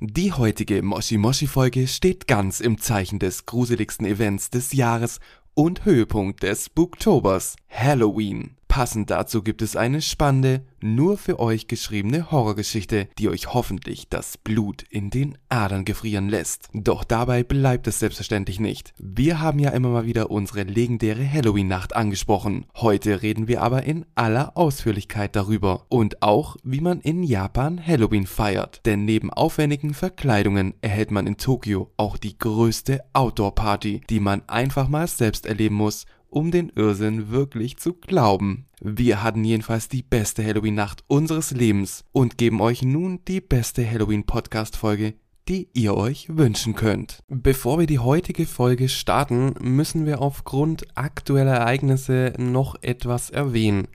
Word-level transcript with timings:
Die 0.00 0.30
heutige 0.34 0.82
Moshi 0.82 1.16
Moshi 1.16 1.46
Folge 1.46 1.88
steht 1.88 2.26
ganz 2.26 2.60
im 2.60 2.78
Zeichen 2.78 3.18
des 3.18 3.46
gruseligsten 3.46 4.04
Events 4.04 4.50
des 4.50 4.74
Jahres 4.74 5.20
und 5.54 5.86
Höhepunkt 5.86 6.42
des 6.42 6.66
Spooktobers, 6.66 7.56
Halloween. 7.70 8.56
Passend 8.76 9.08
dazu 9.08 9.42
gibt 9.42 9.62
es 9.62 9.74
eine 9.74 10.02
spannende, 10.02 10.60
nur 10.82 11.16
für 11.16 11.40
euch 11.40 11.66
geschriebene 11.66 12.30
Horrorgeschichte, 12.30 13.08
die 13.18 13.30
euch 13.30 13.54
hoffentlich 13.54 14.10
das 14.10 14.36
Blut 14.36 14.82
in 14.90 15.08
den 15.08 15.38
Adern 15.48 15.86
gefrieren 15.86 16.28
lässt. 16.28 16.68
Doch 16.74 17.02
dabei 17.02 17.42
bleibt 17.42 17.86
es 17.86 18.00
selbstverständlich 18.00 18.60
nicht. 18.60 18.92
Wir 18.98 19.40
haben 19.40 19.60
ja 19.60 19.70
immer 19.70 19.88
mal 19.88 20.04
wieder 20.04 20.30
unsere 20.30 20.64
legendäre 20.64 21.26
Halloween-Nacht 21.26 21.96
angesprochen. 21.96 22.66
Heute 22.76 23.22
reden 23.22 23.48
wir 23.48 23.62
aber 23.62 23.84
in 23.84 24.04
aller 24.14 24.58
Ausführlichkeit 24.58 25.36
darüber. 25.36 25.86
Und 25.88 26.22
auch, 26.22 26.58
wie 26.62 26.82
man 26.82 27.00
in 27.00 27.22
Japan 27.22 27.80
Halloween 27.82 28.26
feiert. 28.26 28.82
Denn 28.84 29.06
neben 29.06 29.32
aufwendigen 29.32 29.94
Verkleidungen 29.94 30.74
erhält 30.82 31.10
man 31.10 31.26
in 31.26 31.38
Tokio 31.38 31.92
auch 31.96 32.18
die 32.18 32.36
größte 32.36 33.02
Outdoor-Party, 33.14 34.02
die 34.10 34.20
man 34.20 34.46
einfach 34.48 34.88
mal 34.88 35.06
selbst 35.06 35.46
erleben 35.46 35.76
muss 35.76 36.04
um 36.36 36.50
den 36.50 36.68
Irrsinn 36.68 37.30
wirklich 37.30 37.78
zu 37.78 37.94
glauben. 37.94 38.66
Wir 38.82 39.22
hatten 39.22 39.42
jedenfalls 39.42 39.88
die 39.88 40.02
beste 40.02 40.44
Halloween-Nacht 40.44 41.02
unseres 41.06 41.50
Lebens 41.52 42.04
und 42.12 42.36
geben 42.36 42.60
euch 42.60 42.82
nun 42.82 43.20
die 43.26 43.40
beste 43.40 43.90
Halloween-Podcast-Folge, 43.90 45.14
die 45.48 45.70
ihr 45.72 45.96
euch 45.96 46.28
wünschen 46.28 46.74
könnt. 46.74 47.20
Bevor 47.28 47.78
wir 47.78 47.86
die 47.86 48.00
heutige 48.00 48.44
Folge 48.44 48.90
starten, 48.90 49.54
müssen 49.62 50.04
wir 50.04 50.20
aufgrund 50.20 50.84
aktueller 50.94 51.54
Ereignisse 51.54 52.34
noch 52.36 52.74
etwas 52.82 53.30
erwähnen. 53.30 53.88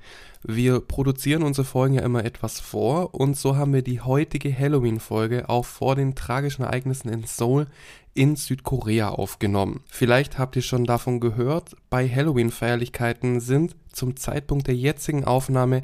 Wir 0.44 0.80
produzieren 0.80 1.44
unsere 1.44 1.66
Folgen 1.66 1.94
ja 1.94 2.02
immer 2.02 2.26
etwas 2.26 2.60
vor 2.60 3.14
und 3.14 3.38
so 3.38 3.56
haben 3.56 3.74
wir 3.74 3.84
die 3.84 4.02
heutige 4.02 4.58
Halloween-Folge 4.58 5.48
auch 5.48 5.66
vor 5.66 5.96
den 5.96 6.16
tragischen 6.16 6.64
Ereignissen 6.64 7.10
in 7.10 7.24
Seoul 7.26 7.68
in 8.14 8.36
Südkorea 8.36 9.10
aufgenommen. 9.10 9.82
Vielleicht 9.88 10.38
habt 10.38 10.56
ihr 10.56 10.62
schon 10.62 10.86
davon 10.86 11.20
gehört, 11.20 11.76
bei 11.90 12.08
Halloween-Feierlichkeiten 12.08 13.40
sind 13.40 13.76
zum 13.92 14.16
Zeitpunkt 14.16 14.68
der 14.68 14.76
jetzigen 14.76 15.24
Aufnahme 15.24 15.84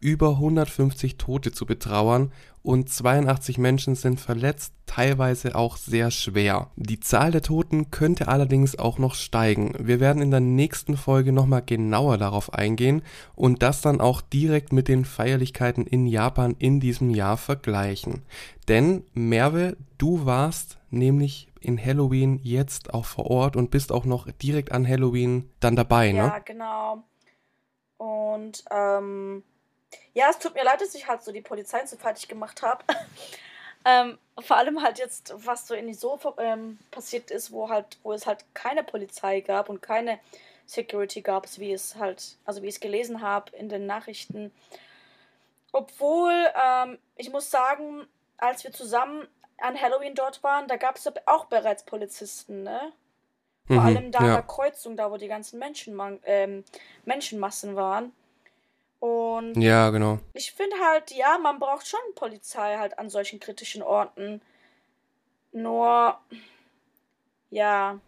über 0.00 0.30
150 0.30 1.16
Tote 1.16 1.52
zu 1.52 1.66
betrauern 1.66 2.32
und 2.62 2.90
82 2.90 3.58
Menschen 3.58 3.94
sind 3.94 4.20
verletzt, 4.20 4.72
teilweise 4.86 5.54
auch 5.54 5.76
sehr 5.76 6.10
schwer. 6.10 6.70
Die 6.76 7.00
Zahl 7.00 7.30
der 7.30 7.42
Toten 7.42 7.90
könnte 7.90 8.28
allerdings 8.28 8.78
auch 8.78 8.98
noch 8.98 9.14
steigen. 9.14 9.74
Wir 9.78 10.00
werden 10.00 10.22
in 10.22 10.30
der 10.30 10.40
nächsten 10.40 10.96
Folge 10.96 11.32
nochmal 11.32 11.62
genauer 11.62 12.18
darauf 12.18 12.52
eingehen 12.52 13.02
und 13.34 13.62
das 13.62 13.80
dann 13.80 14.00
auch 14.00 14.20
direkt 14.20 14.72
mit 14.72 14.88
den 14.88 15.04
Feierlichkeiten 15.04 15.86
in 15.86 16.06
Japan 16.06 16.54
in 16.58 16.78
diesem 16.78 17.10
Jahr 17.10 17.36
vergleichen. 17.36 18.22
Denn 18.68 19.02
Merve, 19.14 19.76
du 19.96 20.26
warst 20.26 20.78
nämlich 20.90 21.47
in 21.60 21.82
Halloween 21.82 22.40
jetzt 22.42 22.92
auch 22.94 23.04
vor 23.04 23.30
Ort 23.30 23.56
und 23.56 23.70
bist 23.70 23.92
auch 23.92 24.04
noch 24.04 24.30
direkt 24.30 24.72
an 24.72 24.86
Halloween 24.86 25.50
dann 25.60 25.76
dabei, 25.76 26.12
ne? 26.12 26.18
Ja, 26.18 26.38
genau. 26.38 27.02
Und 27.96 28.64
ähm, 28.70 29.42
ja, 30.14 30.28
es 30.30 30.38
tut 30.38 30.54
mir 30.54 30.64
leid, 30.64 30.80
dass 30.80 30.94
ich 30.94 31.08
halt 31.08 31.22
so 31.22 31.32
die 31.32 31.40
Polizei 31.40 31.84
so 31.86 31.96
fertig 31.96 32.28
gemacht 32.28 32.62
habe. 32.62 32.84
ähm, 33.84 34.18
vor 34.40 34.56
allem 34.56 34.82
halt 34.82 34.98
jetzt, 34.98 35.34
was 35.36 35.66
so 35.66 35.74
in 35.74 35.92
so 35.94 36.18
ähm, 36.38 36.78
passiert 36.90 37.30
ist, 37.30 37.52
wo 37.52 37.68
halt, 37.68 37.98
wo 38.02 38.12
es 38.12 38.26
halt 38.26 38.44
keine 38.54 38.84
Polizei 38.84 39.40
gab 39.40 39.68
und 39.68 39.82
keine 39.82 40.18
Security 40.66 41.22
gab, 41.22 41.46
wie 41.58 41.72
es 41.72 41.96
halt, 41.96 42.36
also 42.44 42.62
wie 42.62 42.68
ich 42.68 42.74
es 42.74 42.80
gelesen 42.80 43.22
habe 43.22 43.56
in 43.56 43.68
den 43.68 43.86
Nachrichten. 43.86 44.52
Obwohl, 45.72 46.34
ähm, 46.62 46.98
ich 47.16 47.30
muss 47.30 47.50
sagen, 47.50 48.06
als 48.36 48.64
wir 48.64 48.72
zusammen 48.72 49.26
an 49.58 49.80
Halloween 49.80 50.14
dort 50.14 50.42
waren, 50.42 50.68
da 50.68 50.76
gab 50.76 50.96
es 50.96 51.10
auch 51.26 51.46
bereits 51.46 51.84
Polizisten, 51.84 52.62
ne? 52.62 52.92
Vor 53.66 53.76
mhm, 53.76 53.86
allem 53.86 54.12
da 54.12 54.20
ja. 54.20 54.26
an 54.26 54.32
der 54.32 54.42
Kreuzung, 54.42 54.96
da 54.96 55.10
wo 55.10 55.18
die 55.18 55.28
ganzen 55.28 55.58
Menschen, 55.58 56.00
ähm, 56.24 56.64
Menschenmassen 57.04 57.76
waren. 57.76 58.12
Und 58.98 59.54
ja, 59.60 59.90
genau. 59.90 60.18
Ich 60.32 60.52
finde 60.52 60.76
halt, 60.82 61.10
ja, 61.12 61.38
man 61.38 61.58
braucht 61.58 61.86
schon 61.86 62.00
Polizei 62.14 62.78
halt 62.78 62.98
an 62.98 63.10
solchen 63.10 63.40
kritischen 63.40 63.82
Orten. 63.82 64.40
Nur, 65.52 66.18
ja. 67.50 67.98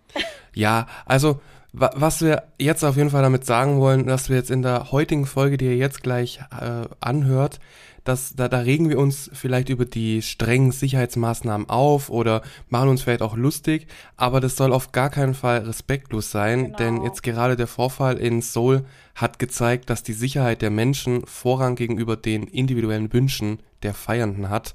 Ja, 0.54 0.86
also 1.04 1.40
was 1.72 2.20
wir 2.20 2.48
jetzt 2.58 2.82
auf 2.82 2.96
jeden 2.96 3.10
Fall 3.10 3.22
damit 3.22 3.46
sagen 3.46 3.80
wollen, 3.80 4.06
dass 4.06 4.28
wir 4.28 4.36
jetzt 4.36 4.50
in 4.50 4.62
der 4.62 4.90
heutigen 4.90 5.26
Folge, 5.26 5.56
die 5.56 5.66
ihr 5.66 5.76
jetzt 5.76 6.02
gleich 6.02 6.40
äh, 6.60 6.88
anhört, 7.00 7.60
dass 8.04 8.34
da, 8.34 8.48
da 8.48 8.58
regen 8.58 8.88
wir 8.88 8.98
uns 8.98 9.30
vielleicht 9.32 9.68
über 9.68 9.84
die 9.84 10.22
strengen 10.22 10.72
Sicherheitsmaßnahmen 10.72 11.68
auf 11.68 12.10
oder 12.10 12.42
machen 12.68 12.88
uns 12.88 13.02
vielleicht 13.02 13.22
auch 13.22 13.36
lustig, 13.36 13.86
aber 14.16 14.40
das 14.40 14.56
soll 14.56 14.72
auf 14.72 14.92
gar 14.92 15.10
keinen 15.10 15.34
Fall 15.34 15.58
respektlos 15.58 16.30
sein, 16.30 16.64
genau. 16.64 16.76
denn 16.78 17.02
jetzt 17.02 17.22
gerade 17.22 17.56
der 17.56 17.66
Vorfall 17.66 18.16
in 18.16 18.42
Seoul 18.42 18.84
hat 19.14 19.38
gezeigt, 19.38 19.90
dass 19.90 20.02
die 20.02 20.12
Sicherheit 20.12 20.62
der 20.62 20.70
Menschen 20.70 21.26
Vorrang 21.26 21.74
gegenüber 21.74 22.16
den 22.16 22.44
individuellen 22.44 23.12
Wünschen 23.12 23.58
der 23.82 23.94
Feiernden 23.94 24.48
hat. 24.48 24.74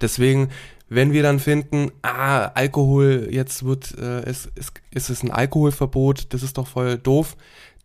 Deswegen 0.00 0.50
wenn 0.88 1.12
wir 1.12 1.22
dann 1.22 1.40
finden, 1.40 1.90
ah, 2.02 2.46
Alkohol, 2.54 3.28
jetzt 3.30 3.64
wird, 3.64 3.96
äh, 3.98 4.20
es, 4.20 4.48
es, 4.54 4.72
ist 4.92 5.10
es 5.10 5.22
ein 5.22 5.30
Alkoholverbot, 5.30 6.32
das 6.32 6.42
ist 6.42 6.58
doch 6.58 6.68
voll 6.68 6.96
doof, 6.96 7.36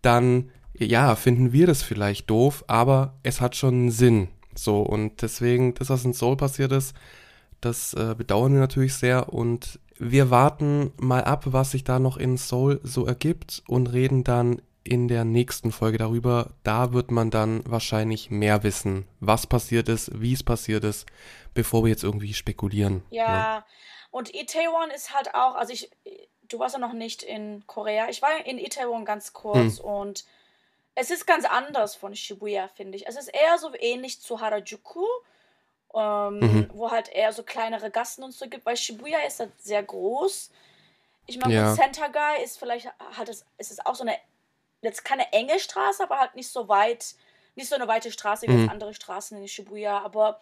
dann, 0.01 0.51
ja, 0.78 1.16
finden 1.16 1.51
wir 1.51 1.68
das 1.68 1.81
vielleicht 1.81 2.30
doof, 2.30 2.63
aber 2.68 3.16
es 3.24 3.41
hat 3.41 3.56
schon 3.56 3.74
einen 3.74 3.91
Sinn. 3.91 4.28
So, 4.56 4.81
und 4.81 5.22
deswegen, 5.22 5.73
das, 5.73 5.89
was 5.89 6.06
in 6.06 6.13
Seoul 6.13 6.38
passiert 6.38 6.72
ist, 6.72 6.95
das 7.62 7.94
äh, 7.94 8.16
bedauern 8.17 8.53
wir 8.53 8.59
natürlich 8.59 8.95
sehr 8.95 9.31
und 9.31 9.79
wir 9.97 10.31
warten 10.31 10.91
mal 10.97 11.23
ab, 11.23 11.44
was 11.45 11.72
sich 11.72 11.84
da 11.84 12.00
noch 12.00 12.17
in 12.17 12.38
Seoul 12.38 12.79
so 12.84 13.06
ergibt 13.06 13.62
und 13.67 13.88
reden 13.88 14.23
dann 14.23 14.62
in 14.84 15.07
der 15.07 15.25
nächsten 15.25 15.72
Folge 15.72 16.00
darüber. 16.00 16.51
Da 16.63 16.91
wird 16.91 17.12
man 17.12 17.29
dann 17.29 17.62
wahrscheinlich 17.67 18.31
mehr 18.31 18.63
wissen, 18.63 19.06
was 19.19 19.45
passiert 19.45 19.89
ist, 19.89 20.19
wie 20.19 20.34
es 20.34 20.41
passiert 20.41 20.83
ist, 20.83 21.06
bevor 21.53 21.83
wir 21.83 21.89
jetzt 21.91 22.03
irgendwie 22.03 22.33
spekulieren. 22.33 23.03
Ja. 23.12 23.57
Ne? 23.57 23.63
und 24.12 24.35
Itaewon 24.35 24.91
ist 24.94 25.13
halt 25.13 25.33
auch, 25.33 25.56
also 25.56 25.73
ich, 25.73 25.89
du 26.50 26.59
warst 26.59 26.75
ja 26.75 26.79
noch 26.79 26.94
nicht 26.94 27.23
in 27.23 27.63
Korea. 27.66 28.09
Ich 28.09 28.22
war 28.22 28.45
in 28.45 28.59
Itaewon 28.59 29.06
ganz 29.06 29.33
kurz 29.33 29.79
hm. 29.79 29.85
und 29.85 30.25
es 30.96 31.12
ist 31.12 31.25
ganz 31.25 31.46
anders 31.46 31.96
von 31.96 32.16
Shibuya, 32.16 32.68
finde 32.68 32.97
ich. 32.97 33.07
Es 33.07 33.16
ist 33.16 33.28
eher 33.28 33.57
so 33.57 33.72
ähnlich 33.79 34.22
zu 34.22 34.41
Harajuku, 34.41 35.06
ähm, 35.94 36.40
mhm. 36.40 36.69
wo 36.74 36.91
halt 36.91 37.09
eher 37.09 37.31
so 37.34 37.44
kleinere 37.44 37.91
Gassen 37.91 38.24
und 38.24 38.31
so 38.34 38.47
gibt, 38.47 38.66
weil 38.66 38.78
Shibuya 38.78 39.19
ist 39.19 39.40
halt 39.40 39.51
sehr 39.62 39.84
groß. 39.84 40.51
Ich 41.28 41.38
meine, 41.38 41.53
ja. 41.53 41.75
Center 41.75 42.09
Guy 42.09 42.44
ist 42.44 42.57
vielleicht, 42.57 42.88
hat 42.88 43.30
es, 43.30 43.46
ist 43.57 43.72
es 43.72 43.85
auch 43.85 43.96
so 43.96 44.03
eine, 44.03 44.18
jetzt 44.81 45.06
keine 45.06 45.31
enge 45.31 45.59
Straße, 45.59 46.03
aber 46.03 46.19
halt 46.19 46.35
nicht 46.35 46.50
so 46.50 46.68
weit, 46.68 47.16
nicht 47.56 47.69
so 47.69 47.75
eine 47.75 47.88
weite 47.88 48.12
Straße 48.12 48.47
wie 48.47 48.51
mhm. 48.51 48.69
andere 48.69 48.94
Straßen 48.94 49.38
in 49.38 49.47
Shibuya, 49.47 50.00
aber 50.00 50.41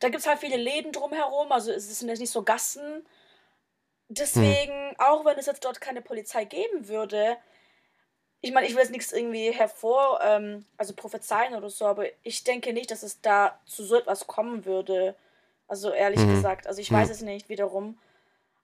da 0.00 0.08
gibt 0.08 0.20
es 0.20 0.26
halt 0.26 0.40
viele 0.40 0.56
Läden 0.56 0.92
drumherum, 0.92 1.50
also 1.52 1.72
es 1.72 1.98
sind 1.98 2.08
jetzt 2.08 2.18
nicht 2.18 2.32
so 2.32 2.42
Gassen. 2.42 3.06
Deswegen, 4.08 4.88
mhm. 4.88 4.96
auch 4.98 5.24
wenn 5.24 5.38
es 5.38 5.46
jetzt 5.46 5.64
dort 5.64 5.80
keine 5.80 6.02
Polizei 6.02 6.44
geben 6.44 6.88
würde, 6.88 7.36
ich 8.42 8.52
meine, 8.52 8.66
ich 8.66 8.74
will 8.74 8.82
jetzt 8.82 8.90
nichts 8.90 9.12
irgendwie 9.12 9.52
hervor, 9.52 10.18
ähm, 10.22 10.64
also 10.76 10.94
prophezeien 10.94 11.54
oder 11.54 11.70
so, 11.70 11.86
aber 11.86 12.06
ich 12.24 12.42
denke 12.42 12.72
nicht, 12.72 12.90
dass 12.90 13.04
es 13.04 13.20
da 13.20 13.58
zu 13.66 13.84
so 13.84 13.96
etwas 13.96 14.26
kommen 14.26 14.66
würde. 14.66 15.14
Also 15.68 15.90
ehrlich 15.90 16.20
mhm. 16.20 16.34
gesagt. 16.34 16.66
Also 16.66 16.80
ich 16.80 16.90
mhm. 16.90 16.96
weiß 16.96 17.10
es 17.10 17.22
nicht 17.22 17.48
wiederum. 17.48 17.96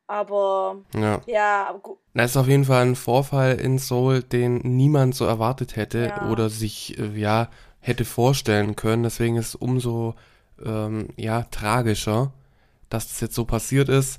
Aber 0.09 0.79
ja, 0.95 1.21
ja 1.27 1.67
aber 1.69 1.79
gut. 1.79 1.99
Das 2.13 2.33
ist 2.33 2.37
auf 2.37 2.49
jeden 2.49 2.65
Fall 2.65 2.87
ein 2.87 2.97
Vorfall 2.97 3.61
in 3.61 3.79
Seoul, 3.79 4.23
den 4.23 4.57
niemand 4.57 5.15
so 5.15 5.27
erwartet 5.27 5.77
hätte 5.77 6.09
ja. 6.09 6.29
oder 6.29 6.51
sich 6.51 6.99
äh, 6.99 7.19
ja 7.19 7.49
hätte 7.79 8.05
vorstellen 8.05 8.75
können. 8.75 9.05
Deswegen 9.05 9.37
ist 9.37 9.49
es 9.49 9.55
umso 9.55 10.15
ähm, 10.65 11.11
ja 11.17 11.43
tragischer, 11.51 12.33
dass 12.91 13.09
das 13.09 13.21
jetzt 13.21 13.35
so 13.37 13.45
passiert 13.45 13.89
ist. 13.89 14.19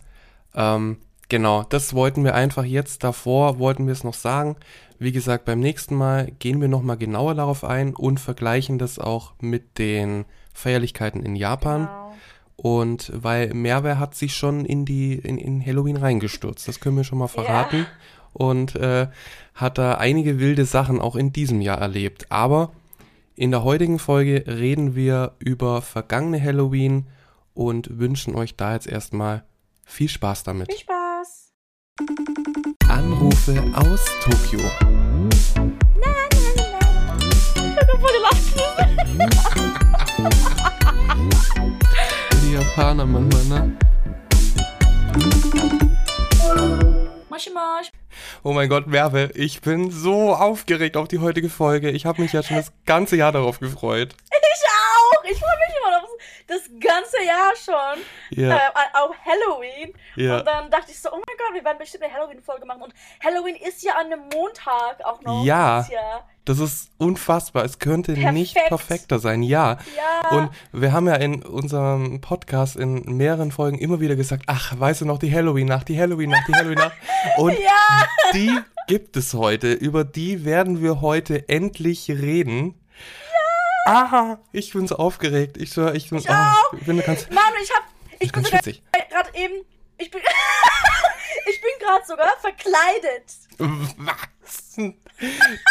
Ähm, 0.55 1.01
genau, 1.29 1.63
das 1.63 1.93
wollten 1.93 2.23
wir 2.23 2.35
einfach 2.35 2.65
jetzt 2.65 3.03
davor, 3.03 3.59
wollten 3.59 3.85
wir 3.85 3.93
es 3.93 4.03
noch 4.03 4.13
sagen. 4.13 4.55
Wie 4.97 5.11
gesagt, 5.11 5.45
beim 5.45 5.59
nächsten 5.59 5.95
Mal 5.95 6.31
gehen 6.39 6.59
wir 6.59 6.67
nochmal 6.67 6.97
genauer 6.97 7.35
darauf 7.35 7.63
ein 7.63 7.95
und 7.95 8.19
vergleichen 8.19 8.77
das 8.77 8.99
auch 8.99 9.33
mit 9.39 9.77
den 9.77 10.25
Feierlichkeiten 10.53 11.23
in 11.23 11.35
Japan. 11.35 11.85
Genau. 11.85 12.13
Und 12.57 13.11
weil 13.15 13.53
Merve 13.53 13.99
hat 13.99 14.15
sich 14.15 14.35
schon 14.35 14.65
in 14.65 14.83
die 14.83 15.13
in, 15.13 15.37
in 15.37 15.65
Halloween 15.65 15.95
reingestürzt, 15.95 16.67
das 16.67 16.81
können 16.81 16.97
wir 16.97 17.05
schon 17.05 17.19
mal 17.19 17.27
verraten. 17.27 17.77
Ja. 17.77 17.87
Und 18.33 18.75
äh, 18.75 19.07
hat 19.55 19.77
da 19.77 19.95
einige 19.95 20.39
wilde 20.39 20.65
Sachen 20.65 20.99
auch 20.99 21.15
in 21.15 21.33
diesem 21.33 21.61
Jahr 21.61 21.79
erlebt. 21.79 22.27
Aber 22.29 22.71
in 23.35 23.51
der 23.51 23.63
heutigen 23.63 23.97
Folge 23.97 24.43
reden 24.45 24.95
wir 24.95 25.31
über 25.39 25.81
vergangene 25.81 26.41
Halloween 26.41 27.07
und 27.53 27.97
wünschen 27.97 28.35
euch 28.35 28.55
da 28.55 28.73
jetzt 28.73 28.87
erstmal 28.87 29.43
viel 29.85 30.09
Spaß 30.09 30.43
damit. 30.43 30.67
Viel 30.67 30.81
Spaß! 30.81 30.98
Anrufe 32.87 33.61
aus 33.75 34.05
Tokio. 34.23 34.59
Nein, 34.85 36.29
nein, 36.55 36.71
nein. 36.79 37.17
Ich 37.55 37.75
habe 37.77 37.91
gelacht. 37.99 38.45
Die 42.41 42.53
Japaner 42.53 43.05
manchmal, 43.05 43.45
ne? 43.45 43.77
Moshi 47.29 47.51
Mosh. 47.51 47.91
Oh 48.43 48.53
mein 48.53 48.69
Gott, 48.69 48.87
Merve, 48.87 49.31
ich 49.35 49.61
bin 49.61 49.91
so 49.91 50.33
aufgeregt 50.33 50.97
auf 50.97 51.07
die 51.07 51.19
heutige 51.19 51.49
Folge. 51.49 51.91
Ich 51.91 52.05
habe 52.05 52.21
mich 52.21 52.33
ja 52.33 52.41
schon 52.43 52.57
das 52.57 52.71
ganze 52.85 53.15
Jahr 53.15 53.31
darauf 53.31 53.59
gefreut. 53.59 54.15
Ich 54.31 54.39
auch. 54.69 55.23
Ich 55.23 55.39
freue 55.39 55.57
mich 55.57 55.75
immer 55.77 56.01
noch 56.01 56.07
das 56.47 56.61
ganze 56.79 57.23
Jahr 57.23 57.53
schon. 57.55 58.03
Ja. 58.31 58.57
Äh, 58.57 58.71
auf 58.93 59.15
Halloween. 59.25 59.93
Ja. 60.15 60.39
Und 60.39 60.45
dann 60.45 60.71
dachte 60.71 60.91
ich 60.91 60.99
so, 60.99 61.09
oh 61.11 61.15
mein 61.15 61.37
Gott, 61.37 61.53
wir 61.53 61.63
werden 61.63 61.77
bestimmt 61.77 62.03
eine 62.03 62.13
Halloween-Folge 62.13 62.65
machen. 62.65 62.83
Und 62.83 62.93
Halloween 63.23 63.55
ist 63.55 63.83
ja 63.83 63.93
an 63.93 64.07
einem 64.07 64.21
Montag 64.33 65.03
auch 65.03 65.21
noch. 65.21 65.43
Ja. 65.43 65.79
dieses 65.81 65.93
Jahr. 65.93 66.27
Das 66.49 66.57
ist 66.57 66.89
unfassbar. 66.97 67.63
Es 67.63 67.77
könnte 67.77 68.13
nicht 68.13 68.55
Perfekt. 68.55 68.69
perfekter 68.69 69.19
sein. 69.19 69.43
Ja. 69.43 69.77
Ja. 69.95 70.29
Und 70.35 70.49
wir 70.71 70.93
haben 70.93 71.05
ja 71.05 71.13
in 71.13 71.43
unserem 71.43 72.21
Podcast 72.21 72.75
in 72.75 73.03
mehreren 73.17 73.51
Folgen 73.51 73.77
immer 73.77 73.99
wieder 73.99 74.15
gesagt, 74.15 74.45
ach, 74.47 74.73
weißt 74.79 75.01
du 75.01 75.05
noch, 75.05 75.19
die 75.19 75.31
Halloween-Nacht, 75.31 75.87
die 75.89 75.99
Halloween-Nacht, 75.99 76.47
die 76.47 76.55
Halloween-Nacht. 76.55 76.93
Und 77.37 77.51
Ja. 77.51 78.07
die 78.33 78.51
gibt 78.87 79.15
es 79.15 79.35
heute. 79.35 79.73
Über 79.73 80.03
die 80.03 80.43
werden 80.43 80.81
wir 80.81 81.01
heute 81.01 81.47
endlich 81.49 82.09
reden. 82.09 82.73
Ja. 83.85 83.93
Aha, 83.93 84.39
ich 84.51 84.73
bin 84.73 84.87
so 84.87 84.95
aufgeregt. 84.95 85.55
Ich, 85.55 85.73
schwör, 85.73 85.93
ich, 85.93 86.09
bin, 86.09 86.17
Ich 86.17 86.31
ah, 86.31 86.51
auch. 86.51 86.73
ich 86.73 86.83
bin 86.83 86.99
ganz, 87.03 87.29
Mann, 87.29 87.43
ich 87.63 87.69
hab. 87.75 87.83
Ich 88.19 88.31
bin 88.31 88.41
gerade 88.41 88.71
eben. 89.35 89.53
Ich 89.99 90.09
bin. 90.09 90.19
ich 91.45 91.61
bin 91.61 91.69
gerade 91.79 92.03
sogar 92.07 92.33
verkleidet. 92.41 93.35
Was? 93.97 94.77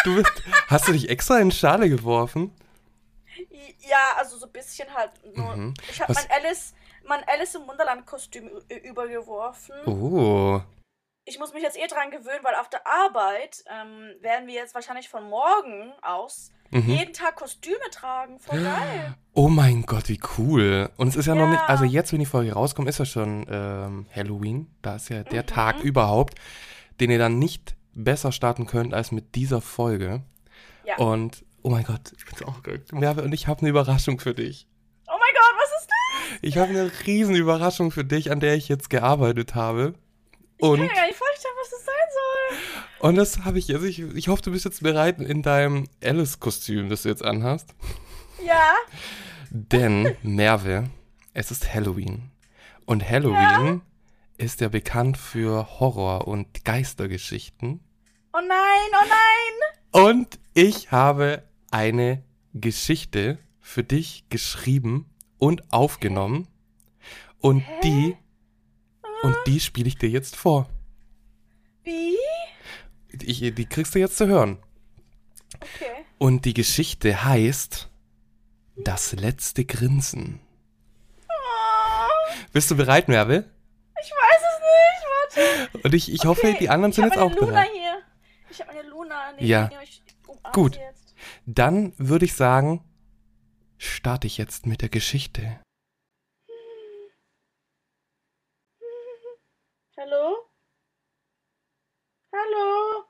Du 0.04 0.16
bist, 0.16 0.42
hast 0.68 0.88
du 0.88 0.92
dich 0.92 1.08
extra 1.08 1.38
in 1.38 1.50
Schale 1.50 1.88
geworfen? 1.88 2.52
Ja, 3.88 4.16
also 4.18 4.36
so 4.36 4.46
ein 4.46 4.52
bisschen 4.52 4.92
halt. 4.94 5.12
Mhm. 5.34 5.74
Ich 5.90 6.00
habe 6.00 6.12
mein 6.12 6.26
Alice, 6.30 6.74
mein 7.06 7.20
Alice 7.26 7.54
im 7.54 7.66
Wunderland-Kostüm 7.66 8.50
übergeworfen. 8.84 9.74
Oh. 9.86 10.60
Ich 11.24 11.38
muss 11.38 11.52
mich 11.52 11.62
jetzt 11.62 11.78
eh 11.78 11.86
dran 11.86 12.10
gewöhnen, 12.10 12.40
weil 12.42 12.54
auf 12.54 12.68
der 12.70 12.86
Arbeit 12.86 13.62
ähm, 13.70 14.14
werden 14.22 14.46
wir 14.46 14.54
jetzt 14.54 14.74
wahrscheinlich 14.74 15.08
von 15.08 15.28
morgen 15.28 15.92
aus 16.02 16.50
Mhm. 16.70 16.90
jeden 16.90 17.12
Tag 17.14 17.36
Kostüme 17.36 17.76
tragen. 17.90 18.38
Voll 18.40 18.62
geil. 18.62 19.14
Oh 19.32 19.48
mein 19.48 19.84
Gott, 19.86 20.10
wie 20.10 20.20
cool. 20.36 20.90
Und 20.98 21.08
es 21.08 21.16
ist 21.16 21.24
ja, 21.24 21.34
noch 21.34 21.44
Ja. 21.46 21.50
nicht, 21.52 21.62
also 21.66 21.84
jetzt, 21.84 22.12
wenn 22.12 22.18
die 22.18 22.26
Folge 22.26 22.52
rauskommt, 22.52 22.86
ist 22.90 22.98
ja 22.98 23.06
schon 23.06 23.46
ähm, 23.50 24.06
Halloween. 24.14 24.70
Da 24.82 24.96
ist 24.96 25.08
ja 25.08 25.22
der 25.22 25.46
Tag 25.46 25.80
überhaupt, 25.80 26.34
den 27.00 27.10
ihr 27.10 27.18
dann 27.18 27.38
nicht 27.38 27.74
besser 28.04 28.32
starten 28.32 28.66
könnt 28.66 28.94
als 28.94 29.12
mit 29.12 29.34
dieser 29.34 29.60
Folge. 29.60 30.22
Ja. 30.84 30.96
Und, 30.96 31.44
oh 31.62 31.70
mein 31.70 31.84
Gott, 31.84 32.12
ich 32.16 32.24
bin 32.24 32.34
so 32.36 32.46
aufgeregt. 32.46 32.92
Merve, 32.92 33.22
und 33.22 33.32
ich 33.32 33.46
habe 33.46 33.60
eine 33.60 33.70
Überraschung 33.70 34.20
für 34.20 34.34
dich. 34.34 34.66
Oh 35.06 35.12
mein 35.18 35.34
Gott, 35.34 35.54
was 35.56 35.80
ist 35.82 35.88
das? 35.88 36.38
Ich 36.42 36.56
habe 36.58 36.70
eine 36.70 36.90
riesen 37.06 37.34
Überraschung 37.34 37.90
für 37.90 38.04
dich, 38.04 38.30
an 38.30 38.40
der 38.40 38.54
ich 38.54 38.68
jetzt 38.68 38.88
gearbeitet 38.90 39.54
habe. 39.54 39.94
Ich 40.56 40.62
kann 40.62 40.70
Und, 40.70 40.80
mir 40.80 40.88
gar 40.88 41.06
nicht 41.06 41.16
vorstellen, 41.16 41.54
was 41.60 41.70
das 41.70 41.84
sein 41.84 41.94
soll. 43.00 43.08
und 43.10 43.14
das 43.16 43.44
habe 43.44 43.58
ich, 43.58 43.72
also 43.74 43.86
ich, 43.86 44.00
ich 44.00 44.28
hoffe, 44.28 44.42
du 44.42 44.50
bist 44.52 44.64
jetzt 44.64 44.82
bereit 44.82 45.20
in 45.20 45.42
deinem 45.42 45.88
Alice-Kostüm, 46.02 46.88
das 46.88 47.02
du 47.02 47.08
jetzt 47.10 47.24
anhast. 47.24 47.74
Ja. 48.46 48.74
Denn, 49.50 50.16
Merve, 50.22 50.90
es 51.34 51.50
ist 51.50 51.72
Halloween. 51.72 52.30
Und 52.86 53.08
Halloween 53.08 53.82
ist 54.36 54.60
ja 54.60 54.68
bekannt 54.68 55.16
für 55.18 55.80
Horror- 55.80 56.26
und 56.28 56.64
Geistergeschichten. 56.64 57.80
Oh 58.32 58.40
nein, 58.40 58.88
oh 58.92 59.06
nein. 59.08 60.04
Und 60.06 60.38
ich 60.54 60.90
habe 60.92 61.42
eine 61.70 62.22
Geschichte 62.54 63.38
für 63.60 63.82
dich 63.82 64.24
geschrieben 64.28 65.08
und 65.38 65.72
aufgenommen. 65.72 66.48
Und 67.40 67.64
die, 67.82 68.16
und 69.22 69.36
die 69.46 69.60
spiele 69.60 69.88
ich 69.88 69.96
dir 69.98 70.08
jetzt 70.08 70.36
vor. 70.36 70.68
Wie? 71.84 72.16
Ich, 73.22 73.40
die 73.40 73.66
kriegst 73.66 73.94
du 73.94 73.98
jetzt 73.98 74.16
zu 74.16 74.26
hören. 74.26 74.58
Okay. 75.56 76.04
Und 76.18 76.44
die 76.44 76.54
Geschichte 76.54 77.24
heißt 77.24 77.88
Das 78.76 79.12
letzte 79.12 79.64
Grinsen. 79.64 80.40
Oh, 81.28 82.32
Bist 82.52 82.70
du 82.70 82.76
bereit, 82.76 83.08
Merve? 83.08 83.44
ich 84.00 84.10
weiß 84.10 84.42
es 84.42 84.60
nicht. 84.60 85.72
Warte. 85.72 85.78
Und 85.88 85.94
ich, 85.94 86.12
ich 86.12 86.24
hoffe, 86.24 86.48
Okay, 86.48 86.56
die 86.60 86.68
anderen 86.70 86.90
ich 86.90 86.96
sind 86.96 87.04
jetzt 87.06 87.18
auch 87.18 87.28
meine 87.30 87.40
Luna 87.40 87.52
bereit. 87.52 87.70
hier. 87.72 87.87
Ich 88.50 88.60
habe 88.60 88.72
meine 88.72 88.88
Luna. 88.88 89.32
neben 89.32 89.46
Ja. 89.46 89.70
Ich 89.82 90.02
Gut. 90.52 90.76
Jetzt. 90.76 91.14
Dann 91.46 91.92
würde 91.98 92.24
ich 92.24 92.34
sagen, 92.34 92.84
starte 93.76 94.26
ich 94.26 94.38
jetzt 94.38 94.66
mit 94.66 94.82
der 94.82 94.88
Geschichte. 94.88 95.60
Hallo? 99.96 100.36
Hallo? 102.32 103.04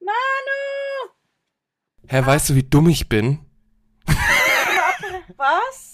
Manu! 0.00 1.14
Hä, 2.08 2.26
weißt 2.26 2.50
du, 2.50 2.54
wie 2.56 2.62
dumm 2.62 2.90
ich 2.90 3.08
bin? 3.08 3.38
Was? 5.36 5.93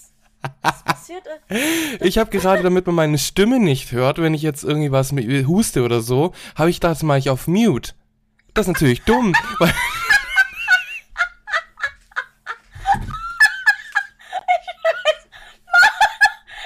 Was 0.61 0.83
passiert? 0.83 1.23
ist? 1.49 2.01
Ich 2.01 2.17
habe 2.17 2.29
gerade, 2.31 2.63
damit 2.63 2.85
man 2.87 2.95
meine 2.95 3.17
Stimme 3.17 3.59
nicht 3.59 3.91
hört, 3.91 4.19
wenn 4.19 4.33
ich 4.33 4.41
jetzt 4.41 4.63
irgendwie 4.63 4.91
was 4.91 5.11
mit 5.11 5.47
huste 5.47 5.83
oder 5.83 6.01
so, 6.01 6.33
habe 6.55 6.69
ich 6.69 6.79
das 6.79 7.03
mache 7.03 7.19
ich 7.19 7.29
auf 7.29 7.47
Mute. 7.47 7.93
Das 8.53 8.63
ist 8.67 8.73
natürlich 8.73 9.01
dumm. 9.03 9.33
Weil 9.59 9.73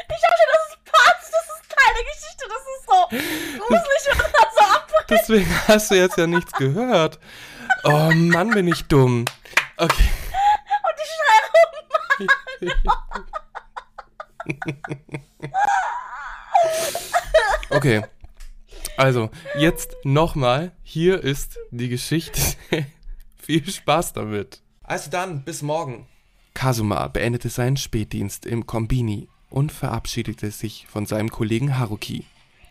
Ich 0.08 0.22
dachte, 0.22 0.44
das 0.52 0.64
ist 0.70 0.86
Parts, 0.92 1.32
das 1.32 1.46
ist 1.56 1.66
keine 1.76 2.02
Geschichte, 2.04 2.46
das 2.48 2.64
ist 2.76 2.86
so 2.88 3.00
gruselig 3.68 4.04
und 4.12 4.20
dann 4.34 4.52
so 4.56 4.62
ab. 4.76 4.88
deswegen 5.10 5.50
hast 5.68 5.92
du 5.92 5.96
jetzt 5.96 6.18
ja 6.18 6.28
nichts 6.28 6.52
gehört. 6.54 7.20
Oh 7.84 8.12
Mann, 8.14 8.52
bin 8.52 8.68
ich 8.68 8.84
dumm. 8.86 9.26
Okay. 9.78 10.10
Und 10.10 10.98
ich 10.98 11.12
schreie 11.18 11.42
rum. 12.22 13.26
Okay. 17.70 18.04
Also, 18.98 19.30
jetzt 19.58 19.96
nochmal. 20.04 20.72
Hier 20.84 21.22
ist 21.22 21.58
die 21.72 21.90
Geschichte. 21.90 22.40
Viel 23.38 23.70
Spaß 23.70 24.14
damit. 24.14 24.62
Also 24.84 25.10
dann, 25.10 25.44
bis 25.44 25.62
morgen. 25.62 26.08
Kazuma 26.54 27.08
beendete 27.08 27.50
seinen 27.50 27.76
Spätdienst 27.76 28.46
im 28.46 28.66
Kombini 28.66 29.28
und 29.50 29.72
verabschiedete 29.72 30.52
sich 30.52 30.88
von 30.88 31.06
seinem 31.06 31.30
Kollegen 31.30 31.78
Haruki, 31.78 32.24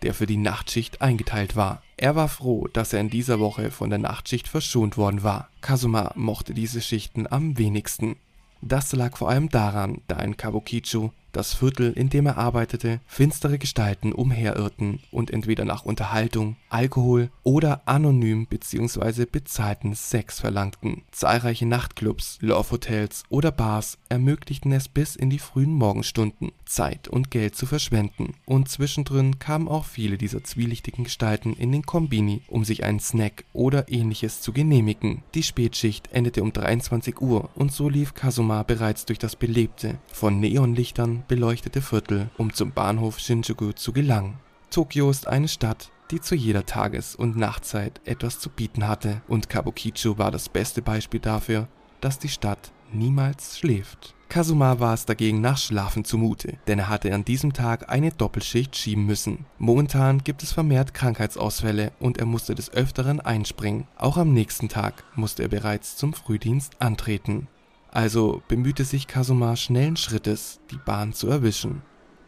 der 0.02 0.14
für 0.14 0.26
die 0.26 0.38
Nachtschicht 0.38 1.02
eingeteilt 1.02 1.54
war. 1.54 1.82
Er 1.96 2.16
war 2.16 2.28
froh, 2.28 2.66
dass 2.72 2.92
er 2.92 3.00
in 3.00 3.10
dieser 3.10 3.40
Woche 3.40 3.70
von 3.70 3.90
der 3.90 3.98
Nachtschicht 3.98 4.48
verschont 4.48 4.96
worden 4.96 5.22
war. 5.22 5.50
Kazuma 5.60 6.12
mochte 6.14 6.54
diese 6.54 6.80
Schichten 6.80 7.26
am 7.30 7.58
wenigsten. 7.58 8.16
Das 8.62 8.92
lag 8.92 9.18
vor 9.18 9.28
allem 9.28 9.50
daran, 9.50 10.00
da 10.08 10.18
in 10.20 10.38
Kabukicho, 10.38 11.12
das 11.36 11.54
Viertel, 11.54 11.92
in 11.92 12.08
dem 12.08 12.26
er 12.26 12.38
arbeitete, 12.38 13.00
finstere 13.06 13.58
Gestalten 13.58 14.12
umherirrten 14.12 15.00
und 15.10 15.30
entweder 15.30 15.64
nach 15.64 15.84
Unterhaltung, 15.84 16.56
Alkohol 16.68 17.30
oder 17.42 17.82
anonym 17.86 18.46
bzw. 18.46 19.26
bezahlten 19.26 19.94
Sex 19.94 20.40
verlangten. 20.40 21.02
Zahlreiche 21.10 21.66
Nachtclubs, 21.66 22.38
Love-Hotels 22.40 23.24
oder 23.28 23.52
Bars 23.52 23.98
ermöglichten 24.08 24.72
es 24.72 24.88
bis 24.88 25.16
in 25.16 25.30
die 25.30 25.38
frühen 25.38 25.72
Morgenstunden, 25.72 26.52
Zeit 26.64 27.08
und 27.08 27.30
Geld 27.30 27.56
zu 27.56 27.66
verschwenden. 27.66 28.34
Und 28.46 28.68
zwischendrin 28.68 29.38
kamen 29.38 29.68
auch 29.68 29.84
viele 29.84 30.16
dieser 30.16 30.44
zwielichtigen 30.44 31.04
Gestalten 31.04 31.54
in 31.54 31.72
den 31.72 31.82
Kombini, 31.82 32.42
um 32.48 32.64
sich 32.64 32.84
einen 32.84 33.00
Snack 33.00 33.44
oder 33.52 33.90
ähnliches 33.90 34.40
zu 34.40 34.52
genehmigen. 34.52 35.22
Die 35.34 35.42
Spätschicht 35.42 36.10
endete 36.12 36.42
um 36.42 36.52
23 36.52 37.20
Uhr 37.20 37.50
und 37.54 37.72
so 37.72 37.88
lief 37.88 38.14
Kazuma 38.14 38.62
bereits 38.62 39.04
durch 39.06 39.18
das 39.18 39.36
belebte, 39.36 39.98
von 40.06 40.40
Neonlichtern 40.40 41.23
beleuchtete 41.28 41.82
Viertel, 41.82 42.30
um 42.38 42.52
zum 42.52 42.72
Bahnhof 42.72 43.18
Shinjuku 43.18 43.72
zu 43.72 43.92
gelangen. 43.92 44.38
Tokio 44.70 45.10
ist 45.10 45.28
eine 45.28 45.48
Stadt, 45.48 45.90
die 46.10 46.20
zu 46.20 46.34
jeder 46.34 46.66
Tages- 46.66 47.14
und 47.14 47.36
Nachtzeit 47.36 48.00
etwas 48.04 48.40
zu 48.40 48.50
bieten 48.50 48.86
hatte, 48.86 49.22
und 49.28 49.48
Kabukicho 49.48 50.18
war 50.18 50.30
das 50.30 50.48
beste 50.48 50.82
Beispiel 50.82 51.20
dafür, 51.20 51.68
dass 52.00 52.18
die 52.18 52.28
Stadt 52.28 52.72
niemals 52.92 53.58
schläft. 53.58 54.14
Kazuma 54.28 54.80
war 54.80 54.94
es 54.94 55.06
dagegen 55.06 55.40
nach 55.40 55.58
Schlafen 55.58 56.04
zumute, 56.04 56.58
denn 56.66 56.80
er 56.80 56.88
hatte 56.88 57.14
an 57.14 57.24
diesem 57.24 57.52
Tag 57.52 57.88
eine 57.88 58.10
Doppelschicht 58.10 58.74
schieben 58.74 59.06
müssen. 59.06 59.46
Momentan 59.58 60.24
gibt 60.24 60.42
es 60.42 60.52
vermehrt 60.52 60.92
Krankheitsausfälle 60.92 61.92
und 62.00 62.18
er 62.18 62.26
musste 62.26 62.54
des 62.56 62.72
Öfteren 62.72 63.20
einspringen. 63.20 63.86
Auch 63.96 64.16
am 64.16 64.32
nächsten 64.32 64.68
Tag 64.68 65.04
musste 65.14 65.44
er 65.44 65.48
bereits 65.48 65.96
zum 65.96 66.14
Frühdienst 66.14 66.82
antreten. 66.82 67.46
Also 67.94 68.42
bemühte 68.48 68.84
sich 68.84 69.06
Kazuma 69.06 69.54
schnellen 69.54 69.96
Schrittes, 69.96 70.58
die 70.72 70.78
Bahn 70.84 71.12
zu 71.12 71.28
erwischen. 71.28 71.82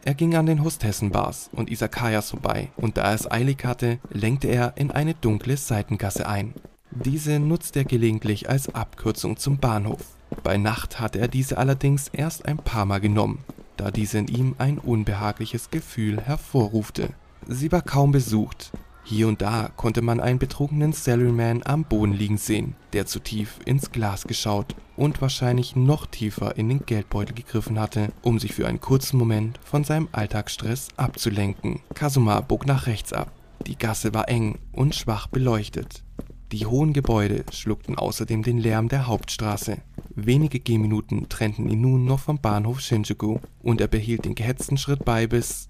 Er 0.05 0.13
ging 0.13 0.33
an 0.35 0.45
den 0.45 0.63
Hostessenbars 0.63 1.49
und 1.51 1.69
Isakayas 1.69 2.29
vorbei, 2.29 2.71
und 2.77 2.95
da 2.95 3.01
er 3.03 3.13
es 3.13 3.29
eilig 3.29 3.65
hatte, 3.65 3.99
lenkte 4.09 4.47
er 4.47 4.77
in 4.77 4.91
eine 4.91 5.13
dunkle 5.13 5.57
Seitengasse 5.57 6.25
ein. 6.25 6.53
Diese 6.91 7.39
nutzte 7.39 7.79
er 7.79 7.85
gelegentlich 7.85 8.49
als 8.49 8.73
Abkürzung 8.73 9.35
zum 9.35 9.57
Bahnhof. 9.57 10.05
Bei 10.41 10.55
Nacht 10.55 11.01
hatte 11.01 11.19
er 11.19 11.27
diese 11.27 11.57
allerdings 11.57 12.07
erst 12.07 12.45
ein 12.45 12.57
paar 12.57 12.85
Mal 12.85 13.01
genommen, 13.01 13.43
da 13.75 13.91
diese 13.91 14.19
in 14.19 14.27
ihm 14.27 14.55
ein 14.59 14.77
unbehagliches 14.77 15.69
Gefühl 15.69 16.21
hervorrufte. 16.21 17.09
Sie 17.45 17.73
war 17.73 17.81
kaum 17.81 18.13
besucht, 18.13 18.71
Hier 19.09 19.29
und 19.29 19.41
da 19.41 19.71
konnte 19.77 20.01
man 20.01 20.19
einen 20.19 20.37
betrunkenen 20.37 20.91
Salaryman 20.91 21.61
am 21.63 21.85
Boden 21.85 22.11
liegen 22.11 22.37
sehen, 22.37 22.75
der 22.91 23.05
zu 23.05 23.19
tief 23.19 23.57
ins 23.63 23.93
Glas 23.93 24.27
geschaut 24.27 24.75
und 24.97 25.21
wahrscheinlich 25.21 25.77
noch 25.77 26.07
tiefer 26.07 26.57
in 26.57 26.67
den 26.67 26.85
Geldbeutel 26.85 27.33
gegriffen 27.33 27.79
hatte, 27.79 28.11
um 28.21 28.37
sich 28.37 28.53
für 28.53 28.67
einen 28.67 28.81
kurzen 28.81 29.17
Moment 29.17 29.61
von 29.63 29.85
seinem 29.85 30.09
Alltagsstress 30.11 30.89
abzulenken. 30.97 31.79
Kasuma 31.93 32.41
bog 32.41 32.65
nach 32.65 32.85
rechts 32.85 33.13
ab. 33.13 33.31
Die 33.65 33.77
Gasse 33.77 34.13
war 34.13 34.27
eng 34.27 34.59
und 34.73 34.93
schwach 34.93 35.27
beleuchtet. 35.27 36.03
Die 36.51 36.65
hohen 36.65 36.91
Gebäude 36.91 37.45
schluckten 37.53 37.97
außerdem 37.97 38.43
den 38.43 38.57
Lärm 38.57 38.89
der 38.89 39.07
Hauptstraße. 39.07 39.77
Wenige 40.15 40.59
Gehminuten 40.59 41.29
trennten 41.29 41.69
ihn 41.69 41.79
nun 41.79 42.03
noch 42.03 42.19
vom 42.19 42.41
Bahnhof 42.41 42.81
Shinjuku 42.81 43.39
und 43.63 43.79
er 43.79 43.87
behielt 43.87 44.25
den 44.25 44.35
gehetzten 44.35 44.75
Schritt 44.75 45.05
bei, 45.05 45.27
bis 45.27 45.69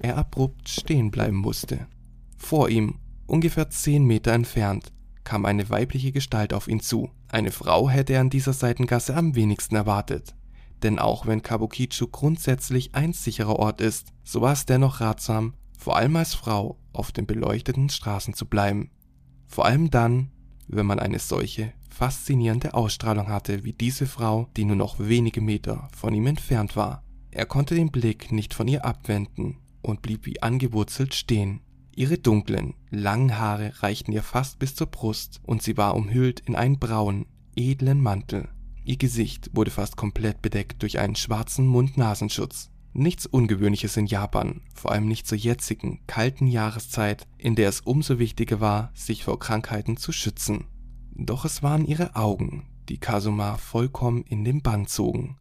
er 0.00 0.18
abrupt 0.18 0.68
stehen 0.68 1.10
bleiben 1.10 1.36
musste. 1.36 1.86
Vor 2.46 2.68
ihm, 2.68 3.00
ungefähr 3.26 3.70
zehn 3.70 4.04
Meter 4.04 4.32
entfernt, 4.32 4.92
kam 5.24 5.44
eine 5.46 5.68
weibliche 5.68 6.12
Gestalt 6.12 6.52
auf 6.52 6.68
ihn 6.68 6.78
zu. 6.78 7.10
Eine 7.26 7.50
Frau 7.50 7.90
hätte 7.90 8.12
er 8.12 8.20
an 8.20 8.30
dieser 8.30 8.52
Seitengasse 8.52 9.16
am 9.16 9.34
wenigsten 9.34 9.74
erwartet. 9.74 10.36
Denn 10.84 11.00
auch 11.00 11.26
wenn 11.26 11.42
Kabukicho 11.42 12.06
grundsätzlich 12.06 12.94
ein 12.94 13.12
sicherer 13.12 13.56
Ort 13.56 13.80
ist, 13.80 14.12
so 14.22 14.42
war 14.42 14.52
es 14.52 14.64
dennoch 14.64 15.00
ratsam, 15.00 15.54
vor 15.76 15.96
allem 15.96 16.14
als 16.14 16.34
Frau 16.34 16.78
auf 16.92 17.10
den 17.10 17.26
beleuchteten 17.26 17.88
Straßen 17.88 18.32
zu 18.32 18.46
bleiben. 18.46 18.92
Vor 19.48 19.64
allem 19.64 19.90
dann, 19.90 20.30
wenn 20.68 20.86
man 20.86 21.00
eine 21.00 21.18
solche 21.18 21.72
faszinierende 21.90 22.74
Ausstrahlung 22.74 23.26
hatte 23.26 23.64
wie 23.64 23.72
diese 23.72 24.06
Frau, 24.06 24.48
die 24.56 24.66
nur 24.66 24.76
noch 24.76 25.00
wenige 25.00 25.40
Meter 25.40 25.88
von 25.96 26.14
ihm 26.14 26.28
entfernt 26.28 26.76
war. 26.76 27.02
Er 27.32 27.46
konnte 27.46 27.74
den 27.74 27.90
Blick 27.90 28.30
nicht 28.30 28.54
von 28.54 28.68
ihr 28.68 28.84
abwenden 28.84 29.56
und 29.82 30.00
blieb 30.00 30.26
wie 30.26 30.42
angewurzelt 30.42 31.12
stehen. 31.12 31.62
Ihre 31.98 32.18
dunklen, 32.18 32.74
langen 32.90 33.38
Haare 33.38 33.72
reichten 33.82 34.12
ihr 34.12 34.22
fast 34.22 34.58
bis 34.58 34.74
zur 34.74 34.86
Brust 34.86 35.40
und 35.44 35.62
sie 35.62 35.78
war 35.78 35.94
umhüllt 35.96 36.40
in 36.40 36.54
einen 36.54 36.78
braunen, 36.78 37.24
edlen 37.56 38.02
Mantel. 38.02 38.50
Ihr 38.84 38.98
Gesicht 38.98 39.50
wurde 39.54 39.70
fast 39.70 39.96
komplett 39.96 40.42
bedeckt 40.42 40.82
durch 40.82 40.98
einen 40.98 41.16
schwarzen 41.16 41.66
Mund-Nasenschutz. 41.66 42.70
Nichts 42.92 43.24
Ungewöhnliches 43.24 43.96
in 43.96 44.04
Japan, 44.04 44.60
vor 44.74 44.92
allem 44.92 45.08
nicht 45.08 45.26
zur 45.26 45.38
jetzigen, 45.38 46.00
kalten 46.06 46.46
Jahreszeit, 46.46 47.26
in 47.38 47.54
der 47.54 47.70
es 47.70 47.80
umso 47.80 48.18
wichtiger 48.18 48.60
war, 48.60 48.90
sich 48.92 49.24
vor 49.24 49.38
Krankheiten 49.38 49.96
zu 49.96 50.12
schützen. 50.12 50.66
Doch 51.14 51.46
es 51.46 51.62
waren 51.62 51.86
ihre 51.86 52.14
Augen, 52.14 52.68
die 52.90 52.98
Kasuma 52.98 53.56
vollkommen 53.56 54.22
in 54.24 54.44
den 54.44 54.60
Bann 54.60 54.86
zogen. 54.86 55.38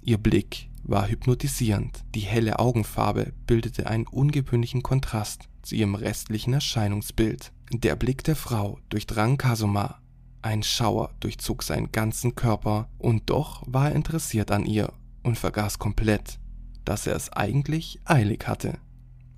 Ihr 0.00 0.16
Blick 0.16 0.70
war 0.82 1.08
hypnotisierend. 1.08 2.04
Die 2.14 2.20
helle 2.20 2.58
Augenfarbe 2.58 3.32
bildete 3.46 3.86
einen 3.86 4.06
ungewöhnlichen 4.06 4.82
Kontrast 4.82 5.48
zu 5.62 5.74
ihrem 5.74 5.94
restlichen 5.94 6.54
Erscheinungsbild. 6.54 7.52
Der 7.72 7.96
Blick 7.96 8.24
der 8.24 8.36
Frau 8.36 8.78
durchdrang 8.88 9.38
Kasuma. 9.38 10.00
Ein 10.42 10.62
Schauer 10.62 11.14
durchzog 11.20 11.62
seinen 11.62 11.92
ganzen 11.92 12.34
Körper, 12.34 12.88
und 12.98 13.30
doch 13.30 13.62
war 13.66 13.90
er 13.90 13.94
interessiert 13.94 14.50
an 14.50 14.66
ihr 14.66 14.92
und 15.22 15.38
vergaß 15.38 15.78
komplett, 15.78 16.40
dass 16.84 17.06
er 17.06 17.14
es 17.14 17.30
eigentlich 17.32 18.00
eilig 18.04 18.48
hatte. 18.48 18.78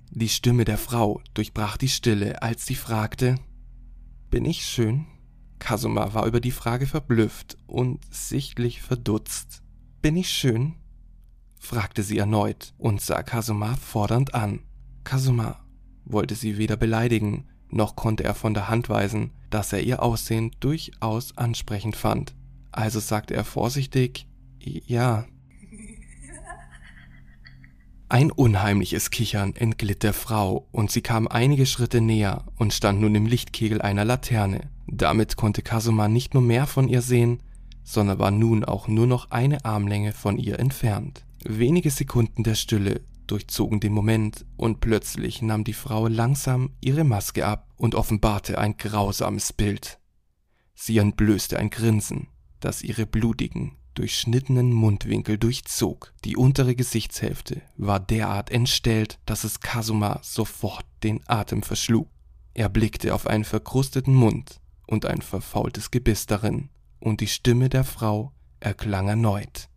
Die 0.09 0.29
Stimme 0.29 0.65
der 0.65 0.79
Frau 0.79 1.21
durchbrach 1.33 1.77
die 1.77 1.89
Stille, 1.89 2.41
als 2.41 2.65
sie 2.65 2.75
fragte 2.75 3.35
Bin 4.31 4.45
ich 4.45 4.65
schön? 4.65 5.05
Kasuma 5.59 6.13
war 6.13 6.25
über 6.25 6.39
die 6.39 6.51
Frage 6.51 6.87
verblüfft 6.87 7.57
und 7.67 8.01
sichtlich 8.13 8.81
verdutzt. 8.81 9.61
Bin 10.01 10.17
ich 10.17 10.29
schön? 10.29 10.75
Fragte 11.65 12.03
sie 12.03 12.17
erneut 12.17 12.73
und 12.77 13.01
sah 13.01 13.23
Kasuma 13.23 13.75
fordernd 13.75 14.33
an. 14.33 14.61
Kasuma 15.03 15.59
wollte 16.05 16.35
sie 16.35 16.57
weder 16.57 16.77
beleidigen, 16.77 17.45
noch 17.69 17.95
konnte 17.95 18.23
er 18.23 18.35
von 18.35 18.53
der 18.53 18.69
Hand 18.69 18.89
weisen, 18.89 19.31
dass 19.49 19.73
er 19.73 19.81
ihr 19.81 20.01
Aussehen 20.01 20.51
durchaus 20.59 21.37
ansprechend 21.37 21.95
fand. 21.95 22.35
Also 22.71 22.99
sagte 22.99 23.33
er 23.33 23.43
vorsichtig 23.43 24.27
Ja. 24.59 25.25
Ein 28.07 28.31
unheimliches 28.31 29.09
Kichern 29.09 29.55
entglitt 29.55 30.03
der 30.03 30.13
Frau, 30.13 30.67
und 30.71 30.91
sie 30.91 31.01
kam 31.01 31.27
einige 31.27 31.65
Schritte 31.65 32.01
näher 32.01 32.45
und 32.55 32.71
stand 32.71 33.01
nun 33.01 33.15
im 33.15 33.25
Lichtkegel 33.25 33.81
einer 33.81 34.05
Laterne. 34.05 34.69
Damit 34.87 35.37
konnte 35.37 35.63
Kasuma 35.63 36.07
nicht 36.07 36.35
nur 36.35 36.43
mehr 36.43 36.67
von 36.67 36.87
ihr 36.87 37.01
sehen, 37.01 37.41
sondern 37.83 38.19
war 38.19 38.31
nun 38.31 38.63
auch 38.63 38.87
nur 38.87 39.07
noch 39.07 39.31
eine 39.31 39.65
Armlänge 39.65 40.11
von 40.11 40.37
ihr 40.37 40.59
entfernt. 40.59 41.24
Wenige 41.47 41.91
Sekunden 41.91 42.43
der 42.43 42.55
Stille 42.55 43.01
durchzogen 43.27 43.79
den 43.79 43.93
Moment 43.93 44.47
und 44.57 44.79
plötzlich 44.79 45.43
nahm 45.43 45.63
die 45.63 45.73
Frau 45.73 46.07
langsam 46.07 46.71
ihre 46.81 47.03
Maske 47.03 47.45
ab 47.45 47.69
und 47.77 47.93
offenbarte 47.93 48.57
ein 48.57 48.77
grausames 48.77 49.53
Bild. 49.53 49.99
Sie 50.73 50.97
entblößte 50.97 51.59
ein 51.59 51.69
Grinsen, 51.69 52.29
das 52.61 52.81
ihre 52.81 53.05
blutigen, 53.05 53.77
durchschnittenen 53.93 54.73
Mundwinkel 54.73 55.37
durchzog. 55.37 56.15
Die 56.23 56.35
untere 56.35 56.73
Gesichtshälfte 56.73 57.61
war 57.77 57.99
derart 57.99 58.49
entstellt, 58.49 59.19
dass 59.27 59.43
es 59.43 59.59
Kasuma 59.59 60.21
sofort 60.23 60.87
den 61.03 61.21
Atem 61.27 61.61
verschlug. 61.61 62.09
Er 62.55 62.69
blickte 62.69 63.13
auf 63.13 63.27
einen 63.27 63.45
verkrusteten 63.45 64.15
Mund 64.15 64.61
und 64.87 65.05
ein 65.05 65.21
verfaultes 65.21 65.91
Gebiss 65.91 66.25
darin, 66.25 66.69
und 66.99 67.21
die 67.21 67.27
Stimme 67.27 67.69
der 67.69 67.83
Frau 67.83 68.31
erklang 68.59 69.09
erneut. 69.09 69.69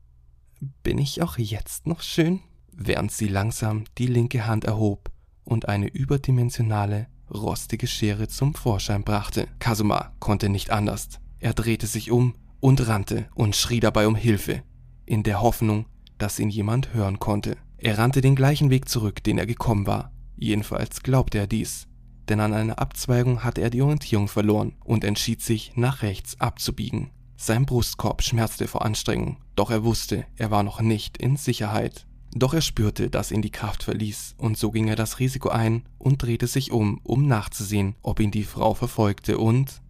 Bin 0.61 0.99
ich 0.99 1.23
auch 1.23 1.39
jetzt 1.39 1.87
noch 1.87 2.03
schön? 2.03 2.41
Während 2.73 3.13
sie 3.13 3.29
langsam 3.29 3.85
die 3.97 4.07
linke 4.07 4.47
Hand 4.47 4.65
erhob 4.65 5.11
und 5.45 5.69
eine 5.69 5.89
überdimensionale, 5.89 7.07
rostige 7.31 7.87
Schere 7.87 8.29
zum 8.29 8.55
Vorschein 8.55 9.05
brachte. 9.05 9.49
Kasuma 9.59 10.13
konnte 10.19 10.49
nicht 10.49 10.71
anders. 10.71 11.21
Er 11.39 11.55
drehte 11.55 11.87
sich 11.87 12.11
um 12.11 12.35
und 12.61 12.87
rannte 12.89 13.29
und 13.35 13.55
schrie 13.55 13.81
dabei 13.81 14.07
um 14.07 14.17
Hilfe, 14.17 14.63
in 15.07 15.23
der 15.23 15.41
Hoffnung, 15.41 15.87
dass 16.19 16.41
ihn 16.41 16.51
jemand 16.51 16.93
hören 16.93 17.19
konnte. 17.19 17.57
Er 17.77 17.99
rannte 17.99 18.21
den 18.21 18.35
gleichen 18.35 18.71
Weg 18.71 18.89
zurück, 18.89 19.23
den 19.23 19.39
er 19.39 19.47
gekommen 19.47 19.87
war. 19.87 20.13
Jedenfalls 20.37 21.03
glaubte 21.03 21.39
er 21.39 21.47
dies, 21.47 21.87
denn 22.29 22.41
an 22.41 22.53
einer 22.53 22.79
Abzweigung 22.79 23.45
hatte 23.45 23.61
er 23.61 23.71
die 23.71 23.83
Orientierung 23.83 24.29
verloren 24.29 24.75
und 24.85 25.05
entschied 25.05 25.41
sich, 25.41 25.73
nach 25.77 26.03
rechts 26.03 26.41
abzubiegen. 26.41 27.11
Sein 27.41 27.67
Brustkorb 27.67 28.25
schmerzte 28.25 28.67
vor 28.67 28.85
Anstrengung, 28.85 29.37
doch 29.55 29.71
er 29.71 29.85
wusste, 29.85 30.27
er 30.35 30.51
war 30.51 30.65
noch 30.65 30.81
nicht 30.81 31.19
in 31.19 31.37
Sicherheit. 31.37 32.05
Doch 32.33 32.53
er 32.53 32.61
spürte, 32.61 33.11
dass 33.11 33.31
ihn 33.31 33.43
die 33.43 33.53
Kraft 33.53 33.85
verließ, 33.85 34.35
und 34.39 34.59
so 34.59 34.73
ging 34.73 34.89
er 34.89 34.97
das 34.97 35.21
Risiko 35.21 35.49
ein 35.49 35.85
und 35.99 36.21
drehte 36.21 36.49
sich 36.49 36.73
um, 36.73 37.01
um 37.05 37.29
nachzusehen, 37.29 37.95
ob 38.03 38.19
ihn 38.19 38.33
die 38.33 38.43
Frau 38.43 38.75
verfolgte 38.75 39.39
und 39.39 39.81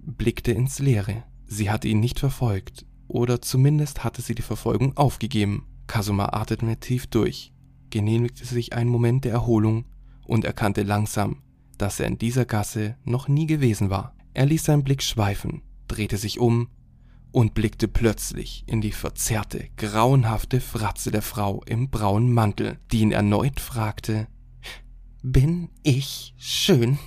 blickte 0.00 0.52
ins 0.52 0.78
Leere. 0.78 1.24
Sie 1.48 1.70
hatte 1.70 1.88
ihn 1.88 1.98
nicht 1.98 2.20
verfolgt, 2.20 2.86
oder 3.08 3.42
zumindest 3.42 4.04
hatte 4.04 4.22
sie 4.22 4.36
die 4.36 4.42
Verfolgung 4.42 4.96
aufgegeben. 4.96 5.66
Kasuma 5.88 6.26
atmete 6.26 6.78
tief 6.78 7.08
durch, 7.08 7.52
genehmigte 7.90 8.44
sich 8.44 8.74
einen 8.74 8.90
Moment 8.90 9.24
der 9.24 9.32
Erholung 9.32 9.86
und 10.24 10.44
erkannte 10.44 10.84
langsam, 10.84 11.42
dass 11.78 11.98
er 11.98 12.06
in 12.06 12.18
dieser 12.18 12.44
Gasse 12.44 12.96
noch 13.02 13.26
nie 13.26 13.46
gewesen 13.46 13.90
war. 13.90 14.14
Er 14.34 14.46
ließ 14.46 14.62
seinen 14.62 14.84
Blick 14.84 15.02
schweifen, 15.02 15.62
drehte 15.88 16.16
sich 16.16 16.38
um 16.38 16.68
und 17.36 17.52
blickte 17.52 17.86
plötzlich 17.86 18.64
in 18.66 18.80
die 18.80 18.92
verzerrte, 18.92 19.68
grauenhafte 19.76 20.58
Fratze 20.58 21.10
der 21.10 21.20
Frau 21.20 21.62
im 21.64 21.90
braunen 21.90 22.32
Mantel, 22.32 22.78
die 22.90 23.00
ihn 23.00 23.12
erneut 23.12 23.60
fragte 23.60 24.26
Bin 25.22 25.68
ich 25.82 26.32
schön? 26.38 26.98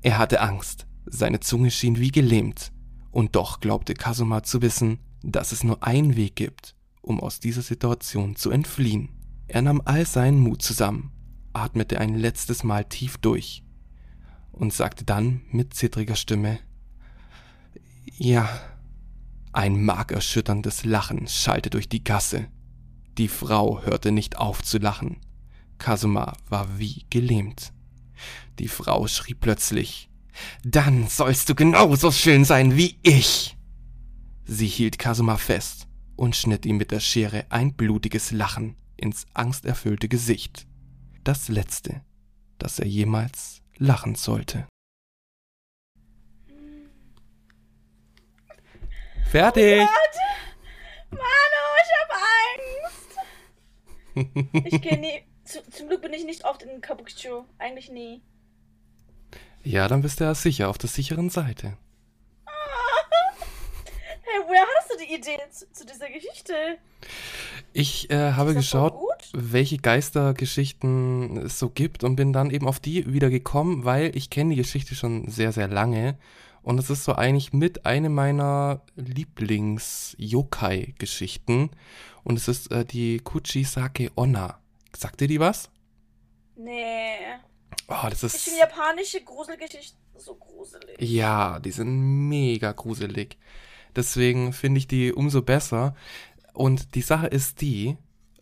Er 0.00 0.16
hatte 0.16 0.40
Angst, 0.40 0.86
seine 1.04 1.40
Zunge 1.40 1.70
schien 1.70 1.98
wie 1.98 2.10
gelähmt, 2.10 2.72
und 3.10 3.36
doch 3.36 3.60
glaubte 3.60 3.92
Kasuma 3.92 4.42
zu 4.42 4.62
wissen, 4.62 4.98
dass 5.22 5.52
es 5.52 5.62
nur 5.62 5.82
einen 5.82 6.16
Weg 6.16 6.36
gibt, 6.36 6.74
um 7.02 7.20
aus 7.20 7.38
dieser 7.38 7.60
Situation 7.60 8.34
zu 8.34 8.50
entfliehen. 8.50 9.10
Er 9.46 9.60
nahm 9.60 9.82
all 9.84 10.06
seinen 10.06 10.40
Mut 10.40 10.62
zusammen, 10.62 11.12
atmete 11.52 12.00
ein 12.00 12.14
letztes 12.14 12.64
Mal 12.64 12.86
tief 12.86 13.18
durch 13.18 13.62
und 14.52 14.72
sagte 14.72 15.04
dann 15.04 15.42
mit 15.50 15.74
zittriger 15.74 16.16
Stimme 16.16 16.60
Ja, 18.16 18.48
ein 19.56 19.82
markerschütterndes 19.82 20.84
Lachen 20.84 21.28
schallte 21.28 21.70
durch 21.70 21.88
die 21.88 22.04
Gasse. 22.04 22.48
Die 23.16 23.28
Frau 23.28 23.82
hörte 23.82 24.12
nicht 24.12 24.36
auf 24.36 24.62
zu 24.62 24.76
lachen. 24.76 25.16
Kasuma 25.78 26.36
war 26.48 26.78
wie 26.78 27.06
gelähmt. 27.08 27.72
Die 28.58 28.68
Frau 28.68 29.06
schrie 29.06 29.34
plötzlich 29.34 30.10
Dann 30.62 31.08
sollst 31.08 31.48
du 31.48 31.54
genauso 31.54 32.12
schön 32.12 32.44
sein 32.44 32.76
wie 32.76 32.98
ich. 33.02 33.56
Sie 34.44 34.68
hielt 34.68 34.98
Kasuma 34.98 35.38
fest 35.38 35.88
und 36.16 36.36
schnitt 36.36 36.66
ihm 36.66 36.76
mit 36.76 36.90
der 36.90 37.00
Schere 37.00 37.46
ein 37.48 37.74
blutiges 37.74 38.32
Lachen 38.32 38.76
ins 38.96 39.26
angsterfüllte 39.32 40.08
Gesicht. 40.08 40.66
Das 41.24 41.48
letzte, 41.48 42.02
das 42.58 42.78
er 42.78 42.86
jemals 42.86 43.62
lachen 43.78 44.14
sollte. 44.16 44.66
Fertig. 49.30 49.80
Oh 49.82 51.16
Manu, 51.16 51.64
ich 51.82 51.92
hab 52.00 52.10
Angst. 54.14 54.66
Ich 54.66 54.80
gehe 54.80 54.98
nie. 54.98 55.22
Zu, 55.44 55.62
zum 55.70 55.88
Glück 55.88 56.02
bin 56.02 56.12
ich 56.12 56.24
nicht 56.24 56.44
oft 56.44 56.62
in 56.62 56.80
Kabukicho. 56.80 57.44
Eigentlich 57.58 57.90
nie. 57.90 58.22
Ja, 59.62 59.88
dann 59.88 60.02
bist 60.02 60.20
du 60.20 60.24
ja 60.24 60.34
sicher 60.34 60.68
auf 60.68 60.78
der 60.78 60.88
sicheren 60.88 61.30
Seite. 61.30 61.76
Hey, 64.28 64.42
woher 64.46 64.64
hast 64.78 64.90
du 64.92 64.96
die 64.98 65.14
Idee 65.14 65.38
zu, 65.50 65.70
zu 65.72 65.86
dieser 65.86 66.08
Geschichte? 66.08 66.78
Ich 67.72 68.10
äh, 68.10 68.32
habe 68.32 68.54
geschaut, 68.54 68.94
welche 69.32 69.78
Geistergeschichten 69.78 71.36
es 71.38 71.58
so 71.58 71.68
gibt 71.68 72.04
und 72.04 72.16
bin 72.16 72.32
dann 72.32 72.50
eben 72.50 72.66
auf 72.66 72.80
die 72.80 73.12
wieder 73.12 73.30
gekommen, 73.30 73.84
weil 73.84 74.16
ich 74.16 74.30
kenne 74.30 74.50
die 74.50 74.56
Geschichte 74.62 74.94
schon 74.94 75.28
sehr, 75.28 75.52
sehr 75.52 75.68
lange. 75.68 76.18
Und 76.66 76.78
es 76.80 76.90
ist 76.90 77.04
so 77.04 77.14
eigentlich 77.14 77.52
mit 77.52 77.86
eine 77.86 78.08
meiner 78.08 78.82
Lieblings-Yokai-Geschichten. 78.96 81.70
Und 82.24 82.36
es 82.36 82.48
ist 82.48 82.72
äh, 82.72 82.84
die 82.84 83.20
Kuchisake 83.20 84.10
Onna. 84.16 84.58
Sagt 84.96 85.20
dir 85.20 85.28
die 85.28 85.38
was? 85.38 85.70
Nee. 86.56 87.18
Oh, 87.86 88.08
das 88.10 88.24
Ich 88.24 88.34
ist. 88.34 88.42
finde 88.44 88.58
japanische 88.60 89.22
Gruselgeschichten 89.22 89.96
so 90.16 90.34
gruselig. 90.34 90.96
Ja, 90.98 91.60
die 91.60 91.70
sind 91.70 92.28
mega 92.28 92.72
gruselig. 92.72 93.38
Deswegen 93.94 94.52
finde 94.52 94.78
ich 94.78 94.88
die 94.88 95.12
umso 95.12 95.42
besser. 95.42 95.94
Und 96.52 96.96
die 96.96 97.02
Sache 97.02 97.28
ist 97.28 97.60
die, 97.60 97.96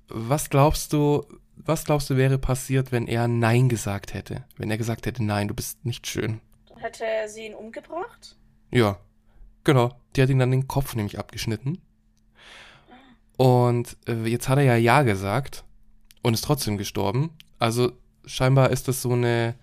was 0.09 0.49
glaubst 0.49 0.95
du, 0.95 1.27
was 1.57 1.85
glaubst 1.85 2.09
du 2.09 2.17
wäre 2.17 2.39
passiert, 2.39 2.91
wenn 2.91 3.07
er 3.07 3.29
Nein 3.29 3.69
gesagt 3.69 4.15
hätte? 4.15 4.47
Wenn 4.57 4.71
er 4.71 4.79
gesagt 4.79 5.05
hätte, 5.05 5.23
nein, 5.23 5.49
du 5.49 5.55
bist 5.55 5.85
nicht 5.85 6.07
schön. 6.07 6.41
Hätte 6.85 7.07
sie 7.29 7.47
ihn 7.47 7.55
umgebracht. 7.55 8.37
Ja, 8.71 8.99
genau. 9.65 9.99
Die 10.15 10.21
hat 10.21 10.29
ihn 10.29 10.39
dann 10.39 10.51
den 10.51 10.69
Kopf 10.69 10.95
nämlich 10.95 11.19
abgeschnitten. 11.19 11.81
Und 13.39 13.97
äh, 14.07 14.27
jetzt 14.27 14.51
hat 14.51 14.59
er 14.59 14.65
ja 14.65 14.77
Ja 14.77 15.01
gesagt 15.01 15.65
und 16.23 16.35
ist 16.35 16.45
trotzdem 16.45 16.77
gestorben. 16.77 17.35
Also 17.59 17.93
scheinbar 18.27 18.69
ist 18.69 18.87
das 18.87 19.01
so 19.01 19.13
eine 19.13 19.55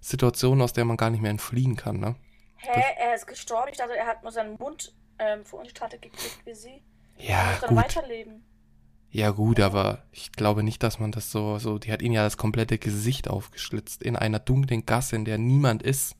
Situation, 0.00 0.62
aus 0.62 0.72
der 0.72 0.86
man 0.86 0.96
gar 0.96 1.10
nicht 1.10 1.20
mehr 1.20 1.30
entfliehen 1.30 1.76
kann, 1.76 2.00
ne? 2.00 2.16
Hä, 2.56 2.82
er 2.98 3.14
ist 3.14 3.26
gestorben. 3.26 3.68
Ich 3.70 3.76
dachte, 3.76 3.94
er 3.94 4.06
hat 4.06 4.22
nur 4.22 4.32
seinen 4.32 4.56
Mund 4.56 4.94
ähm, 5.18 5.44
verunstaltet 5.44 6.00
gekriegt 6.00 6.40
wie 6.46 6.54
sie. 6.54 6.82
Ja, 7.18 7.50
muss 7.50 7.60
dann 7.60 7.68
gut. 7.74 7.84
weiterleben. 7.84 8.42
Ja, 9.10 9.32
gut, 9.32 9.60
aber 9.60 10.04
ich 10.12 10.32
glaube 10.32 10.62
nicht, 10.62 10.82
dass 10.82 10.98
man 10.98 11.12
das 11.12 11.30
so, 11.30 11.58
so, 11.58 11.78
die 11.78 11.92
hat 11.92 12.00
ihn 12.00 12.12
ja 12.12 12.22
das 12.22 12.38
komplette 12.38 12.78
Gesicht 12.78 13.28
aufgeschlitzt 13.28 14.02
in 14.02 14.16
einer 14.16 14.38
dunklen 14.38 14.86
Gasse, 14.86 15.16
in 15.16 15.26
der 15.26 15.36
niemand 15.36 15.82
ist. 15.82 16.16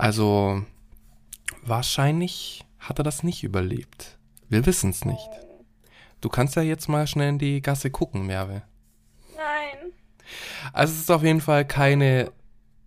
Also, 0.00 0.64
wahrscheinlich 1.62 2.64
hat 2.78 2.98
er 2.98 3.02
das 3.02 3.22
nicht 3.22 3.44
überlebt. 3.44 4.16
Wir 4.48 4.64
wissen 4.64 4.88
es 4.88 5.04
nicht. 5.04 5.28
Du 6.22 6.30
kannst 6.30 6.56
ja 6.56 6.62
jetzt 6.62 6.88
mal 6.88 7.06
schnell 7.06 7.28
in 7.28 7.38
die 7.38 7.60
Gasse 7.60 7.90
gucken, 7.90 8.24
Merve. 8.24 8.62
nein. 9.36 9.92
Also, 10.72 10.94
es 10.94 11.00
ist 11.00 11.10
auf 11.10 11.22
jeden 11.22 11.42
Fall 11.42 11.66
keine, 11.66 12.32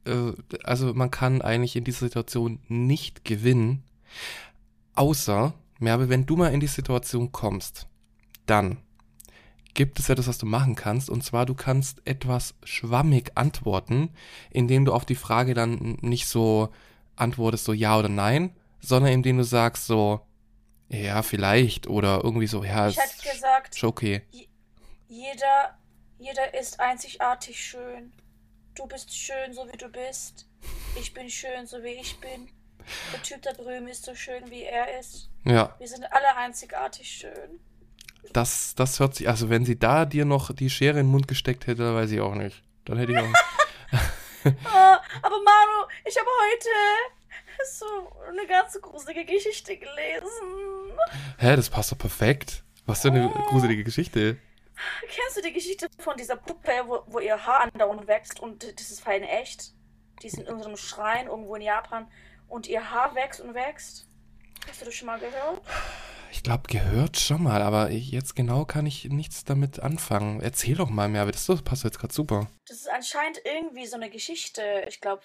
äh, 0.05 0.31
also 0.63 0.95
man 0.95 1.11
kann 1.11 1.43
eigentlich 1.43 1.75
in 1.75 1.83
dieser 1.83 2.07
Situation 2.07 2.57
nicht 2.67 3.23
gewinnen, 3.23 3.83
außer, 4.95 5.53
Merve, 5.77 6.09
wenn 6.09 6.25
du 6.25 6.35
mal 6.35 6.51
in 6.51 6.61
die 6.61 6.65
Situation 6.67 7.31
kommst, 7.31 7.85
dann 8.47 8.79
gibt 9.75 9.99
es 9.99 10.09
etwas, 10.09 10.27
was 10.27 10.39
du 10.39 10.47
machen 10.47 10.73
kannst, 10.73 11.11
und 11.11 11.23
zwar 11.23 11.45
du 11.45 11.53
kannst 11.53 12.01
etwas 12.05 12.55
schwammig 12.63 13.33
antworten, 13.35 14.09
indem 14.49 14.85
du 14.85 14.93
auf 14.93 15.05
die 15.05 15.13
Frage 15.13 15.53
dann 15.53 15.99
nicht 16.01 16.25
so 16.25 16.69
antwortest, 17.15 17.65
so 17.65 17.73
ja 17.73 17.97
oder 17.97 18.09
nein, 18.09 18.55
sondern 18.79 19.11
indem 19.11 19.37
du 19.37 19.43
sagst 19.43 19.87
so, 19.87 20.21
ja, 20.89 21.21
vielleicht, 21.23 21.87
oder 21.87 22.21
irgendwie 22.23 22.47
so, 22.47 22.63
ja, 22.63 22.87
Ich 22.87 22.97
ist 22.97 23.03
hätte 23.23 23.33
gesagt, 23.35 23.77
schon 23.77 23.89
okay. 23.89 24.21
jeder, 25.07 25.77
jeder 26.19 26.53
ist 26.59 26.79
einzigartig 26.79 27.59
schön. 27.59 28.11
Du 28.75 28.85
bist 28.87 29.15
schön, 29.15 29.53
so 29.53 29.67
wie 29.71 29.77
du 29.77 29.87
bist. 29.89 30.47
Ich 30.99 31.13
bin 31.13 31.29
schön, 31.29 31.65
so 31.65 31.77
wie 31.83 31.89
ich 31.99 32.19
bin. 32.19 32.49
Der 33.13 33.21
Typ 33.21 33.41
da 33.41 33.53
drüben 33.53 33.87
ist 33.87 34.03
so 34.05 34.13
schön, 34.13 34.49
wie 34.49 34.63
er 34.63 34.99
ist. 34.99 35.29
Ja, 35.45 35.75
Wir 35.79 35.87
sind 35.87 36.03
alle 36.11 36.35
einzigartig 36.37 37.07
schön. 37.09 37.59
das, 38.33 38.75
das 38.75 38.99
hört 38.99 39.15
sich, 39.15 39.27
also 39.29 39.49
wenn 39.49 39.65
sie 39.65 39.77
da 39.79 40.05
dir 40.05 40.25
noch 40.25 40.53
die 40.53 40.69
Schere 40.69 40.99
in 40.99 41.05
den 41.05 41.11
Mund 41.11 41.27
gesteckt 41.27 41.67
hätte, 41.67 41.95
weiß 41.95 42.11
ich 42.11 42.19
auch 42.21 42.35
nicht. 42.35 42.61
Dann 42.85 42.97
hätte 42.97 43.13
ich 43.13 43.17
auch. 43.17 43.23
Ah, 44.65 45.01
aber 45.21 45.35
Manu, 45.37 45.87
ich 46.05 46.17
habe 46.17 46.29
heute 46.49 46.69
so 47.71 47.85
eine 48.27 48.45
ganz 48.47 48.79
gruselige 48.81 49.25
Geschichte 49.25 49.77
gelesen. 49.77 50.97
Hä, 51.37 51.55
das 51.55 51.69
passt 51.69 51.91
doch 51.91 51.97
perfekt. 51.97 52.63
Was 52.85 53.01
für 53.01 53.09
eine 53.09 53.29
gruselige 53.47 53.83
Geschichte. 53.83 54.37
Kennst 55.07 55.37
du 55.37 55.41
die 55.41 55.53
Geschichte 55.53 55.87
von 55.99 56.17
dieser 56.17 56.35
Puppe, 56.35 56.71
wo, 56.85 57.03
wo 57.07 57.19
ihr 57.19 57.45
Haar 57.45 57.61
andauernd 57.61 58.07
wächst 58.07 58.39
und 58.39 58.63
das 58.63 58.91
ist 58.91 59.01
fein 59.01 59.23
echt? 59.23 59.73
Die 60.21 60.27
ist 60.27 60.37
in 60.37 60.47
unserem 60.47 60.75
Schrein 60.75 61.27
irgendwo 61.27 61.55
in 61.55 61.61
Japan 61.61 62.11
und 62.47 62.67
ihr 62.67 62.91
Haar 62.91 63.15
wächst 63.15 63.39
und 63.39 63.53
wächst. 63.53 64.07
Hast 64.67 64.81
du 64.81 64.85
das 64.85 64.93
schon 64.95 65.05
mal 65.07 65.19
gehört? 65.19 65.61
Ich 66.31 66.41
glaube, 66.43 66.63
gehört 66.67 67.17
schon 67.19 67.43
mal, 67.43 67.61
aber 67.61 67.91
jetzt 67.91 68.35
genau 68.35 68.65
kann 68.65 68.85
ich 68.85 69.05
nichts 69.05 69.43
damit 69.43 69.79
anfangen. 69.79 70.41
Erzähl 70.41 70.75
doch 70.75 70.89
mal 70.89 71.07
mehr, 71.07 71.25
das 71.27 71.47
ist- 71.47 71.63
passt 71.63 71.83
jetzt 71.83 71.99
gerade 71.99 72.13
super. 72.13 72.47
Das 72.67 72.77
ist 72.77 72.89
anscheinend 72.89 73.41
irgendwie 73.45 73.85
so 73.85 73.95
eine 73.95 74.09
Geschichte, 74.09 74.85
ich 74.87 74.99
glaube, 74.99 75.21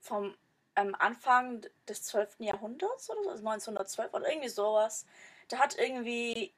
vom 0.00 0.34
ähm, 0.76 0.94
Anfang 0.98 1.62
des 1.88 2.02
12. 2.04 2.36
Jahrhunderts 2.40 3.10
oder 3.10 3.22
so, 3.24 3.30
also 3.30 3.42
1912 3.44 4.12
oder 4.14 4.28
irgendwie 4.28 4.48
sowas. 4.48 5.04
Da 5.48 5.58
hat 5.58 5.76
irgendwie 5.78 6.52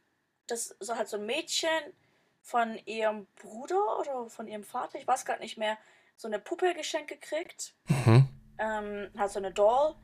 das 0.47 0.75
so 0.81 0.97
halt 0.97 1.09
so 1.09 1.17
ein 1.17 1.27
Mädchen 1.27 1.69
von 2.43 2.79
ihrem 2.87 3.27
Bruder 3.37 3.99
oder 3.99 4.29
von 4.31 4.47
ihrem 4.49 4.65
Vater, 4.65 4.99
ich 4.99 5.07
weiß 5.07 5.25
gerade 5.25 5.41
nicht 5.43 5.59
mehr, 5.59 5.77
so 6.17 6.29
eine 6.29 6.39
Puppe 6.39 6.73
geschenkt 6.75 7.09
gekriegt. 7.09 7.75
Mhm. 7.89 8.29
Ähm, 8.59 9.11
halt 9.19 9.31
so 9.31 9.39
eine 9.39 9.51
Doll 9.53 9.95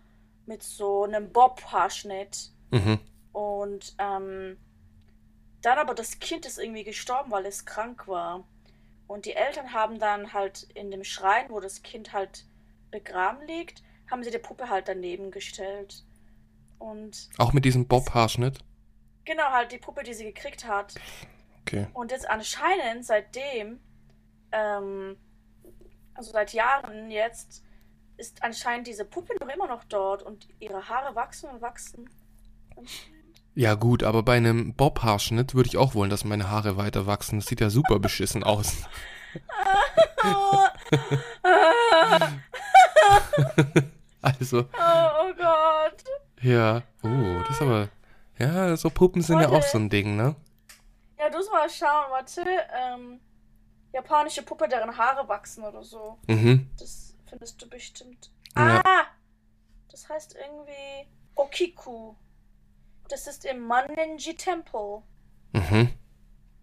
mit 0.46 0.62
so 0.62 1.04
einem 1.04 1.30
Bob-Haarschnitt. 1.32 2.50
Mhm. 2.70 2.98
Und 3.32 3.94
ähm, 3.98 4.58
dann 5.62 5.78
aber 5.78 5.94
das 5.94 6.18
Kind 6.18 6.44
ist 6.46 6.58
irgendwie 6.58 6.84
gestorben, 6.84 7.30
weil 7.30 7.46
es 7.46 7.64
krank 7.64 8.08
war. 8.08 8.44
Und 9.06 9.26
die 9.26 9.34
Eltern 9.34 9.72
haben 9.72 9.98
dann 9.98 10.32
halt 10.32 10.64
in 10.74 10.90
dem 10.90 11.04
Schrein, 11.04 11.46
wo 11.50 11.60
das 11.60 11.82
Kind 11.82 12.12
halt 12.12 12.46
begraben 12.90 13.46
liegt, 13.46 13.82
haben 14.10 14.22
sie 14.22 14.30
die 14.30 14.38
Puppe 14.38 14.68
halt 14.68 14.88
daneben 14.88 15.30
gestellt. 15.30 16.04
Und 16.78 17.28
Auch 17.38 17.52
mit 17.52 17.64
diesem 17.64 17.86
Bob-Haarschnitt. 17.86 18.58
genau 19.24 19.50
halt 19.50 19.70
die 19.72 19.78
Puppe, 19.78 20.02
die 20.02 20.14
sie 20.14 20.24
gekriegt 20.24 20.66
hat. 20.66 20.94
Okay. 21.62 21.86
Und 21.94 22.10
jetzt 22.10 22.28
anscheinend 22.28 23.06
seitdem, 23.06 23.78
ähm, 24.50 25.16
also 26.14 26.32
seit 26.32 26.52
Jahren 26.52 27.10
jetzt, 27.10 27.62
ist 28.16 28.42
anscheinend 28.42 28.86
diese 28.86 29.04
Puppe 29.04 29.34
noch 29.40 29.48
immer 29.48 29.66
noch 29.66 29.84
dort 29.84 30.22
und 30.22 30.46
ihre 30.60 30.88
Haare 30.88 31.14
wachsen 31.14 31.50
und 31.50 31.60
wachsen. 31.62 32.08
Ja 33.54 33.74
gut, 33.74 34.02
aber 34.02 34.22
bei 34.22 34.36
einem 34.36 34.74
Bob-Haarschnitt 34.74 35.54
würde 35.54 35.68
ich 35.68 35.76
auch 35.76 35.94
wollen, 35.94 36.10
dass 36.10 36.24
meine 36.24 36.48
Haare 36.50 36.76
weiter 36.76 37.06
wachsen. 37.06 37.38
Das 37.38 37.46
sieht 37.46 37.60
ja 37.60 37.68
super 37.70 37.98
beschissen 37.98 38.44
aus. 38.44 38.76
Also, 44.20 44.60
Oh, 44.60 45.08
oh 45.20 45.32
Gott. 45.36 46.04
ja. 46.42 46.82
Oh, 47.02 47.40
das 47.46 47.56
ist 47.56 47.62
aber. 47.62 47.88
Ja, 48.38 48.76
so 48.76 48.88
Puppen 48.90 49.20
sind 49.22 49.40
ja 49.40 49.48
auch 49.48 49.52
Warte. 49.52 49.68
so 49.68 49.78
ein 49.78 49.90
Ding, 49.90 50.16
ne? 50.16 50.36
Ja, 51.18 51.28
du 51.28 51.36
musst 51.38 51.50
mal 51.52 51.68
schauen, 51.68 52.10
warte. 52.10 52.42
Ähm, 52.72 53.20
japanische 53.92 54.42
Puppe, 54.42 54.68
deren 54.68 54.96
Haare 54.96 55.28
wachsen 55.28 55.64
oder 55.64 55.82
so. 55.82 56.18
Mhm. 56.28 56.68
Das 56.78 57.01
findest 57.32 57.62
du 57.62 57.68
bestimmt. 57.68 58.30
Ja. 58.56 58.82
Ah! 58.84 59.06
Das 59.90 60.06
heißt 60.08 60.36
irgendwie 60.36 61.08
Okiku. 61.34 62.14
Das 63.08 63.26
ist 63.26 63.44
im 63.46 63.60
Mannenji 63.60 64.34
Temple. 64.34 65.02
Mhm. 65.52 65.88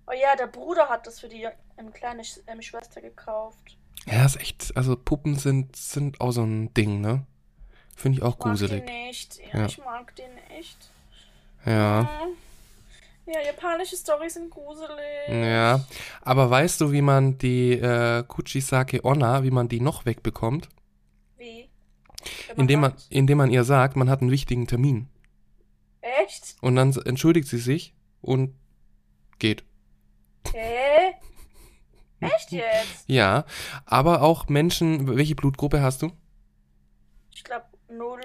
Oh 0.07 0.11
ja, 0.13 0.35
der 0.35 0.47
Bruder 0.47 0.87
hat 0.89 1.07
das 1.07 1.19
für 1.19 1.27
die 1.29 1.47
ähm, 1.77 1.91
kleine 1.91 2.23
Sch 2.23 2.39
ähm, 2.47 2.61
Schwester 2.61 3.01
gekauft. 3.01 3.77
Ja, 4.05 4.25
ist 4.25 4.37
echt. 4.39 4.75
Also 4.77 4.95
Puppen 4.95 5.35
sind, 5.35 5.75
sind 5.75 6.21
auch 6.21 6.31
so 6.31 6.43
ein 6.43 6.73
Ding, 6.75 7.01
ne? 7.01 7.25
Finde 7.95 8.19
ich 8.19 8.23
auch 8.23 8.33
Ich 8.33 8.39
mag 8.39 8.47
gruselig. 8.51 8.85
die 8.85 8.91
nicht. 8.91 9.39
Ja, 9.53 9.59
Ja. 9.59 9.65
ich 9.65 9.77
mag 9.79 10.15
die 10.15 10.53
nicht. 10.55 10.77
Ja. 11.65 12.09
Hm. 12.21 12.29
Ja, 13.31 13.41
japanische 13.41 13.95
Storys 13.95 14.33
sind 14.33 14.49
gruselig. 14.49 15.29
Ja. 15.29 15.85
Aber 16.21 16.49
weißt 16.49 16.81
du, 16.81 16.91
wie 16.91 17.03
man 17.03 17.37
die 17.37 17.73
äh, 17.73 18.23
Kuchisake 18.27 19.05
Onna, 19.05 19.43
wie 19.43 19.51
man 19.51 19.69
die 19.69 19.81
noch 19.81 20.05
wegbekommt? 20.05 20.67
Wie? 21.37 21.69
Man 22.49 22.61
Indem 22.61 22.79
man, 22.79 22.93
indem 23.09 23.37
man 23.37 23.51
ihr 23.51 23.63
sagt, 23.63 23.95
man 23.95 24.09
hat 24.09 24.21
einen 24.21 24.31
wichtigen 24.31 24.65
Termin. 24.65 25.09
Echt? 26.01 26.55
Und 26.61 26.75
dann 26.75 26.91
entschuldigt 27.05 27.47
sie 27.47 27.59
sich 27.59 27.93
und 28.21 28.55
geht. 29.37 29.63
Hä? 30.51 31.13
Echt 32.19 32.51
jetzt? 32.51 33.03
Ja. 33.05 33.45
Aber 33.85 34.23
auch 34.23 34.47
Menschen, 34.47 35.15
welche 35.15 35.35
Blutgruppe 35.35 35.81
hast 35.81 36.01
du? 36.01 36.11
Ich 37.33 37.43
glaube 37.43 37.65
null. 37.89 38.21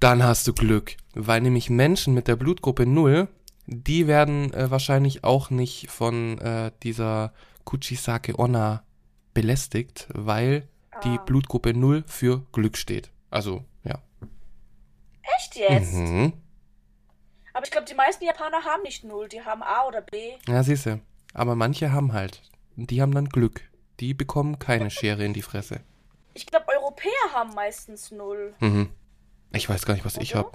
Dann 0.00 0.22
hast 0.22 0.46
du 0.46 0.52
Glück, 0.52 0.96
weil 1.14 1.40
nämlich 1.40 1.70
Menschen 1.70 2.14
mit 2.14 2.28
der 2.28 2.36
Blutgruppe 2.36 2.84
0, 2.86 3.28
die 3.70 4.06
werden 4.06 4.52
äh, 4.54 4.70
wahrscheinlich 4.70 5.24
auch 5.24 5.50
nicht 5.50 5.90
von 5.90 6.38
äh, 6.38 6.72
dieser 6.82 7.32
Kuchisake 7.64 8.38
Onna 8.38 8.82
belästigt, 9.34 10.08
weil 10.14 10.66
die 11.04 11.18
Ah. 11.18 11.22
Blutgruppe 11.24 11.74
0 11.74 12.02
für 12.06 12.44
Glück 12.52 12.76
steht. 12.76 13.10
Also, 13.30 13.62
ja. 13.84 13.98
Echt 15.36 15.54
jetzt? 15.56 15.92
Mhm. 15.94 16.32
Aber 17.52 17.64
ich 17.64 17.70
glaube, 17.70 17.86
die 17.86 17.94
meisten 17.94 18.24
Japaner 18.24 18.64
haben 18.64 18.82
nicht 18.82 19.04
null, 19.04 19.28
die 19.28 19.42
haben 19.42 19.62
A 19.62 19.84
oder 19.86 20.00
B. 20.00 20.32
Ja, 20.48 20.62
siehst 20.62 20.86
du. 20.86 21.00
Aber 21.34 21.54
manche 21.54 21.92
haben 21.92 22.12
halt. 22.14 22.42
Die 22.76 23.02
haben 23.02 23.12
dann 23.12 23.28
Glück. 23.28 23.60
Die 24.00 24.14
bekommen 24.14 24.58
keine 24.58 24.90
Schere 24.90 25.24
in 25.24 25.34
die 25.34 25.42
Fresse. 25.42 25.80
Ich 26.34 26.46
glaube, 26.46 26.66
Europäer 26.68 27.10
haben 27.34 27.52
meistens 27.54 28.10
null. 28.12 28.54
Mhm. 28.60 28.88
Ich 29.52 29.68
weiß 29.68 29.84
gar 29.86 29.94
nicht, 29.94 30.04
was 30.06 30.16
ich 30.16 30.34
Oder? 30.34 30.50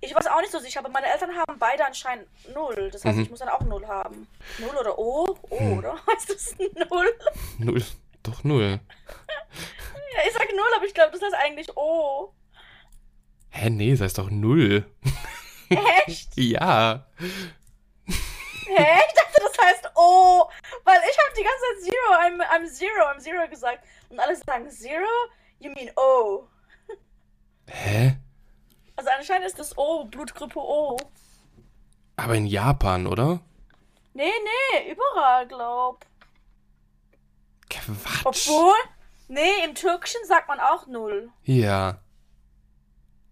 Ich 0.00 0.14
weiß 0.14 0.26
auch 0.26 0.40
nicht 0.40 0.52
so 0.52 0.58
sicher, 0.58 0.80
aber 0.80 0.88
meine 0.90 1.06
Eltern 1.06 1.34
haben 1.36 1.58
beide 1.58 1.84
anscheinend 1.86 2.26
null. 2.54 2.90
Das 2.90 3.04
heißt, 3.04 3.16
Mhm. 3.16 3.22
ich 3.24 3.30
muss 3.30 3.38
dann 3.40 3.48
auch 3.48 3.60
null 3.62 3.86
haben. 3.86 4.26
Null 4.58 4.76
oder 4.76 4.98
O? 4.98 5.36
O, 5.50 5.58
Hm. 5.58 5.78
oder? 5.78 5.96
Heißt 6.12 6.30
das 6.30 6.54
null? 6.58 7.14
Null. 7.58 7.84
Doch 8.22 8.42
null. 8.44 8.80
Ja, 10.16 10.20
ich 10.26 10.32
sag 10.32 10.48
null, 10.54 10.70
aber 10.76 10.86
ich 10.86 10.94
glaube, 10.94 11.12
das 11.12 11.22
heißt 11.22 11.34
eigentlich 11.34 11.76
O. 11.76 12.32
Hä, 13.50 13.70
nee, 13.70 13.90
das 13.92 14.00
heißt 14.00 14.18
doch 14.18 14.30
null. 14.30 14.84
Echt? 16.06 16.30
Ja. 16.36 17.06
Hä? 18.06 19.00
Ich 19.08 19.14
dachte, 19.14 19.40
das 19.42 19.58
heißt 19.66 19.90
O. 19.94 20.48
Weil 20.84 20.98
ich 21.10 21.18
habe 21.18 21.34
die 21.36 21.42
ganze 21.44 21.60
Zeit 21.60 21.82
Zero, 21.82 22.14
I'm, 22.20 22.40
I'm 22.50 22.66
Zero, 22.66 23.04
I'm 23.06 23.18
Zero 23.18 23.48
gesagt. 23.48 23.84
Und 24.08 24.18
alle 24.20 24.34
sagen 24.36 24.68
Zero? 24.70 25.06
You 25.58 25.70
mean 25.72 25.90
O. 25.96 26.48
Hä? 27.68 28.16
Also 28.96 29.10
anscheinend 29.16 29.46
ist 29.46 29.58
das 29.58 29.76
O, 29.76 30.04
Blutgruppe 30.04 30.58
O. 30.58 30.96
Aber 32.16 32.34
in 32.34 32.46
Japan, 32.46 33.06
oder? 33.06 33.40
Nee, 34.12 34.30
nee, 34.72 34.92
überall, 34.92 35.46
glaub. 35.48 36.06
Quatsch. 37.68 38.24
Obwohl, 38.24 38.76
nee, 39.28 39.64
im 39.64 39.74
Türkischen 39.74 40.24
sagt 40.26 40.48
man 40.48 40.60
auch 40.60 40.86
null. 40.86 41.30
Ja. 41.42 41.98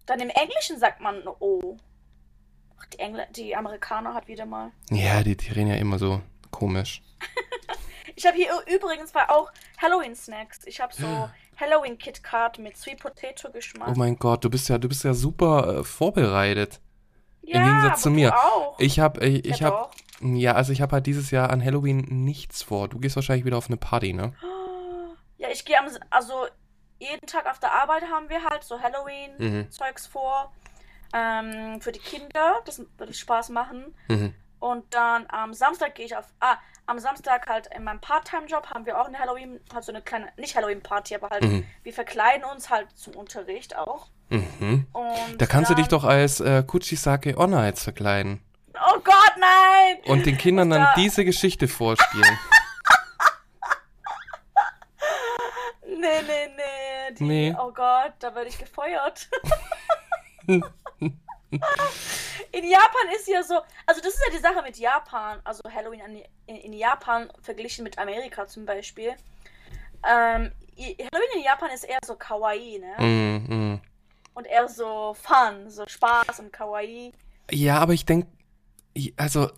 Dann 0.05 0.19
im 0.19 0.29
Englischen 0.29 0.77
sagt 0.79 0.99
man 0.99 1.25
O. 1.25 1.77
Ach, 2.77 2.85
die, 2.87 2.99
Engl 2.99 3.25
die 3.31 3.55
Amerikaner 3.55 4.13
hat 4.13 4.27
wieder 4.27 4.45
mal. 4.45 4.71
Ja, 4.89 5.23
die, 5.23 5.37
die 5.37 5.51
reden 5.51 5.69
ja 5.69 5.75
immer 5.75 5.97
so 5.97 6.21
komisch. 6.51 7.01
Ich 8.15 8.25
habe 8.25 8.37
hier 8.37 8.51
übrigens 8.67 9.13
war 9.15 9.31
auch 9.31 9.51
Halloween-Snacks. 9.81 10.65
Ich 10.65 10.79
habe 10.79 10.93
so 10.93 11.29
Halloween 11.63 11.97
KitKat 11.97 12.59
mit 12.59 12.75
Sweet 12.77 12.99
Potato 12.99 13.49
Geschmack. 13.51 13.87
Oh 13.89 13.93
mein 13.95 14.17
Gott, 14.17 14.43
du 14.43 14.49
bist 14.49 14.67
ja, 14.69 14.77
du 14.77 14.87
bist 14.89 15.03
ja 15.03 15.13
super 15.13 15.79
äh, 15.79 15.83
vorbereitet. 15.83 16.81
ja, 17.41 17.59
Gegensatz 17.63 17.91
aber 17.91 17.95
zu 18.01 18.09
mir. 18.11 18.35
Auch. 18.35 18.79
Ich 18.79 18.99
hab, 18.99 19.21
ich, 19.21 19.45
ich 19.45 19.59
ja, 19.59 19.67
hab, 19.67 19.95
ja, 20.21 20.53
also 20.55 20.73
ich 20.73 20.81
hab 20.81 20.91
halt 20.91 21.05
dieses 21.05 21.31
Jahr 21.31 21.49
an 21.49 21.63
Halloween 21.63 21.99
nichts 22.09 22.63
vor. 22.63 22.87
Du 22.89 22.99
gehst 22.99 23.15
wahrscheinlich 23.15 23.45
wieder 23.45 23.57
auf 23.57 23.67
eine 23.67 23.77
Party, 23.77 24.13
ne? 24.13 24.33
Ja, 25.37 25.49
ich 25.49 25.63
gehe 25.65 25.77
am, 25.79 25.87
also 26.09 26.33
jeden 26.99 27.27
Tag 27.27 27.49
auf 27.49 27.59
der 27.59 27.73
Arbeit 27.73 28.03
haben 28.03 28.29
wir 28.29 28.43
halt 28.43 28.63
so 28.63 28.79
Halloween-Zeugs 28.81 30.07
Mhm. 30.07 30.11
vor. 30.11 30.53
Ähm, 31.15 31.79
für 31.79 31.91
die 31.91 31.99
Kinder, 31.99 32.61
das 32.65 32.81
würde 32.97 33.13
Spaß 33.13 33.49
machen. 33.49 33.93
Mhm. 34.07 34.33
Und 34.63 34.93
dann 34.93 35.25
am 35.27 35.53
Samstag 35.53 35.95
gehe 35.95 36.05
ich 36.05 36.15
auf. 36.15 36.25
Ah, 36.39 36.55
am 36.85 36.97
Samstag 36.97 37.47
halt 37.49 37.67
in 37.75 37.83
meinem 37.83 37.99
Part-Time-Job 37.99 38.67
haben 38.69 38.85
wir 38.85 38.97
auch 38.97 39.07
eine 39.07 39.19
Halloween, 39.19 39.59
halt 39.73 39.83
so 39.83 39.91
eine 39.91 40.01
kleine, 40.01 40.31
nicht 40.37 40.55
Halloween-Party, 40.55 41.15
aber 41.15 41.29
halt, 41.31 41.43
Mhm. 41.43 41.65
wir 41.83 41.91
verkleiden 41.93 42.45
uns 42.45 42.69
halt 42.69 42.89
zum 42.97 43.13
Unterricht 43.15 43.75
auch. 43.75 44.07
Mhm. 44.29 44.87
Und 44.93 45.37
Da 45.41 45.45
kannst 45.47 45.69
du 45.69 45.75
dich 45.75 45.87
dann- 45.89 45.99
doch 45.99 46.05
als 46.05 46.39
äh, 46.39 46.63
Kuchisake 46.65 47.37
Onna 47.37 47.65
jetzt 47.65 47.83
verkleiden. 47.83 48.41
Oh 48.73 48.99
Gott, 49.03 49.33
nein! 49.37 49.97
Und 50.05 50.25
den 50.25 50.37
Kindern 50.37 50.69
dann 50.69 50.81
Da- 50.83 50.93
diese 50.95 51.25
Geschichte 51.25 51.67
vorspielen. 51.67 52.39
Nee, 55.85 56.21
nee, 56.27 56.47
nee. 56.55 57.13
Die, 57.17 57.23
Nee. 57.23 57.55
Oh 57.59 57.71
Gott, 57.71 58.13
da 58.19 58.33
werde 58.33 58.47
ich 58.49 58.57
gefeuert. 58.57 59.29
in 62.51 62.63
Japan 62.69 63.07
ist 63.15 63.27
ja 63.27 63.43
so, 63.43 63.55
also 63.85 64.01
das 64.01 64.13
ist 64.13 64.21
ja 64.27 64.35
die 64.35 64.41
Sache 64.41 64.61
mit 64.63 64.77
Japan, 64.77 65.39
also 65.43 65.61
Halloween 65.73 66.23
in, 66.45 66.73
Japan 66.73 67.29
verglichen 67.41 67.83
mit 67.83 67.97
Amerika 67.97 68.47
zum 68.47 68.65
Beispiel. 68.65 69.13
Ähm, 70.07 70.51
Halloween 70.77 71.37
in 71.37 71.43
Japan 71.43 71.69
ist 71.73 71.83
eher 71.83 71.99
so 72.05 72.15
kawaii, 72.15 72.79
ne? 72.79 72.95
Mhm, 72.99 73.45
mhm. 73.47 73.81
Und 74.33 74.47
eher 74.47 74.67
so 74.67 75.15
fun, 75.19 75.69
so 75.69 75.83
Spaß 75.87 76.39
und 76.39 76.51
kawaii. 76.51 77.13
Ja, 77.51 77.79
aber 77.79 77.93
ich 77.93 78.05
denke, 78.05 78.27
also 79.17 79.49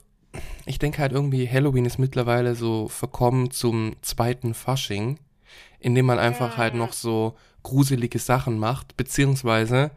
ich 0.66 0.80
denke 0.80 1.00
halt 1.00 1.14
irgendwie, 1.14 1.50
Halloween 1.50 1.86
ist 1.86 1.98
mittlerweile 1.98 2.56
so 2.56 2.88
verkommen 2.88 3.52
zum 3.52 3.96
zweiten 4.02 4.54
Fasching, 4.54 5.20
indem 5.80 6.08
man 6.08 6.20
einfach 6.20 6.56
Mm. 6.56 6.58
halt 6.58 6.74
noch 6.74 6.94
so 6.94 7.38
gruselige 7.64 8.20
Sachen 8.20 8.60
macht, 8.60 8.98
beziehungsweise 8.98 9.92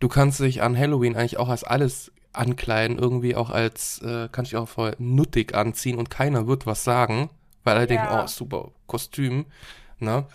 du 0.00 0.08
kannst 0.08 0.40
dich 0.40 0.62
an 0.62 0.76
Halloween 0.76 1.16
eigentlich 1.16 1.38
auch 1.38 1.48
als 1.48 1.64
alles 1.64 2.10
ankleiden, 2.32 2.98
irgendwie 2.98 3.36
auch 3.36 3.50
als, 3.50 4.00
äh, 4.02 4.28
kannst 4.30 4.52
dich 4.52 4.58
auch 4.58 4.68
voll 4.68 4.94
nuttig 4.98 5.54
anziehen 5.54 5.98
und 5.98 6.10
keiner 6.10 6.46
wird 6.46 6.66
was 6.66 6.84
sagen, 6.84 7.30
weil 7.64 7.76
alle 7.76 7.86
denken, 7.86 8.06
Ja. 8.06 8.24
oh, 8.24 8.26
super 8.26 8.70
Kostüm, 8.86 9.46
ne? 9.98 10.26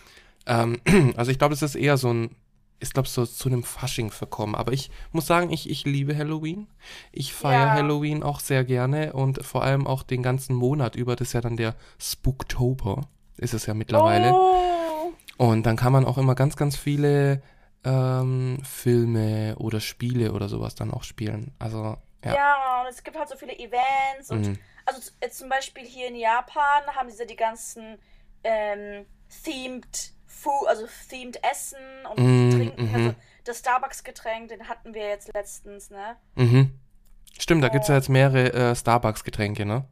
Ähm, 0.46 0.78
also 1.18 1.32
ich 1.32 1.40
glaube, 1.40 1.54
es 1.54 1.62
ist 1.62 1.76
eher 1.76 1.98
so 1.98 2.14
ein, 2.14 2.36
ist 2.80 2.94
glaube 2.94 3.08
so 3.08 3.26
zu 3.26 3.48
einem 3.50 3.64
Fasching 3.64 4.12
verkommen. 4.12 4.54
Aber 4.54 4.74
ich 4.74 4.92
muss 5.14 5.26
sagen, 5.26 5.50
ich, 5.50 5.70
ich 5.70 5.86
liebe 5.86 6.16
Halloween. 6.16 6.68
Ich 7.12 7.34
feiere 7.34 7.68
Ja. 7.68 7.74
Halloween 7.74 8.22
auch 8.22 8.42
sehr 8.42 8.64
gerne 8.66 9.14
und 9.14 9.44
vor 9.44 9.64
allem 9.64 9.88
auch 9.88 10.04
den 10.04 10.22
ganzen 10.22 10.56
Monat 10.56 10.96
über. 10.96 11.16
Das 11.16 11.30
ist 11.30 11.34
ja 11.34 11.42
dann 11.42 11.56
der 11.58 11.76
Spooktober, 11.98 13.08
ist 13.38 13.54
es 13.54 13.66
ja 13.66 13.74
mittlerweile. 13.74 14.34
Oh. 14.34 15.14
Und 15.38 15.66
dann 15.66 15.78
kann 15.78 15.94
man 15.94 16.06
auch 16.06 16.18
immer 16.18 16.36
ganz, 16.36 16.58
ganz 16.58 16.76
viele 16.76 17.42
ähm, 17.86 18.60
Filme 18.64 19.56
oder 19.60 19.80
Spiele 19.80 20.34
oder 20.34 20.50
sowas 20.50 20.76
dann 20.76 20.92
auch 20.92 21.04
spielen. 21.04 21.54
Also, 21.60 21.98
Ja. 22.24 22.34
ja. 22.36 22.82
und 22.82 22.88
es 22.88 23.04
gibt 23.04 23.18
halt 23.18 23.30
so 23.30 23.36
viele 23.38 23.58
Events 23.58 24.32
und 24.32 24.48
Mhm. 24.48 24.60
also 24.86 25.12
jetzt 25.22 25.38
zum 25.38 25.50
Beispiel 25.50 25.84
hier 25.86 26.08
in 26.08 26.16
Japan 26.16 26.84
haben 26.96 27.10
sie 27.12 27.26
die 27.26 27.36
ganzen 27.36 27.98
ähm, 28.44 29.06
themed 29.44 30.12
Food, 30.28 30.68
also 30.68 30.86
themed 31.10 31.40
Essen 31.50 31.78
und 32.12 32.20
Mm, 32.20 32.52
Trinken. 32.52 32.90
mhm. 32.90 32.96
Also 32.96 33.16
das 33.46 33.60
Starbucks-Getränk, 33.60 34.50
den 34.50 34.68
hatten 34.68 34.94
wir 34.94 35.08
jetzt 35.08 35.34
letztens, 35.34 35.90
ne? 35.90 36.18
Mhm. 36.36 36.78
Stimmt, 37.40 37.64
da 37.64 37.70
gibt's 37.70 37.88
ja 37.88 37.96
Oh. 37.96 37.98
jetzt 37.98 38.10
mehrere 38.10 38.54
äh, 38.54 38.76
Starbucks-Getränke, 38.76 39.66
ne? 39.66 39.88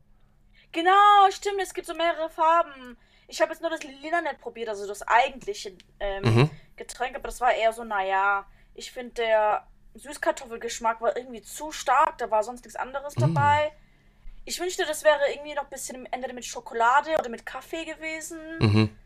Genau, 0.72 0.92
stimmt, 1.32 1.62
es 1.62 1.74
gibt 1.74 1.88
so 1.88 1.94
mehrere 1.94 2.30
Farben. 2.30 2.98
Ich 3.28 3.42
habe 3.42 3.52
jetzt 3.52 3.62
nur 3.62 3.70
das 3.70 3.84
Lila 3.84 4.22
nicht 4.22 4.40
probiert, 4.40 4.70
also 4.70 4.88
das 4.88 5.02
eigentliche 5.08 5.76
ähm, 6.00 6.24
Mhm. 6.24 6.50
Getränk, 6.76 7.16
aber 7.16 7.28
das 7.28 7.40
war 7.42 7.54
eher 7.54 7.72
so, 7.74 7.84
naja, 7.84 8.46
ich 8.74 8.92
finde 8.92 9.14
der 9.16 9.68
Süßkartoffelgeschmack 9.96 11.02
war 11.02 11.16
irgendwie 11.16 11.42
zu 11.42 11.72
stark, 11.72 12.18
da 12.18 12.30
war 12.32 12.44
sonst 12.44 12.64
nichts 12.66 12.76
anderes 12.76 13.16
Mm. 13.16 13.22
dabei. 13.22 13.72
Ich 14.46 14.60
wünschte, 14.60 14.86
das 14.86 15.04
wäre 15.04 15.20
irgendwie 15.34 15.54
noch 15.54 15.64
ein 15.64 15.70
bisschen 15.70 16.06
entweder 16.12 16.34
mit 16.34 16.46
Schokolade 16.46 17.12
oder 17.18 17.30
mit 17.30 17.46
Kaffee 17.46 17.86
gewesen. 17.86 18.40
Mhm. 18.60 18.98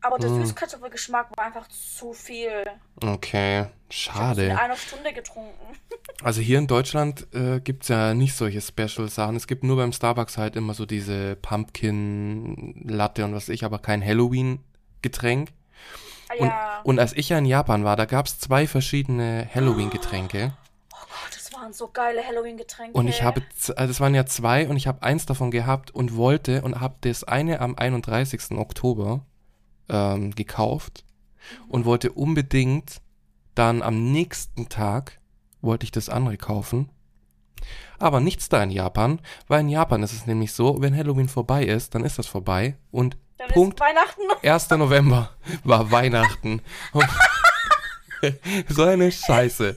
Aber 0.00 0.18
der 0.18 0.30
Mm. 0.30 0.42
Süßkartoffelgeschmack 0.44 1.36
war 1.36 1.44
einfach 1.46 1.66
zu 1.68 2.12
viel. 2.12 2.64
Okay, 3.02 3.66
Ich 3.88 4.12
habe 4.12 4.32
es 4.32 4.38
in 4.38 4.44
schade. 4.50 4.60
einer 4.60 4.76
Stunde 4.76 5.12
getrunken. 5.12 5.52
Also 6.24 6.40
hier 6.40 6.58
in 6.58 6.66
Deutschland 6.66 7.26
äh, 7.32 7.60
gibt's 7.60 7.86
ja 7.88 8.12
nicht 8.14 8.34
solche 8.34 8.60
Special-Sachen. 8.60 9.36
Es 9.36 9.46
gibt 9.46 9.62
nur 9.62 9.76
beim 9.76 9.92
Starbucks 9.92 10.36
halt 10.36 10.56
immer 10.56 10.74
so 10.74 10.84
diese 10.84 11.36
Pumpkin-Latte 11.36 13.24
und 13.24 13.34
was 13.34 13.48
ich, 13.48 13.64
aber 13.64 13.78
kein 13.78 14.04
Halloween-Getränk. 14.04 15.50
Ah, 16.28 16.34
Und, 16.38 16.48
ja. 16.48 16.80
und 16.84 16.98
als 16.98 17.12
ich 17.12 17.28
ja 17.28 17.38
in 17.38 17.44
Japan 17.46 17.84
war, 17.84 17.96
da 17.96 18.04
gab's 18.04 18.38
zwei 18.38 18.66
verschiedene 18.66 19.48
Halloween-Getränke. 19.54 20.52
oh 20.92 20.96
Gott, 20.96 21.34
das 21.36 21.52
waren 21.52 21.72
so 21.72 21.88
geile 21.88 22.24
Halloween-Getränke. 22.26 22.96
Und 22.98 23.06
ich 23.08 23.22
habe, 23.22 23.42
also 23.76 23.90
es 23.90 24.00
waren 24.00 24.14
ja 24.14 24.26
zwei 24.26 24.68
und 24.68 24.76
ich 24.76 24.86
habe 24.86 25.02
eins 25.02 25.24
davon 25.26 25.50
gehabt 25.50 25.90
und 25.92 26.16
wollte 26.16 26.62
und 26.62 26.80
habe 26.80 26.96
das 27.02 27.24
eine 27.24 27.60
am 27.60 27.76
31. 27.76 28.52
Oktober 28.58 29.20
ähm, 29.88 30.34
gekauft 30.34 31.04
und 31.68 31.84
wollte 31.84 32.12
unbedingt 32.12 33.00
dann 33.54 33.82
am 33.82 34.12
nächsten 34.12 34.68
Tag 34.68 35.18
wollte 35.60 35.84
ich 35.84 35.90
das 35.90 36.08
andere 36.08 36.36
kaufen. 36.36 36.90
Aber 37.98 38.20
nichts 38.20 38.48
da 38.48 38.62
in 38.62 38.70
Japan, 38.70 39.20
weil 39.48 39.60
in 39.60 39.68
Japan 39.68 40.02
ist 40.04 40.12
es 40.12 40.26
nämlich 40.26 40.52
so, 40.52 40.80
wenn 40.80 40.96
Halloween 40.96 41.28
vorbei 41.28 41.64
ist, 41.64 41.94
dann 41.94 42.04
ist 42.04 42.18
das 42.18 42.28
vorbei 42.28 42.76
und 42.92 43.16
Dann 43.38 43.48
Punkt 43.48 43.80
ist 43.80 43.86
Weihnachten. 43.86 44.22
1. 44.46 44.70
November 44.70 45.30
war 45.64 45.90
Weihnachten. 45.90 46.62
So 48.68 48.82
eine 48.82 49.12
Scheiße. 49.12 49.76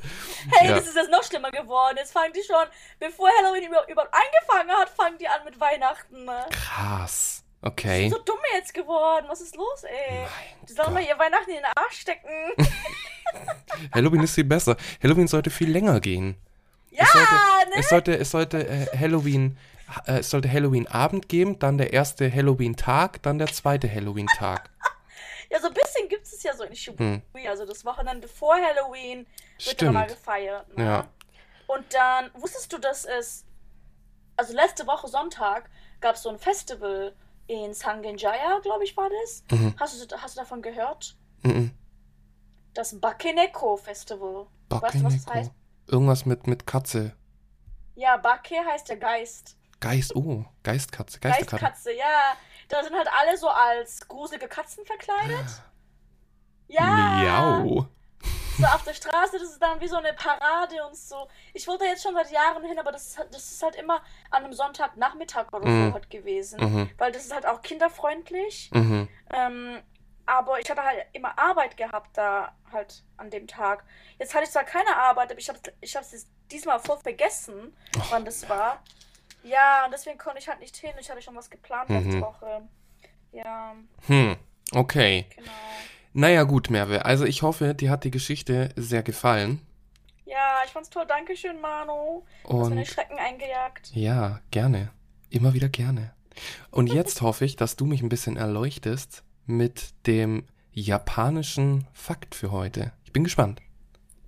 Hey, 0.49 0.67
Ja. 0.69 0.75
das 0.75 0.87
ist 0.87 0.95
jetzt 0.95 1.11
noch 1.11 1.23
schlimmer 1.23 1.51
geworden. 1.51 1.95
Jetzt 1.97 2.11
fangen 2.11 2.33
die 2.33 2.41
schon, 2.43 2.65
bevor 2.99 3.29
Halloween 3.39 3.67
über- 3.69 3.87
überhaupt 3.87 4.11
angefangen 4.13 4.71
hat, 4.79 4.89
fangen 4.89 5.17
die 5.19 5.27
an 5.27 5.43
mit 5.45 5.59
Weihnachten. 5.59 6.25
Ne? 6.25 6.45
Krass. 6.49 7.40
Okay. 7.61 8.09
So 8.09 8.17
dumm 8.19 8.39
jetzt 8.55 8.73
geworden. 8.73 9.25
Was 9.27 9.41
ist 9.41 9.55
los, 9.55 9.83
ey? 9.83 10.25
Die 10.67 10.73
sollen 10.73 10.93
mal 10.93 11.03
ihr 11.03 11.17
Weihnachten 11.17 11.51
in 11.51 11.57
den 11.57 11.65
Arsch 11.75 11.99
stecken. 11.99 12.29
Halloween 13.93 14.23
ist 14.23 14.35
viel 14.35 14.43
besser. 14.43 14.75
Halloween 15.01 15.27
sollte 15.27 15.49
viel 15.49 15.71
länger 15.71 15.99
gehen. 15.99 16.35
ja, 16.89 17.03
es 17.03 17.11
sollte, 17.13 17.35
ne? 17.69 17.75
es 17.77 17.89
sollte, 17.89 18.17
es 18.17 18.31
sollte 18.31 18.67
äh, 18.67 18.97
Halloween, 18.97 19.57
äh, 20.05 20.19
es 20.19 20.29
sollte 20.29 20.51
Halloween 20.51 20.87
Abend 20.87 21.29
geben, 21.29 21.59
dann 21.59 21.77
der 21.77 21.93
erste 21.93 22.33
Halloween 22.33 22.75
Tag, 22.75 23.21
dann 23.21 23.37
der 23.37 23.47
zweite 23.47 23.93
Halloween 23.93 24.27
Tag. 24.37 24.69
Ja, 25.53 25.59
so 25.59 25.67
ein 25.67 25.73
bisschen 25.73 26.07
gibt 26.07 26.23
es 26.23 26.41
ja 26.43 26.53
so 26.53 26.63
in 26.63 26.73
Shibuya. 26.73 27.19
Hm. 27.33 27.47
Also 27.49 27.65
das 27.65 27.83
Wochenende 27.83 28.29
vor 28.29 28.55
Halloween 28.55 29.27
wird 29.57 29.75
Stimmt. 29.75 29.91
mal 29.91 30.07
gefeiert. 30.07 30.77
Ne? 30.77 30.85
Ja. 30.85 31.07
Und 31.67 31.93
dann, 31.93 32.31
wusstest 32.35 32.71
du, 32.71 32.77
dass 32.77 33.03
es, 33.03 33.43
also 34.37 34.53
letzte 34.53 34.87
Woche 34.87 35.09
Sonntag 35.09 35.69
gab 35.99 36.15
es 36.15 36.23
so 36.23 36.29
ein 36.29 36.37
Festival 36.37 37.13
in 37.51 37.73
Sangenjaya, 37.73 38.59
glaube 38.59 38.83
ich, 38.83 38.95
war 38.95 39.09
das. 39.21 39.43
Mhm. 39.51 39.75
Hast, 39.77 40.11
du, 40.11 40.17
hast 40.17 40.35
du 40.35 40.39
davon 40.39 40.61
gehört? 40.61 41.17
Mhm. 41.43 41.71
Das 42.73 42.99
Bakeneko 42.99 43.75
Festival. 43.75 44.47
Bakeneko. 44.69 44.85
Weißt 44.87 44.95
du, 44.95 45.03
was 45.03 45.25
das 45.25 45.33
heißt? 45.33 45.51
Irgendwas 45.87 46.25
mit, 46.25 46.47
mit 46.47 46.65
Katze. 46.65 47.13
Ja, 47.95 48.17
Bake 48.17 48.55
heißt 48.65 48.87
der 48.87 48.97
Geist. 48.97 49.57
Geist, 49.79 50.15
oh, 50.15 50.45
Geistkatze, 50.63 51.19
Geisterkatze. 51.19 51.57
Geistkatze, 51.57 51.93
ja. 51.97 52.33
Da 52.69 52.83
sind 52.83 52.95
halt 52.95 53.09
alle 53.19 53.37
so 53.37 53.49
als 53.49 54.07
gruselige 54.07 54.47
Katzen 54.47 54.85
verkleidet. 54.85 55.61
Ja. 56.67 56.85
Miau. 56.85 57.87
So 58.57 58.65
auf 58.65 58.83
der 58.83 58.93
Straße, 58.93 59.39
das 59.39 59.49
ist 59.49 59.61
dann 59.61 59.79
wie 59.81 59.87
so 59.87 59.97
eine 59.97 60.13
Parade 60.13 60.75
und 60.87 60.95
so. 60.95 61.27
Ich 61.53 61.67
wollte 61.67 61.85
jetzt 61.85 62.03
schon 62.03 62.13
seit 62.13 62.31
Jahren 62.31 62.63
hin, 62.63 62.77
aber 62.79 62.91
das 62.91 63.07
ist, 63.07 63.17
halt, 63.17 63.33
das 63.33 63.51
ist 63.51 63.63
halt 63.63 63.75
immer 63.75 64.01
an 64.29 64.43
einem 64.43 64.53
Sonntagnachmittag 64.53 65.51
oder 65.51 65.67
mhm. 65.67 65.87
so 65.87 65.93
halt 65.93 66.09
gewesen. 66.09 66.59
Mhm. 66.59 66.89
Weil 66.97 67.11
das 67.11 67.25
ist 67.25 67.33
halt 67.33 67.45
auch 67.45 67.61
kinderfreundlich. 67.61 68.69
Mhm. 68.73 69.07
Ähm, 69.31 69.79
aber 70.25 70.59
ich 70.59 70.69
hatte 70.69 70.83
halt 70.83 71.05
immer 71.13 71.37
Arbeit 71.37 71.75
gehabt 71.77 72.17
da 72.17 72.55
halt 72.71 73.03
an 73.17 73.29
dem 73.29 73.47
Tag. 73.47 73.83
Jetzt 74.19 74.33
hatte 74.33 74.45
ich 74.45 74.51
zwar 74.51 74.63
keine 74.63 74.95
Arbeit, 74.95 75.31
aber 75.31 75.39
ich 75.39 75.49
habe 75.49 75.59
ich 75.81 75.95
es 75.95 76.27
diesmal 76.51 76.79
voll 76.79 76.97
vergessen, 76.97 77.75
oh. 77.97 78.01
wann 78.09 78.25
das 78.25 78.47
war. 78.47 78.83
Ja, 79.43 79.85
und 79.85 79.91
deswegen 79.91 80.17
konnte 80.17 80.39
ich 80.39 80.47
halt 80.47 80.59
nicht 80.59 80.75
hin. 80.77 80.91
Ich 80.99 81.09
hatte 81.09 81.21
schon 81.21 81.35
was 81.35 81.49
geplant 81.49 81.89
mhm. 81.89 81.95
letzte 81.97 82.21
Woche. 82.21 82.61
Ja. 83.31 83.75
Hm, 84.07 84.35
okay. 84.73 85.25
Genau. 85.35 85.51
Naja, 86.13 86.43
gut, 86.43 86.69
Merve. 86.69 87.05
Also 87.05 87.25
ich 87.25 87.41
hoffe, 87.41 87.73
dir 87.73 87.89
hat 87.89 88.03
die 88.03 88.11
Geschichte 88.11 88.69
sehr 88.75 89.01
gefallen. 89.01 89.61
Ja, 90.25 90.61
ich 90.65 90.71
fand's 90.71 90.89
toll. 90.89 91.05
Dankeschön, 91.07 91.59
Manu. 91.61 92.23
Du 92.47 92.59
hast 92.59 92.69
mir 92.69 92.75
den 92.77 92.85
Schrecken 92.85 93.17
eingejagt. 93.17 93.91
Ja, 93.93 94.41
gerne. 94.51 94.91
Immer 95.29 95.53
wieder 95.53 95.69
gerne. 95.69 96.13
Und 96.69 96.87
jetzt 96.93 97.21
hoffe 97.21 97.45
ich, 97.45 97.55
dass 97.55 97.75
du 97.77 97.85
mich 97.85 98.01
ein 98.01 98.09
bisschen 98.09 98.37
erleuchtest 98.37 99.23
mit 99.45 99.93
dem 100.07 100.45
japanischen 100.73 101.87
Fakt 101.93 102.35
für 102.35 102.51
heute. 102.51 102.91
Ich 103.05 103.13
bin 103.13 103.23
gespannt. 103.23 103.61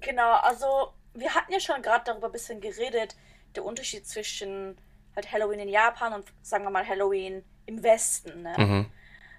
Genau, 0.02 0.34
also 0.42 0.94
wir 1.14 1.34
hatten 1.34 1.52
ja 1.52 1.60
schon 1.60 1.82
gerade 1.82 2.04
darüber 2.06 2.28
ein 2.28 2.34
bisschen 2.34 2.60
geredet, 2.60 3.16
der 3.56 3.64
Unterschied 3.64 4.08
zwischen 4.08 4.78
halt 5.16 5.32
Halloween 5.32 5.60
in 5.60 5.70
Japan 5.70 6.14
und 6.14 6.26
sagen 6.42 6.64
wir 6.64 6.72
mal 6.72 6.88
Halloween 6.88 7.44
im 7.66 7.84
Westen. 7.84 8.42
Ne? 8.42 8.56
Mhm. 8.58 8.86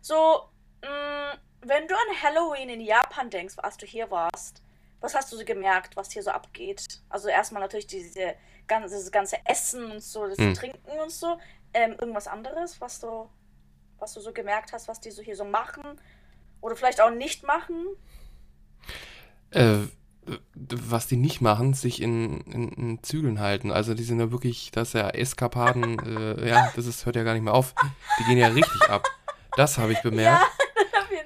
So, 0.00 0.42
mh, 0.82 0.88
mm, 0.88 1.38
wenn 1.66 1.88
du 1.88 1.94
an 1.94 2.22
Halloween 2.22 2.68
in 2.68 2.80
Japan 2.80 3.30
denkst, 3.30 3.54
als 3.58 3.76
du 3.76 3.86
hier 3.86 4.10
warst, 4.10 4.62
was 5.00 5.14
hast 5.14 5.32
du 5.32 5.36
so 5.36 5.44
gemerkt, 5.44 5.96
was 5.96 6.10
hier 6.10 6.22
so 6.22 6.30
abgeht? 6.30 7.00
Also 7.08 7.28
erstmal 7.28 7.62
natürlich 7.62 7.86
diese 7.86 8.34
ganze, 8.66 8.94
dieses 8.94 9.12
ganze 9.12 9.36
Essen 9.44 9.90
und 9.90 10.02
so, 10.02 10.26
das 10.26 10.38
mhm. 10.38 10.54
Trinken 10.54 10.98
und 11.02 11.10
so. 11.10 11.38
Ähm, 11.74 11.96
irgendwas 12.00 12.26
anderes, 12.26 12.80
was 12.80 13.00
du, 13.00 13.28
was 13.98 14.14
du 14.14 14.20
so 14.20 14.32
gemerkt 14.32 14.72
hast, 14.72 14.88
was 14.88 15.00
die 15.00 15.10
so 15.10 15.22
hier 15.22 15.36
so 15.36 15.44
machen 15.44 16.00
oder 16.60 16.76
vielleicht 16.76 17.00
auch 17.00 17.10
nicht 17.10 17.44
machen? 17.44 17.86
Äh, 19.50 19.80
was 20.54 21.06
die 21.06 21.16
nicht 21.16 21.42
machen, 21.42 21.74
sich 21.74 22.00
in, 22.00 22.40
in, 22.42 22.72
in, 22.72 23.02
Zügeln 23.02 23.40
halten. 23.40 23.70
Also 23.70 23.92
die 23.92 24.04
sind 24.04 24.20
ja 24.20 24.30
wirklich, 24.30 24.70
das 24.70 24.88
ist 24.88 24.94
ja 24.94 25.10
Eskapaden, 25.10 25.98
äh, 26.38 26.48
ja, 26.48 26.72
das 26.74 26.86
ist, 26.86 27.04
hört 27.04 27.16
ja 27.16 27.24
gar 27.24 27.34
nicht 27.34 27.42
mehr 27.42 27.54
auf. 27.54 27.74
Die 28.18 28.24
gehen 28.24 28.38
ja 28.38 28.48
richtig 28.48 28.88
ab. 28.88 29.06
Das 29.56 29.76
habe 29.76 29.92
ich 29.92 30.00
bemerkt. 30.00 30.42
Ja, 30.42 30.63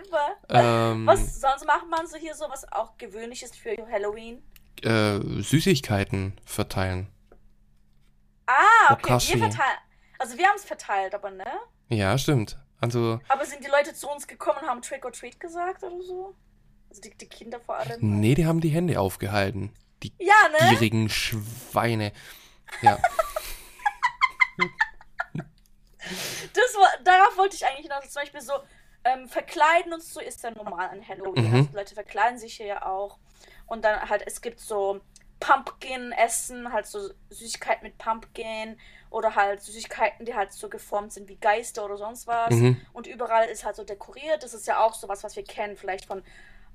Fall. 0.09 0.37
Ähm, 0.49 1.07
was 1.07 1.41
sonst 1.41 1.67
macht 1.67 1.89
man 1.89 2.07
so 2.07 2.17
hier 2.17 2.35
so, 2.35 2.47
was 2.49 2.71
auch 2.73 2.97
gewöhnlich 2.99 3.43
ist 3.43 3.57
für 3.57 3.77
Halloween? 3.91 4.43
Äh, 4.83 5.21
Süßigkeiten 5.43 6.41
verteilen. 6.45 7.09
Ah, 8.47 8.93
okay, 8.93 9.03
Okashi. 9.05 9.35
wir 9.35 9.39
verteilen. 9.39 9.79
Also 10.19 10.39
wir 10.39 10.47
haben 10.47 10.57
es 10.57 10.65
verteilt, 10.65 11.15
aber 11.15 11.31
ne? 11.31 11.47
Ja, 11.89 12.17
stimmt. 12.19 12.59
Also. 12.81 13.21
Aber 13.29 13.45
sind 13.45 13.65
die 13.65 13.71
Leute 13.71 13.95
zu 13.95 14.09
uns 14.09 14.27
gekommen 14.27 14.59
und 14.63 14.69
haben 14.69 14.83
Trick 14.83 15.05
or 15.05 15.13
Treat 15.13 15.39
gesagt 15.39 15.83
oder 15.83 16.01
so? 16.03 16.35
Also 16.89 17.03
die, 17.03 17.17
die 17.17 17.29
Kinder 17.29 17.61
vor 17.61 17.77
allem. 17.77 17.99
Nee, 18.01 18.35
die 18.35 18.47
haben 18.47 18.61
die 18.61 18.71
Hände 18.71 18.99
aufgehalten. 19.01 19.75
Die 20.03 20.13
ja, 20.19 20.49
ne? 20.51 20.71
gierigen 20.71 21.09
Schweine. 21.09 22.13
Ja. 22.83 22.99
das 26.53 26.75
war, 26.75 26.89
darauf 27.05 27.37
wollte 27.37 27.57
ich 27.57 27.67
eigentlich 27.67 27.87
hinaus. 27.87 28.09
Zum 28.11 28.23
Beispiel 28.23 28.41
so, 28.41 28.53
ähm, 29.05 29.29
verkleiden 29.29 29.93
und 29.93 30.03
so 30.03 30.21
ist 30.21 30.43
ja 30.43 30.51
normal 30.51 30.89
an 30.89 31.07
Halloween. 31.07 31.49
Mhm. 31.49 31.55
Also 31.55 31.69
Leute 31.73 31.95
verkleiden 31.95 32.39
sich 32.39 32.57
hier 32.57 32.67
ja 32.67 32.87
auch. 32.87 33.19
Und 33.67 33.85
dann 33.85 34.09
halt, 34.09 34.23
es 34.27 34.41
gibt 34.41 34.61
so 34.61 35.01
Pumpkin-Essen, 35.41 36.73
halt 36.73 36.87
so 36.87 37.11
Süßigkeiten 37.31 37.85
mit 37.85 37.99
Pumpkin 37.99 38.79
oder 39.11 39.35
halt 39.35 39.63
Süßigkeiten, 39.63 40.27
die 40.27 40.35
halt 40.35 40.53
so 40.53 40.69
geformt 40.69 41.13
sind 41.13 41.29
wie 41.29 41.37
Geister 41.37 41.85
oder 41.85 41.97
sonst 41.97 42.27
was. 42.27 42.51
Mhm. 42.51 42.81
Und 42.93 43.07
überall 43.07 43.49
ist 43.49 43.65
halt 43.65 43.77
so 43.77 43.85
dekoriert. 43.85 44.43
Das 44.43 44.55
ist 44.55 44.67
ja 44.67 44.81
auch 44.85 44.95
so 44.95 45.09
was, 45.09 45.23
was 45.25 45.37
wir 45.37 45.45
kennen, 45.45 45.77
vielleicht 45.77 46.07
von 46.07 46.23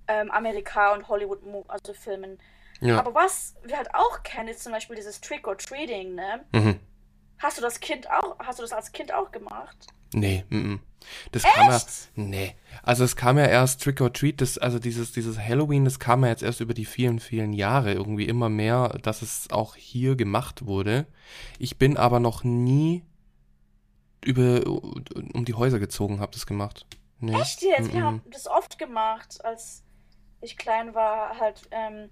ähm, 0.08 0.32
Amerika 0.32 0.94
und 0.94 1.08
Hollywood, 1.08 1.42
also 1.68 1.94
Filmen. 1.94 2.40
Ja. 2.80 3.00
Aber 3.00 3.14
was 3.14 3.56
wir 3.64 3.78
halt 3.78 3.94
auch 3.94 4.24
kennen, 4.24 4.50
ist 4.50 4.64
zum 4.64 4.72
Beispiel 4.72 4.96
dieses 4.96 5.22
Trick 5.22 5.48
or 5.48 5.58
Treating, 5.58 6.16
ne? 6.16 6.46
Mhm. 6.52 6.80
Hast 7.40 7.58
du 7.58 7.62
das 7.62 7.80
Kind 7.80 8.10
auch, 8.10 8.38
hast 8.40 8.60
du 8.60 8.64
das 8.64 8.74
als 8.74 8.92
Kind 8.92 9.14
auch 9.14 9.32
gemacht? 9.32 9.88
Nee, 10.14 10.44
m, 10.50 10.76
-m. 10.76 10.80
das 11.32 11.44
Echt? 11.44 11.54
kam 11.54 11.70
ja, 11.70 11.82
nee, 12.16 12.56
also 12.82 13.04
es 13.04 13.16
kam 13.16 13.38
ja 13.38 13.46
erst 13.46 13.84
Trick 13.84 14.02
or 14.02 14.14
Treat, 14.14 14.42
das, 14.42 14.58
also 14.58 14.80
dieses, 14.80 15.12
dieses 15.12 15.40
Halloween, 15.40 15.86
das 15.86 16.00
kam 16.00 16.24
ja 16.24 16.30
jetzt 16.30 16.44
erst 16.44 16.62
über 16.62 16.74
die 16.74 16.86
vielen, 16.86 17.20
vielen 17.20 17.54
Jahre 17.54 17.94
irgendwie 17.94 18.26
immer 18.26 18.50
mehr, 18.50 18.90
dass 19.02 19.22
es 19.22 19.50
auch 19.52 19.76
hier 19.76 20.16
gemacht 20.16 20.66
wurde. 20.66 21.06
Ich 21.60 21.78
bin 21.78 21.98
aber 21.98 22.20
noch 22.20 22.44
nie 22.44 23.04
über, 24.24 24.66
um 24.66 25.46
die 25.46 25.54
Häuser 25.54 25.80
gezogen, 25.80 26.20
hab 26.20 26.32
das 26.32 26.46
gemacht. 26.46 26.86
Nee. 27.20 27.40
Echt 27.40 27.62
jetzt? 27.62 27.94
Wir 27.94 28.04
haben 28.04 28.22
das 28.32 28.48
oft 28.48 28.78
gemacht, 28.78 29.44
als 29.44 29.84
ich 30.42 30.58
klein 30.58 30.94
war, 30.94 31.40
halt 31.40 31.62
ähm, 31.72 32.10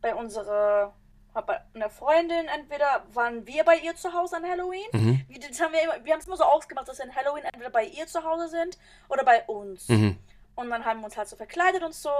bei 0.00 0.14
unserer 0.14 0.94
bei 1.42 1.60
einer 1.74 1.90
Freundin, 1.90 2.46
entweder 2.46 3.04
waren 3.12 3.46
wir 3.46 3.64
bei 3.64 3.76
ihr 3.76 3.94
zu 3.96 4.12
Hause 4.12 4.36
an 4.36 4.44
Halloween. 4.48 4.86
Mhm. 4.92 5.26
Das 5.48 5.60
haben 5.60 5.72
wir 5.72 6.04
wir 6.04 6.12
haben 6.12 6.20
es 6.20 6.26
immer 6.26 6.36
so 6.36 6.44
ausgemacht, 6.44 6.88
dass 6.88 6.98
wir 6.98 7.04
an 7.04 7.14
Halloween 7.14 7.44
entweder 7.44 7.70
bei 7.70 7.84
ihr 7.84 8.06
zu 8.06 8.22
Hause 8.22 8.48
sind 8.48 8.78
oder 9.08 9.24
bei 9.24 9.42
uns. 9.44 9.88
Mhm. 9.88 10.18
Und 10.54 10.70
dann 10.70 10.84
haben 10.84 11.00
wir 11.00 11.06
uns 11.06 11.16
halt 11.16 11.28
so 11.28 11.36
verkleidet 11.36 11.82
und 11.82 11.94
so 11.94 12.10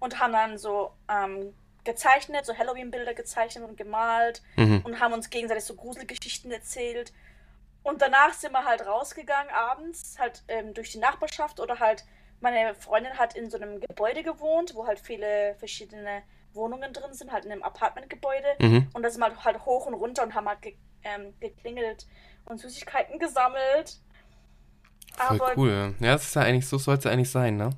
und 0.00 0.18
haben 0.18 0.32
dann 0.32 0.58
so 0.58 0.92
ähm, 1.08 1.54
gezeichnet, 1.84 2.44
so 2.44 2.56
Halloween-Bilder 2.56 3.14
gezeichnet 3.14 3.64
und 3.64 3.76
gemalt 3.76 4.42
mhm. 4.56 4.80
und 4.84 5.00
haben 5.00 5.14
uns 5.14 5.30
gegenseitig 5.30 5.64
so 5.64 5.74
Gruselgeschichten 5.74 6.50
erzählt. 6.50 7.12
Und 7.82 8.02
danach 8.02 8.34
sind 8.34 8.52
wir 8.52 8.64
halt 8.64 8.84
rausgegangen 8.84 9.52
abends, 9.54 10.16
halt 10.18 10.42
ähm, 10.48 10.74
durch 10.74 10.90
die 10.90 10.98
Nachbarschaft 10.98 11.60
oder 11.60 11.78
halt 11.78 12.04
meine 12.40 12.74
Freundin 12.74 13.18
hat 13.18 13.36
in 13.36 13.50
so 13.50 13.58
einem 13.58 13.80
Gebäude 13.80 14.22
gewohnt, 14.22 14.74
wo 14.74 14.86
halt 14.86 14.98
viele 14.98 15.54
verschiedene 15.56 16.22
Wohnungen 16.52 16.92
drin 16.92 17.12
sind, 17.12 17.32
halt 17.32 17.44
in 17.44 17.52
einem 17.52 17.62
Apartmentgebäude. 17.62 18.46
Mhm. 18.60 18.88
Und 18.92 19.02
da 19.02 19.10
sind 19.10 19.20
wir 19.20 19.44
halt 19.44 19.64
hoch 19.64 19.86
und 19.86 19.94
runter 19.94 20.22
und 20.22 20.34
haben 20.34 20.48
halt 20.48 20.62
ge 20.62 20.74
ähm, 21.02 21.32
geklingelt 21.40 22.06
und 22.44 22.60
Süßigkeiten 22.60 23.18
gesammelt. 23.18 24.00
Voll 25.16 25.40
aber, 25.40 25.56
cool. 25.56 25.94
Ja, 25.98 26.12
das 26.12 26.24
ist 26.24 26.34
ja 26.34 26.42
eigentlich, 26.42 26.68
so 26.68 26.76
soll 26.76 26.98
es 26.98 27.04
ja 27.04 27.10
eigentlich 27.10 27.30
sein, 27.30 27.56
ne? 27.56 27.70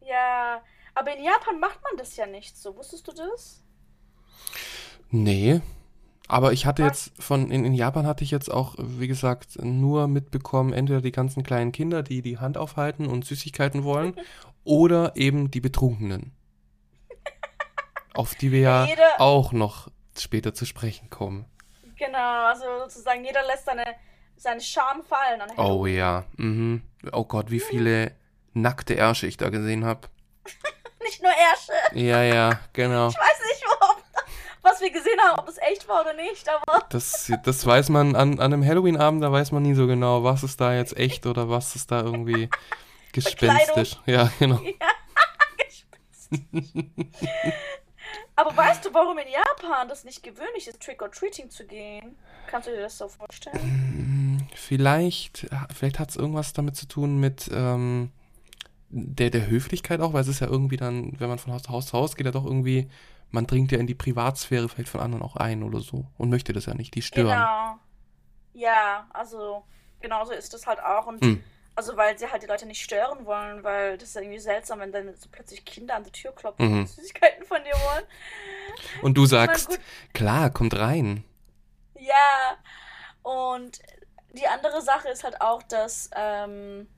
Ja, 0.00 0.62
aber 0.94 1.14
in 1.14 1.22
Japan 1.22 1.60
macht 1.60 1.82
man 1.82 1.98
das 1.98 2.16
ja 2.16 2.26
nicht 2.26 2.56
so. 2.56 2.74
Wusstest 2.76 3.06
du 3.06 3.12
das? 3.12 3.62
Nee, 5.10 5.60
aber 6.28 6.52
ich 6.52 6.66
hatte 6.66 6.82
jetzt 6.82 7.12
von, 7.22 7.50
in, 7.50 7.64
in 7.64 7.74
Japan 7.74 8.06
hatte 8.06 8.24
ich 8.24 8.30
jetzt 8.30 8.50
auch, 8.50 8.74
wie 8.78 9.06
gesagt, 9.06 9.62
nur 9.62 10.08
mitbekommen, 10.08 10.72
entweder 10.72 11.00
die 11.00 11.12
ganzen 11.12 11.42
kleinen 11.42 11.72
Kinder, 11.72 12.02
die 12.02 12.22
die 12.22 12.38
Hand 12.38 12.58
aufhalten 12.58 13.06
und 13.06 13.24
Süßigkeiten 13.24 13.84
wollen, 13.84 14.14
oder 14.64 15.16
eben 15.16 15.50
die 15.50 15.60
Betrunkenen. 15.60 16.32
Auf 18.16 18.34
die 18.34 18.52
wir 18.52 18.60
ja 18.60 18.84
jeder, 18.86 19.20
auch 19.20 19.52
noch 19.52 19.88
später 20.18 20.54
zu 20.54 20.66
sprechen 20.66 21.10
kommen. 21.10 21.46
Genau, 21.96 22.46
also 22.46 22.64
sozusagen 22.84 23.24
jeder 23.24 23.44
lässt 23.46 23.64
seine, 23.64 23.84
seine 24.36 24.60
Scham 24.60 25.02
fallen. 25.02 25.42
Oh 25.56 25.86
ja, 25.86 26.24
mhm. 26.36 26.82
Oh 27.12 27.24
Gott, 27.24 27.50
wie 27.50 27.60
viele 27.60 28.12
nackte 28.52 28.94
Ärsche 28.94 29.26
ich 29.26 29.36
da 29.36 29.48
gesehen 29.48 29.84
habe. 29.84 30.08
nicht 31.02 31.22
nur 31.22 31.32
Ärsche. 31.32 31.72
Ja, 31.94 32.22
ja, 32.22 32.60
genau. 32.72 33.08
Ich 33.08 33.16
weiß 33.16 33.40
nicht, 33.48 33.64
warum 33.80 33.96
was 34.66 34.80
wir 34.80 34.90
gesehen 34.90 35.18
haben, 35.20 35.38
ob 35.38 35.48
es 35.48 35.58
echt 35.58 35.88
war 35.88 36.02
oder 36.02 36.14
nicht, 36.14 36.48
aber. 36.48 36.84
Das, 36.90 37.32
das 37.44 37.66
weiß 37.66 37.88
man 37.88 38.16
an, 38.16 38.40
an 38.40 38.52
einem 38.52 38.64
Halloween-Abend, 38.64 39.22
da 39.22 39.30
weiß 39.30 39.52
man 39.52 39.62
nie 39.62 39.74
so 39.74 39.86
genau, 39.86 40.24
was 40.24 40.42
ist 40.42 40.60
da 40.60 40.74
jetzt 40.74 40.96
echt 40.96 41.26
oder 41.26 41.48
was 41.48 41.76
ist 41.76 41.90
da 41.90 42.02
irgendwie 42.02 42.48
gespenstisch. 43.12 43.96
Ja, 44.06 44.30
genau. 44.38 44.60
Ja, 44.80 44.88
gespenstisch. 45.66 47.54
Aber 48.36 48.56
weißt 48.56 48.84
du, 48.84 48.94
warum 48.94 49.18
in 49.18 49.28
Japan 49.28 49.88
das 49.88 50.04
nicht 50.04 50.22
gewöhnlich 50.22 50.68
ist, 50.68 50.80
Trick-or-Treating 50.80 51.50
zu 51.50 51.66
gehen? 51.66 52.16
Kannst 52.46 52.68
du 52.68 52.72
dir 52.72 52.82
das 52.82 52.96
so 52.98 53.08
vorstellen? 53.08 54.48
Vielleicht, 54.54 55.48
vielleicht 55.74 55.98
hat 55.98 56.10
es 56.10 56.16
irgendwas 56.16 56.52
damit 56.52 56.76
zu 56.76 56.86
tun 56.86 57.18
mit, 57.18 57.50
ähm, 57.52 58.12
der, 58.88 59.30
der 59.30 59.48
Höflichkeit 59.48 60.00
auch, 60.00 60.12
weil 60.12 60.22
es 60.22 60.28
ist 60.28 60.40
ja 60.40 60.46
irgendwie 60.46 60.76
dann, 60.76 61.18
wenn 61.18 61.28
man 61.28 61.38
von 61.38 61.52
Haus 61.52 61.62
zu 61.64 61.70
Haus 61.70 61.86
zu 61.86 61.92
Haus 61.94 62.16
geht, 62.16 62.26
ja 62.26 62.32
doch 62.32 62.44
irgendwie, 62.44 62.88
man 63.30 63.46
dringt 63.46 63.72
ja 63.72 63.78
in 63.78 63.86
die 63.86 63.94
Privatsphäre 63.94 64.68
vielleicht 64.68 64.88
von 64.88 65.00
anderen 65.00 65.24
auch 65.24 65.36
ein 65.36 65.62
oder 65.62 65.80
so 65.80 66.06
und 66.18 66.30
möchte 66.30 66.52
das 66.52 66.66
ja 66.66 66.74
nicht, 66.74 66.94
die 66.94 67.02
stören. 67.02 67.28
Genau. 67.28 67.78
Ja, 68.54 69.06
also 69.10 69.64
genauso 70.00 70.32
ist 70.32 70.54
das 70.54 70.66
halt 70.66 70.82
auch. 70.82 71.06
Und 71.06 71.24
Hm. 71.24 71.42
Also 71.76 71.96
weil 71.96 72.18
sie 72.18 72.26
halt 72.30 72.42
die 72.42 72.46
Leute 72.46 72.66
nicht 72.66 72.82
stören 72.82 73.24
wollen, 73.26 73.62
weil 73.62 73.96
das 73.98 74.08
ist 74.08 74.14
ja 74.14 74.22
irgendwie 74.22 74.38
seltsam, 74.40 74.80
wenn 74.80 74.90
dann 74.92 75.14
so 75.14 75.28
plötzlich 75.30 75.64
Kinder 75.64 75.94
an 75.94 76.04
die 76.04 76.10
Tür 76.10 76.32
klopfen 76.34 76.66
Mhm. 76.68 76.78
und 76.80 76.86
Süßigkeiten 76.88 77.44
von 77.46 77.62
dir 77.62 77.72
wollen. 77.74 78.04
Und 79.02 79.14
du 79.16 79.26
sagst, 79.26 79.78
klar, 80.12 80.50
kommt 80.50 80.76
rein. 80.78 81.22
Ja. 81.94 82.56
Und 83.22 83.80
die 84.32 84.46
andere 84.46 84.80
Sache 84.82 85.08
ist 85.08 85.22
halt 85.24 85.40
auch, 85.40 85.62
dass, 85.62 86.10
ähm, 86.14 86.88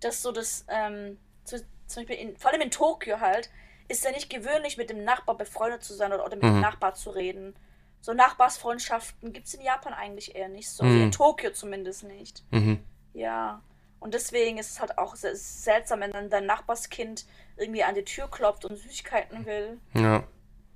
dass 0.00 0.22
so 0.22 0.32
das, 0.32 0.64
ähm, 0.68 1.18
zu, 1.44 1.58
zum 1.86 2.02
Beispiel 2.02 2.16
in, 2.16 2.36
vor 2.36 2.50
allem 2.52 2.60
in 2.62 2.70
Tokio 2.70 3.20
halt, 3.20 3.50
ist 3.88 4.04
ja 4.04 4.12
nicht 4.12 4.30
gewöhnlich, 4.30 4.76
mit 4.76 4.88
dem 4.90 5.04
Nachbar 5.04 5.36
befreundet 5.36 5.82
zu 5.82 5.94
sein 5.94 6.12
oder, 6.12 6.24
oder 6.24 6.36
mit 6.36 6.44
Mhm. 6.44 6.54
dem 6.54 6.60
Nachbar 6.60 6.94
zu 6.94 7.10
reden. 7.10 7.54
So 8.00 8.14
Nachbarsfreundschaften 8.14 9.32
gibt 9.32 9.46
es 9.46 9.54
in 9.54 9.60
Japan 9.62 9.92
eigentlich 9.92 10.34
eher 10.34 10.48
nicht 10.48 10.70
so. 10.70 10.84
Mhm. 10.84 11.02
in 11.02 11.12
Tokio 11.12 11.50
zumindest 11.52 12.04
nicht. 12.04 12.42
Mhm. 12.50 12.82
Ja. 13.14 13.62
Und 13.98 14.14
deswegen 14.14 14.56
ist 14.58 14.70
es 14.70 14.80
halt 14.80 14.96
auch 14.98 15.14
se- 15.16 15.36
seltsam, 15.36 16.00
wenn 16.00 16.12
dann 16.12 16.30
dein 16.30 16.46
Nachbarskind 16.46 17.26
irgendwie 17.56 17.84
an 17.84 17.94
die 17.94 18.04
Tür 18.04 18.28
klopft 18.30 18.64
und 18.64 18.76
Süßigkeiten 18.76 19.44
will. 19.44 19.78
Ja. 19.94 20.24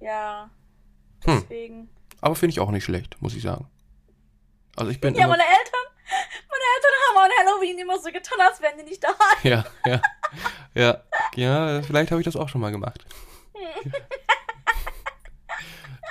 Ja. 0.01 0.51
Hm. 1.25 1.41
Deswegen. 1.41 1.89
Aber 2.21 2.35
finde 2.35 2.51
ich 2.53 2.61
auch 2.61 2.71
nicht 2.71 2.85
schlecht, 2.85 3.17
muss 3.23 3.35
ich 3.35 3.43
sagen. 3.43 3.67
Also 4.77 4.91
ich 4.91 5.01
bin 5.01 5.15
Ja, 5.15 5.27
meine 5.27 5.43
Eltern, 5.43 5.85
meine 6.51 6.65
Eltern 6.77 6.93
haben 7.09 7.19
an 7.25 7.31
Halloween 7.47 7.79
immer 7.79 7.99
so 7.99 8.11
getan, 8.11 8.39
als 8.41 8.61
wären 8.61 8.77
die 8.79 8.85
nicht 8.85 9.03
da. 9.03 9.15
ja, 9.43 9.65
ja, 9.87 10.03
ja, 10.75 11.03
ja, 11.37 11.83
vielleicht 11.83 12.11
habe 12.11 12.21
ich 12.21 12.25
das 12.27 12.37
auch 12.37 12.49
schon 12.49 12.61
mal 12.61 12.73
gemacht. 12.73 13.07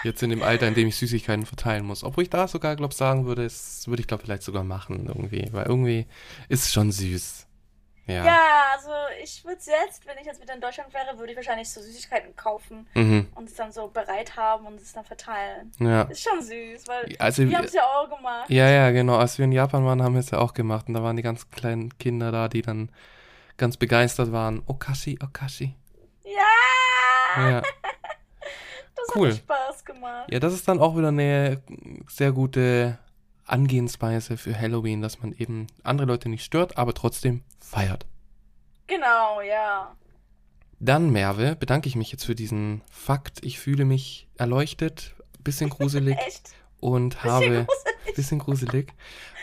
Jetzt 0.04 0.22
in 0.24 0.30
dem 0.30 0.44
Alter, 0.44 0.68
in 0.68 0.74
dem 0.76 0.88
ich 0.90 0.96
Süßigkeiten 0.98 1.46
verteilen 1.46 1.86
muss. 1.86 2.04
Obwohl 2.04 2.24
ich 2.24 2.30
da 2.30 2.48
sogar, 2.48 2.76
glaube 2.76 2.94
sagen 2.94 3.26
würde, 3.26 3.44
das 3.44 3.88
würde 3.88 4.02
ich, 4.02 4.08
glaube 4.08 4.24
vielleicht 4.24 4.44
sogar 4.44 4.64
machen 4.64 5.06
irgendwie. 5.08 5.48
Weil 5.52 5.66
irgendwie 5.66 6.08
ist 6.50 6.64
es 6.66 6.74
schon 6.74 6.92
süß. 6.92 7.48
Ja. 8.06 8.26
Ja, 8.26 8.42
also 8.74 8.90
ich 9.24 9.46
würde 9.46 9.62
jetzt, 9.66 10.06
wenn 10.06 10.18
ich 10.18 10.26
jetzt 10.26 10.42
wieder 10.42 10.54
in 10.54 10.60
Deutschland 10.60 10.94
wäre, 10.94 11.18
würde 11.18 11.32
ich 11.32 11.38
wahrscheinlich 11.38 11.70
so 11.70 11.80
Süßigkeiten 11.82 12.36
kaufen 12.36 12.86
Mhm. 12.96 13.28
und 13.36 13.48
es 13.48 13.56
dann 13.56 13.72
so 13.72 13.88
bereit 13.88 14.36
haben 14.36 14.66
und 14.68 14.76
es 14.82 14.92
dann 14.92 15.06
verteilen. 15.06 15.72
Ja. 15.80 16.02
Ist 16.02 16.22
schon 16.22 16.42
süß, 16.42 16.86
weil 16.88 17.16
Also, 17.18 17.46
die 17.46 17.56
haben 17.56 17.64
es 17.64 17.72
ja 17.72 17.84
auch 17.86 18.10
gemacht. 18.14 18.50
ja, 18.50 18.68
ja, 18.70 18.92
genau. 18.92 19.16
Als 19.16 19.38
wir 19.38 19.46
in 19.46 19.54
Japan 19.54 19.86
waren, 19.86 20.04
haben 20.04 20.16
wir 20.16 20.20
es 20.20 20.32
ja 20.32 20.40
auch 20.40 20.54
gemacht. 20.54 20.90
Und 20.90 20.96
da 20.96 21.04
waren 21.04 21.16
die 21.16 21.22
ganz 21.24 21.50
kleinen 21.50 21.98
Kinder 21.98 22.34
da, 22.34 22.50
die 22.50 22.62
dann 22.62 22.92
ganz 23.56 23.78
begeistert 23.78 24.34
waren. 24.34 24.64
Okashi, 24.66 25.18
Okashi. 25.24 25.74
Ja, 26.26 27.50
Ja. 27.50 27.62
Cool. 29.16 29.30
hat 29.30 29.38
Spaß 29.38 29.86
gemacht. 29.86 30.32
Ja, 30.32 30.40
das 30.40 30.54
ist 30.54 30.68
dann 30.68 30.80
auch 30.80 30.98
wieder 30.98 31.10
eine 31.10 31.62
sehr 32.10 32.32
gute 32.32 32.98
Angehensweise 33.46 34.38
für 34.38 34.58
Halloween, 34.60 35.02
dass 35.02 35.22
man 35.22 35.34
eben 35.34 35.68
andere 35.84 36.08
Leute 36.08 36.30
nicht 36.30 36.44
stört, 36.44 36.78
aber 36.78 36.94
trotzdem 36.94 37.44
feiert. 37.60 38.06
Genau, 38.88 39.42
ja. 39.42 39.96
Dann, 40.80 41.12
Merve, 41.12 41.56
bedanke 41.56 41.88
ich 41.88 41.96
mich 41.96 42.12
jetzt 42.12 42.26
für 42.26 42.36
diesen 42.36 42.82
Fakt. 42.90 43.40
Ich 43.44 43.60
fühle 43.60 43.86
mich 43.86 44.28
erleuchtet, 44.38 45.16
bisschen 45.44 45.70
gruselig 45.70 46.18
Echt. 46.28 46.52
und 46.80 47.16
Bisschen 47.16 47.32
habe 47.32 47.46
gruselig. 47.66 48.16
bisschen 48.16 48.40
gruselig. 48.40 48.94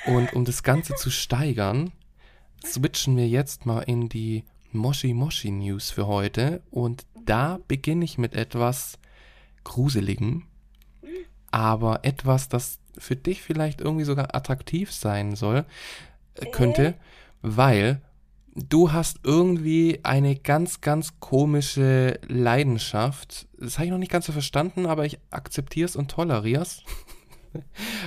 Und 0.07 0.33
um 0.35 0.45
das 0.45 0.63
Ganze 0.63 0.95
zu 0.95 1.11
steigern, 1.11 1.93
switchen 2.65 3.17
wir 3.17 3.29
jetzt 3.29 3.65
mal 3.67 3.81
in 3.81 4.09
die 4.09 4.45
Moshi 4.73 5.15
Moshi 5.15 5.51
News 5.51 5.91
für 5.91 6.07
heute. 6.07 6.63
Und 6.71 7.05
da 7.25 7.59
beginne 7.69 8.05
ich 8.05 8.19
mit 8.19 8.35
etwas 8.35 8.99
Gruseligem, 9.65 10.45
aber 11.51 12.05
etwas, 12.05 12.49
das 12.49 12.79
für 12.99 13.17
dich 13.17 13.43
vielleicht 13.43 13.81
irgendwie 13.81 14.05
sogar 14.05 14.35
attraktiv 14.35 14.93
sein 14.93 15.37
soll, 15.37 15.65
äh, 16.35 16.47
könnte, 16.47 16.95
weil 17.43 18.03
du 18.55 18.93
hast 18.93 19.21
irgendwie 19.25 20.01
eine 20.03 20.37
ganz, 20.37 20.81
ganz 20.81 21.21
komische 21.21 22.19
Leidenschaft. 22.27 23.49
Das 23.59 23.79
habe 23.79 23.87
ich 23.87 23.91
noch 23.91 23.99
nicht 23.99 24.13
ganz 24.13 24.27
so 24.27 24.33
verstanden, 24.33 24.87
aber 24.87 25.05
ich 25.05 25.19
akzeptiere 25.31 25.89
es 25.89 25.97
und 25.97 26.11
toleriere 26.11 26.63
es. 26.63 26.83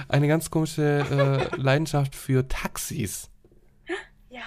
Eine 0.08 0.28
ganz 0.28 0.50
komische 0.50 1.50
äh, 1.54 1.56
Leidenschaft 1.62 2.16
für 2.16 2.48
Taxis. 2.48 3.30
Ja. 4.30 4.42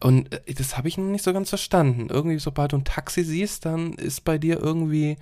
Und 0.00 0.32
äh, 0.32 0.54
das 0.54 0.76
habe 0.76 0.88
ich 0.88 0.98
noch 0.98 1.04
nicht 1.04 1.24
so 1.24 1.32
ganz 1.32 1.48
verstanden. 1.48 2.08
Irgendwie, 2.10 2.38
sobald 2.38 2.72
du 2.72 2.76
ein 2.76 2.84
Taxi 2.84 3.24
siehst, 3.24 3.64
dann 3.64 3.94
ist 3.94 4.24
bei 4.24 4.38
dir 4.38 4.58
irgendwie, 4.58 5.16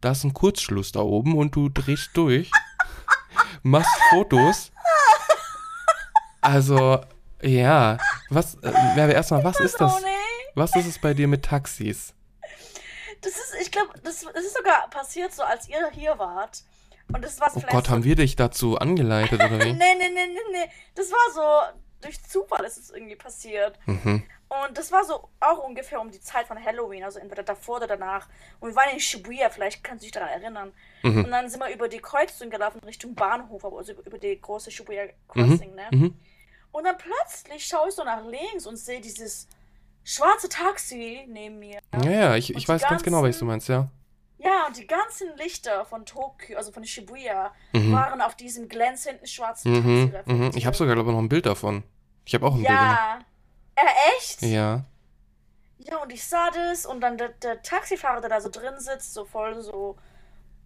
da 0.00 0.12
ist 0.12 0.24
ein 0.24 0.34
Kurzschluss 0.34 0.92
da 0.92 1.00
oben 1.00 1.36
und 1.36 1.54
du 1.54 1.68
drehst 1.68 2.10
durch, 2.14 2.50
machst 3.62 3.90
Fotos. 4.10 4.70
Also, 6.40 7.00
ja. 7.42 7.98
Was, 8.30 8.54
äh, 8.56 8.70
Merve, 8.94 9.12
erstmal, 9.12 9.44
was 9.44 9.60
ist 9.60 9.80
das? 9.80 10.02
Was 10.54 10.74
ist 10.76 10.86
es 10.86 10.98
bei 11.00 11.14
dir 11.14 11.28
mit 11.28 11.44
Taxis? 11.44 12.14
Das 13.20 13.32
ist, 13.32 13.56
ich 13.60 13.70
glaube, 13.70 13.90
das, 14.02 14.20
das 14.20 14.44
ist 14.44 14.56
sogar 14.56 14.88
passiert 14.90 15.32
so, 15.32 15.42
als 15.42 15.68
ihr 15.68 15.90
hier 15.92 16.18
wart. 16.18 16.62
Und 17.12 17.24
das 17.24 17.40
war 17.40 17.50
Oh 17.54 17.60
Gott, 17.68 17.86
so 17.86 17.92
haben 17.92 18.04
wir 18.04 18.16
dich 18.16 18.36
dazu 18.36 18.78
angeleitet, 18.78 19.40
oder 19.40 19.58
wie? 19.64 19.72
Nee, 19.72 19.94
nee, 19.98 20.08
nee, 20.12 20.26
nee, 20.26 20.38
nee. 20.52 20.70
Das 20.94 21.10
war 21.10 21.32
so, 21.34 21.78
durch 22.00 22.22
Zufall 22.22 22.64
ist 22.64 22.76
es 22.76 22.90
irgendwie 22.90 23.16
passiert. 23.16 23.78
Mhm. 23.86 24.22
Und 24.48 24.78
das 24.78 24.90
war 24.92 25.04
so 25.04 25.28
auch 25.40 25.58
ungefähr 25.66 26.00
um 26.00 26.10
die 26.10 26.20
Zeit 26.20 26.46
von 26.46 26.62
Halloween, 26.64 27.04
also 27.04 27.18
entweder 27.18 27.42
davor 27.42 27.76
oder 27.76 27.86
danach. 27.86 28.26
Und 28.60 28.70
wir 28.70 28.76
waren 28.76 28.90
in 28.94 29.00
Shibuya, 29.00 29.50
vielleicht 29.50 29.84
kannst 29.84 30.02
du 30.02 30.06
dich 30.06 30.12
daran 30.12 30.30
erinnern. 30.30 30.72
Mhm. 31.02 31.24
Und 31.24 31.30
dann 31.30 31.48
sind 31.50 31.60
wir 31.60 31.68
über 31.74 31.86
die 31.88 31.98
Kreuzung 31.98 32.48
gelaufen 32.48 32.80
Richtung 32.84 33.14
Bahnhof, 33.14 33.62
also 33.64 33.92
über 33.92 34.16
die 34.18 34.40
große 34.40 34.70
Shibuya 34.70 35.04
Crossing, 35.28 35.74
ne? 35.74 35.88
Mhm. 35.90 36.14
Und 36.72 36.84
dann 36.84 36.96
plötzlich 36.96 37.66
schaue 37.66 37.88
ich 37.88 37.94
so 37.94 38.04
nach 38.04 38.24
links 38.24 38.66
und 38.66 38.76
sehe 38.76 39.00
dieses 39.00 39.48
schwarze 40.04 40.48
Taxi 40.48 41.24
neben 41.28 41.58
mir. 41.58 41.80
Ja, 42.04 42.10
ja, 42.10 42.36
ich, 42.36 42.54
ich 42.54 42.66
weiß 42.68 42.82
ganz 42.82 43.02
genau, 43.02 43.18
was 43.18 43.24
ganzen- 43.24 43.38
du 43.40 43.44
meinst, 43.46 43.68
ja. 43.68 43.88
Ja, 44.38 44.66
und 44.68 44.76
die 44.76 44.86
ganzen 44.86 45.36
Lichter 45.36 45.84
von 45.84 46.06
Tokio, 46.06 46.56
also 46.56 46.70
von 46.72 46.84
Shibuya, 46.84 47.52
Mhm. 47.72 47.92
waren 47.92 48.20
auf 48.22 48.34
diesem 48.36 48.68
glänzenden 48.68 49.26
schwarzen 49.26 49.72
Mhm. 49.72 50.12
Taxi 50.12 50.32
Mhm. 50.32 50.50
Ich 50.54 50.64
habe 50.64 50.76
sogar, 50.76 50.94
glaube 50.94 51.10
ich, 51.10 51.14
noch 51.14 51.22
ein 51.22 51.28
Bild 51.28 51.44
davon. 51.44 51.82
Ich 52.24 52.34
habe 52.34 52.46
auch 52.46 52.54
ein 52.54 52.60
Ja. 52.62 53.18
Äh, 53.80 54.16
echt? 54.16 54.42
Ja. 54.42 54.84
Ja, 55.78 55.98
und 55.98 56.12
ich 56.12 56.26
sah 56.26 56.50
das 56.50 56.84
und 56.86 57.00
dann 57.00 57.16
der, 57.16 57.28
der 57.30 57.62
Taxifahrer, 57.62 58.20
der 58.20 58.30
da 58.30 58.40
so 58.40 58.48
drin 58.50 58.74
sitzt, 58.78 59.14
so 59.14 59.24
voll 59.24 59.60
so, 59.62 59.96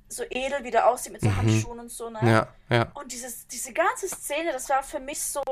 so 0.09 0.25
edel, 0.31 0.64
wie 0.64 0.70
der 0.70 0.88
aussieht 0.88 1.12
mit 1.12 1.20
so 1.20 1.29
Mhm. 1.29 1.37
Handschuhen 1.37 1.79
und 1.81 1.90
so, 1.90 2.11
ne? 2.11 2.18
Ja, 2.22 2.48
ja. 2.77 2.90
Und 2.94 3.12
dieses, 3.12 3.46
diese 3.46 3.72
ganze 3.72 4.09
Szene, 4.09 4.53
das 4.53 4.68
war 4.68 4.83
für 4.83 5.01
mich 5.01 5.20
so 5.22 5.42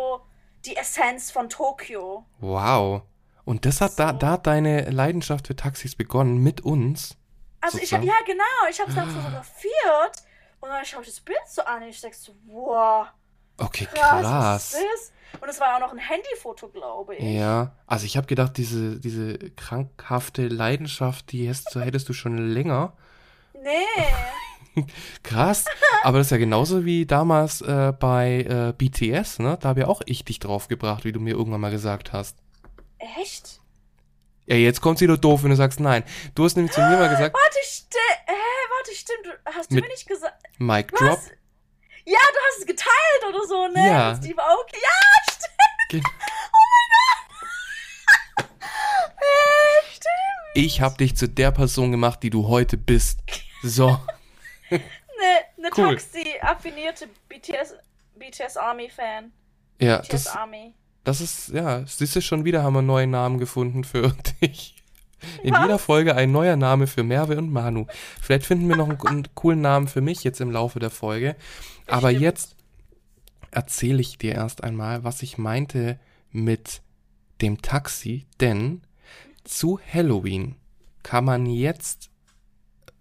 die 0.64 0.76
Essenz 0.76 1.30
von 1.30 1.48
Tokio. 1.48 2.24
Wow. 2.40 3.02
Und 3.44 3.64
das 3.66 3.80
hat 3.80 3.92
da, 3.98 4.08
So. 4.12 4.18
da 4.18 4.28
hat 4.32 4.46
deine 4.46 4.90
Leidenschaft 4.90 5.46
für 5.46 5.56
Taxis 5.56 5.94
begonnen 5.94 6.38
mit 6.38 6.60
uns. 6.62 7.16
Also 7.60 7.78
ich 7.78 7.90
Sozusagen. 7.90 8.04
ja 8.06 8.14
genau, 8.26 8.70
ich 8.70 8.80
habe 8.80 8.90
es 8.90 8.96
dann 8.96 9.10
fotografiert 9.10 10.22
und 10.60 10.68
dann 10.70 10.84
schaue 10.84 11.02
ich 11.02 11.08
das 11.08 11.20
Bild 11.20 11.38
so 11.46 11.62
an 11.62 11.82
und 11.82 11.88
ich 11.90 12.00
denke 12.00 12.16
so, 12.16 12.32
wow, 12.46 13.06
Okay, 13.60 13.86
krass, 13.92 14.20
krass. 14.22 14.70
das? 14.72 15.12
Und 15.40 15.48
es 15.48 15.60
war 15.60 15.76
auch 15.76 15.80
noch 15.80 15.92
ein 15.92 15.98
Handyfoto, 15.98 16.68
glaube 16.68 17.14
ich. 17.16 17.22
Ja, 17.24 17.72
also 17.86 18.04
ich 18.04 18.16
habe 18.16 18.26
gedacht, 18.26 18.56
diese, 18.56 18.98
diese 18.98 19.38
krankhafte 19.56 20.48
Leidenschaft, 20.48 21.30
die 21.32 21.46
hättest, 21.48 21.74
du- 21.74 21.80
hättest 21.80 22.08
du 22.08 22.12
schon 22.12 22.36
länger. 22.38 22.94
Nee. 23.62 24.84
Krass. 25.22 25.64
Aber 26.02 26.18
das 26.18 26.28
ist 26.28 26.30
ja 26.30 26.36
genauso 26.38 26.84
wie 26.84 27.06
damals 27.06 27.60
äh, 27.60 27.92
bei 27.98 28.40
äh, 28.42 28.72
BTS, 28.76 29.38
ne? 29.40 29.58
Da 29.60 29.70
habe 29.70 29.80
ja 29.80 29.86
auch 29.88 30.00
ich 30.06 30.24
dich 30.24 30.38
draufgebracht, 30.38 31.04
wie 31.04 31.12
du 31.12 31.20
mir 31.20 31.34
irgendwann 31.34 31.60
mal 31.60 31.70
gesagt 31.70 32.12
hast. 32.12 32.36
Echt? 33.20 33.60
Ja, 34.46 34.56
jetzt 34.56 34.80
kommt's 34.80 35.00
wieder 35.00 35.16
doof, 35.16 35.42
wenn 35.42 35.50
du 35.50 35.56
sagst 35.56 35.80
nein. 35.80 36.02
Du 36.34 36.44
hast 36.44 36.56
nämlich 36.56 36.72
zu 36.74 36.80
mir 36.80 36.96
mal 36.96 37.08
gesagt, 37.08 37.34
Warte, 37.34 37.58
stimmt. 37.62 37.94
Hä, 38.26 38.34
warte, 38.76 38.94
stimmt. 38.94 39.26
Du, 39.26 39.30
hast 39.56 39.70
du 39.70 39.74
mir 39.76 39.88
nicht 39.88 40.06
gesagt. 40.08 40.42
Du 40.58 40.66
Drop. 40.96 41.18
Ja, 42.06 42.18
du 42.18 42.38
hast 42.48 42.58
es 42.60 42.66
geteilt 42.66 43.24
oder 43.28 43.46
so, 43.46 43.68
ne? 43.68 43.86
Ja. 43.86 44.16
Steve 44.16 44.42
Aoki. 44.42 44.76
Ja, 44.76 45.32
stimmt. 45.32 45.88
Ge- 45.90 46.02
Äh, 49.18 49.84
stimmt. 49.92 50.06
Ich 50.54 50.80
habe 50.80 50.96
dich 50.96 51.16
zu 51.16 51.28
der 51.28 51.50
Person 51.52 51.90
gemacht, 51.90 52.22
die 52.22 52.30
du 52.30 52.48
heute 52.48 52.76
bist. 52.76 53.20
So. 53.62 53.98
Ne, 54.70 54.80
ne 55.58 55.70
Cool. 55.76 55.96
Taxi-affinierte 55.96 57.08
BTS, 57.28 57.74
BTS 58.16 58.56
Army-Fan. 58.56 59.32
Ja, 59.80 59.98
BTS 59.98 60.08
das, 60.08 60.26
Army. 60.28 60.74
das 61.04 61.20
ist, 61.20 61.48
ja, 61.50 61.84
siehst 61.86 62.16
du, 62.16 62.22
schon 62.22 62.44
wieder 62.44 62.62
haben 62.62 62.72
wir 62.74 62.78
einen 62.78 62.86
neuen 62.86 63.10
Namen 63.10 63.38
gefunden 63.38 63.84
für 63.84 64.08
dich. 64.42 64.76
In 65.42 65.52
Was? 65.52 65.60
jeder 65.62 65.78
Folge 65.78 66.14
ein 66.14 66.32
neuer 66.32 66.56
Name 66.56 66.86
für 66.86 67.02
Merve 67.02 67.36
und 67.36 67.52
Manu. 67.52 67.86
Vielleicht 68.22 68.46
finden 68.46 68.68
wir 68.70 68.76
noch 68.76 68.88
einen, 68.88 68.98
einen 69.06 69.34
coolen 69.34 69.60
Namen 69.60 69.86
für 69.86 70.00
mich 70.00 70.24
jetzt 70.24 70.40
im 70.40 70.50
Laufe 70.50 70.78
der 70.78 70.88
Folge. 70.88 71.36
Aber 71.90 72.10
jetzt 72.10 72.56
erzähle 73.50 74.00
ich 74.00 74.18
dir 74.18 74.34
erst 74.34 74.62
einmal, 74.62 75.04
was 75.04 75.22
ich 75.22 75.38
meinte 75.38 75.98
mit 76.30 76.82
dem 77.40 77.62
Taxi, 77.62 78.26
denn 78.40 78.82
zu 79.44 79.80
Halloween 79.92 80.56
kann 81.02 81.24
man 81.24 81.46
jetzt 81.46 82.10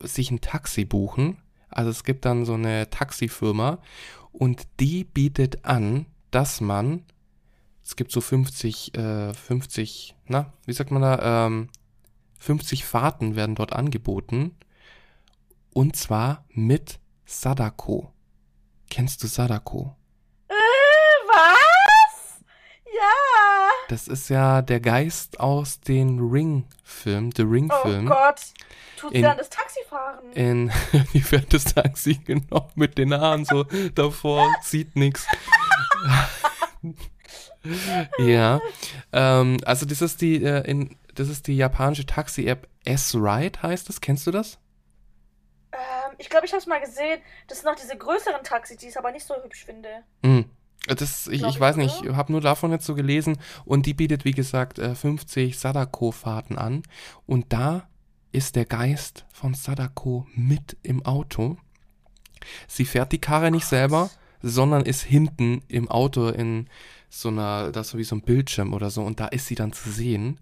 sich 0.02 0.32
ein 0.32 0.42
Taxi 0.42 0.86
buchen. 0.86 1.38
Also 1.70 1.92
es 1.92 2.04
gibt 2.04 2.26
dann 2.26 2.46
so 2.46 2.54
eine 2.54 2.90
Taxifirma 2.90 3.80
und 4.32 4.68
die 4.80 5.04
bietet 5.04 5.66
an, 5.66 6.06
dass 6.32 6.62
man, 6.62 7.04
es 7.84 7.96
gibt 7.96 8.12
so 8.12 8.22
50, 8.22 8.96
äh, 8.96 9.34
50, 9.34 10.16
na, 10.28 10.54
wie 10.66 10.74
sagt 10.74 10.92
man 10.92 11.02
da, 11.02 11.46
ähm, 11.48 11.70
50 12.40 12.86
Fahrten 12.86 13.36
werden 13.36 13.56
dort 13.56 13.74
angeboten. 13.74 14.56
Und 15.74 15.96
zwar 15.96 16.46
mit 16.50 17.00
Sadako. 17.26 18.12
Kennst 18.90 19.24
du 19.24 19.28
Sadako? 19.28 19.96
Äh, 20.48 20.54
was? 21.28 22.42
Ja. 22.86 23.70
Das 23.88 24.08
ist 24.08 24.30
ja 24.30 24.62
der 24.62 24.80
Geist 24.80 25.40
aus 25.40 25.80
den 25.80 26.20
Ring-Film, 26.20 27.32
The 27.36 27.44
Ring-Film. 27.44 28.08
Oh 28.08 28.10
Gott. 28.10 28.42
Tut 28.98 29.12
sie 29.12 29.18
In- 29.18 29.24
dann 29.24 29.38
das 29.38 29.50
Taxi 29.50 29.80
fahren? 29.88 30.32
In, 30.34 30.72
die 31.14 31.22
fährt 31.22 31.54
das 31.54 31.66
Taxi 31.66 32.16
genau 32.16 32.70
mit 32.76 32.98
den 32.98 33.14
Haaren 33.14 33.46
so 33.46 33.64
davor, 33.96 34.54
sieht 34.62 34.96
nix. 34.96 35.26
ja, 38.18 38.60
ähm, 39.14 39.58
also 39.66 39.86
das 39.86 40.02
ist 40.02 40.22
die, 40.22 40.44
äh, 40.44 40.70
in, 40.70 40.96
das 41.16 41.30
ist 41.30 41.48
die 41.48 41.56
japanische 41.58 42.06
Taxi-App 42.06 42.68
S-Ride 42.86 43.62
heißt 43.62 43.88
das. 43.90 44.02
Kennst 44.02 44.26
du 44.28 44.32
das? 44.32 44.58
Ich 46.20 46.30
glaube, 46.30 46.46
ich 46.46 46.52
habe 46.52 46.60
es 46.60 46.68
mal 46.68 46.80
gesehen. 46.82 47.20
Das 47.48 47.60
sind 47.60 47.66
noch 47.72 47.80
diese 47.80 47.98
größeren 47.98 48.44
Taxis, 48.44 48.78
die 48.78 48.88
ich 48.88 48.98
aber 48.98 49.12
nicht 49.12 49.26
so 49.26 49.34
hübsch 49.44 49.66
finde. 49.66 49.90
Hm. 50.24 50.46
Das, 50.88 51.28
ich, 51.28 51.44
ich 51.44 51.60
weiß 51.60 51.76
nicht, 51.76 52.04
ich 52.04 52.12
habe 52.16 52.32
nur 52.32 52.42
davon 52.42 52.72
jetzt 52.72 52.86
so 52.86 52.96
gelesen 52.96 53.38
und 53.66 53.86
die 53.86 53.94
bietet, 53.94 54.26
wie 54.26 54.32
gesagt, 54.32 54.80
äh, 54.80 54.96
50 54.96 55.60
Sadako-Fahrten 55.60 56.58
an 56.58 56.84
und 57.26 57.52
da 57.52 57.88
ist 58.32 58.56
der 58.56 58.66
Geist 58.66 59.26
von 59.32 59.54
Sadako 59.54 60.26
mit 60.36 60.78
im 60.84 61.06
Auto. 61.06 61.58
Sie 62.68 62.86
fährt 62.86 63.12
die 63.12 63.20
Karre 63.22 63.52
nicht 63.52 63.66
selber, 63.66 64.10
sondern 64.42 64.84
ist 64.84 65.04
hinten 65.04 65.62
im 65.68 65.90
Auto 65.90 66.30
in 66.30 66.70
so 67.10 67.28
einer, 67.30 67.72
das 67.72 67.88
ist 67.88 67.92
so 67.92 67.98
wie 67.98 68.04
so 68.04 68.16
ein 68.16 68.22
Bildschirm 68.22 68.74
oder 68.74 68.90
so 68.90 69.04
und 69.04 69.20
da 69.20 69.28
ist 69.28 69.48
sie 69.48 69.56
dann 69.56 69.74
zu 69.74 69.90
sehen. 69.90 70.40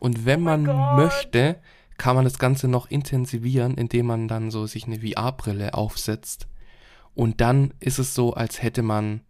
Und 0.00 0.24
wenn 0.24 0.40
Oh 0.40 0.44
man 0.44 0.64
Gott. 0.64 0.96
möchte, 0.96 1.60
kann 1.98 2.16
man 2.16 2.24
das 2.24 2.38
Ganze 2.38 2.68
noch 2.68 2.90
intensivieren, 2.90 3.76
indem 3.76 4.06
man 4.06 4.28
dann 4.28 4.50
so 4.50 4.66
sich 4.66 4.86
eine 4.86 5.00
VR-Brille 5.00 5.74
aufsetzt. 5.74 6.46
Und 7.14 7.40
dann 7.40 7.72
ist 7.80 7.98
es 7.98 8.14
so, 8.14 8.34
als 8.34 8.62
hätte 8.62 8.82
man 8.82 9.20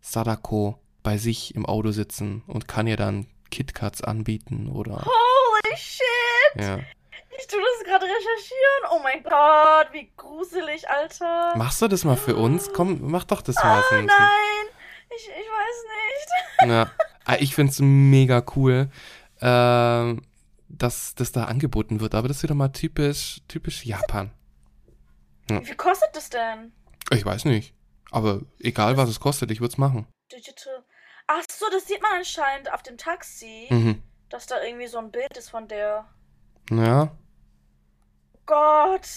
Sadako 0.00 0.78
bei 1.02 1.16
sich 1.16 1.54
im 1.54 1.64
Auto 1.66 1.90
sitzen 1.92 2.42
und 2.46 2.66
kann 2.68 2.86
ihr 2.86 2.96
dann 2.96 3.26
KitKats 3.50 4.02
anbieten 4.02 4.68
oder 4.68 5.04
Holy 5.04 5.76
shit! 5.76 6.04
ja. 6.64 6.78
Ich 7.40 7.46
tue 7.46 7.60
das 7.60 7.86
gerade 7.86 8.04
recherchieren. 8.04 8.90
Oh 8.90 8.98
mein 9.02 9.22
Gott, 9.22 9.92
wie 9.92 10.10
gruselig, 10.16 10.88
Alter. 10.90 11.56
Machst 11.56 11.80
du 11.80 11.86
das 11.86 12.02
mal 12.04 12.16
für 12.16 12.34
uns? 12.34 12.72
Komm, 12.72 12.98
mach 13.02 13.22
doch 13.24 13.42
das 13.42 13.54
mal. 13.56 13.80
Ah, 13.80 13.92
nein. 13.92 14.06
Ich, 15.16 15.28
ich 15.28 15.30
weiß 15.30 16.66
nicht. 16.66 16.70
Ja. 16.72 16.90
Ah, 17.24 17.36
Ich 17.38 17.54
find's 17.54 17.78
mega 17.80 18.42
cool, 18.56 18.90
äh, 19.40 20.14
dass 20.78 21.14
das 21.14 21.32
da 21.32 21.44
angeboten 21.44 22.00
wird, 22.00 22.14
aber 22.14 22.28
das 22.28 22.38
ist 22.38 22.42
wieder 22.44 22.54
mal 22.54 22.68
typisch, 22.68 23.40
typisch 23.48 23.84
Japan. 23.84 24.30
Wie 25.48 25.64
viel 25.64 25.76
kostet 25.76 26.14
das 26.14 26.30
denn? 26.30 26.72
Ich 27.10 27.24
weiß 27.24 27.44
nicht. 27.46 27.74
Aber 28.10 28.40
egal 28.60 28.96
was 28.96 29.08
es 29.08 29.20
kostet, 29.20 29.50
ich 29.50 29.60
würde 29.60 29.72
es 29.72 29.78
machen. 29.78 30.06
Digital. 30.32 30.84
Ach 31.26 31.42
so, 31.50 31.66
das 31.72 31.86
sieht 31.86 32.00
man 32.02 32.12
anscheinend 32.18 32.72
auf 32.72 32.82
dem 32.82 32.96
Taxi, 32.98 33.66
Mhm. 33.70 34.02
dass 34.30 34.46
da 34.46 34.62
irgendwie 34.62 34.86
so 34.86 34.98
ein 34.98 35.10
Bild 35.10 35.36
ist 35.36 35.50
von 35.50 35.68
der. 35.68 36.06
Ja, 36.70 37.10
Gott. 38.46 39.08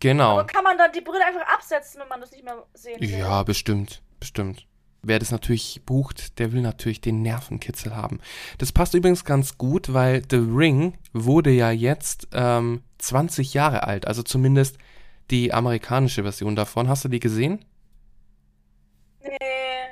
genau. 0.00 0.32
Aber 0.38 0.46
kann 0.46 0.64
man 0.64 0.78
dann 0.78 0.92
die 0.92 1.00
Brille 1.00 1.24
einfach 1.24 1.46
absetzen, 1.52 2.00
wenn 2.00 2.08
man 2.08 2.20
das 2.20 2.30
nicht 2.32 2.44
mehr 2.44 2.64
sehen 2.74 3.00
will? 3.00 3.10
Ja, 3.10 3.42
bestimmt, 3.42 4.02
bestimmt. 4.20 4.66
Wer 5.04 5.18
das 5.18 5.32
natürlich 5.32 5.82
bucht, 5.84 6.38
der 6.38 6.52
will 6.52 6.62
natürlich 6.62 7.00
den 7.00 7.22
Nervenkitzel 7.22 7.96
haben. 7.96 8.20
Das 8.58 8.70
passt 8.70 8.94
übrigens 8.94 9.24
ganz 9.24 9.58
gut, 9.58 9.92
weil 9.92 10.22
The 10.30 10.36
Ring 10.36 10.96
wurde 11.12 11.50
ja 11.50 11.72
jetzt 11.72 12.28
ähm, 12.32 12.82
20 12.98 13.52
Jahre 13.52 13.82
alt, 13.82 14.06
also 14.06 14.22
zumindest 14.22 14.78
die 15.30 15.52
amerikanische 15.52 16.22
Version 16.22 16.54
davon. 16.54 16.88
Hast 16.88 17.04
du 17.04 17.08
die 17.08 17.18
gesehen? 17.18 17.64
Nee, 19.22 19.36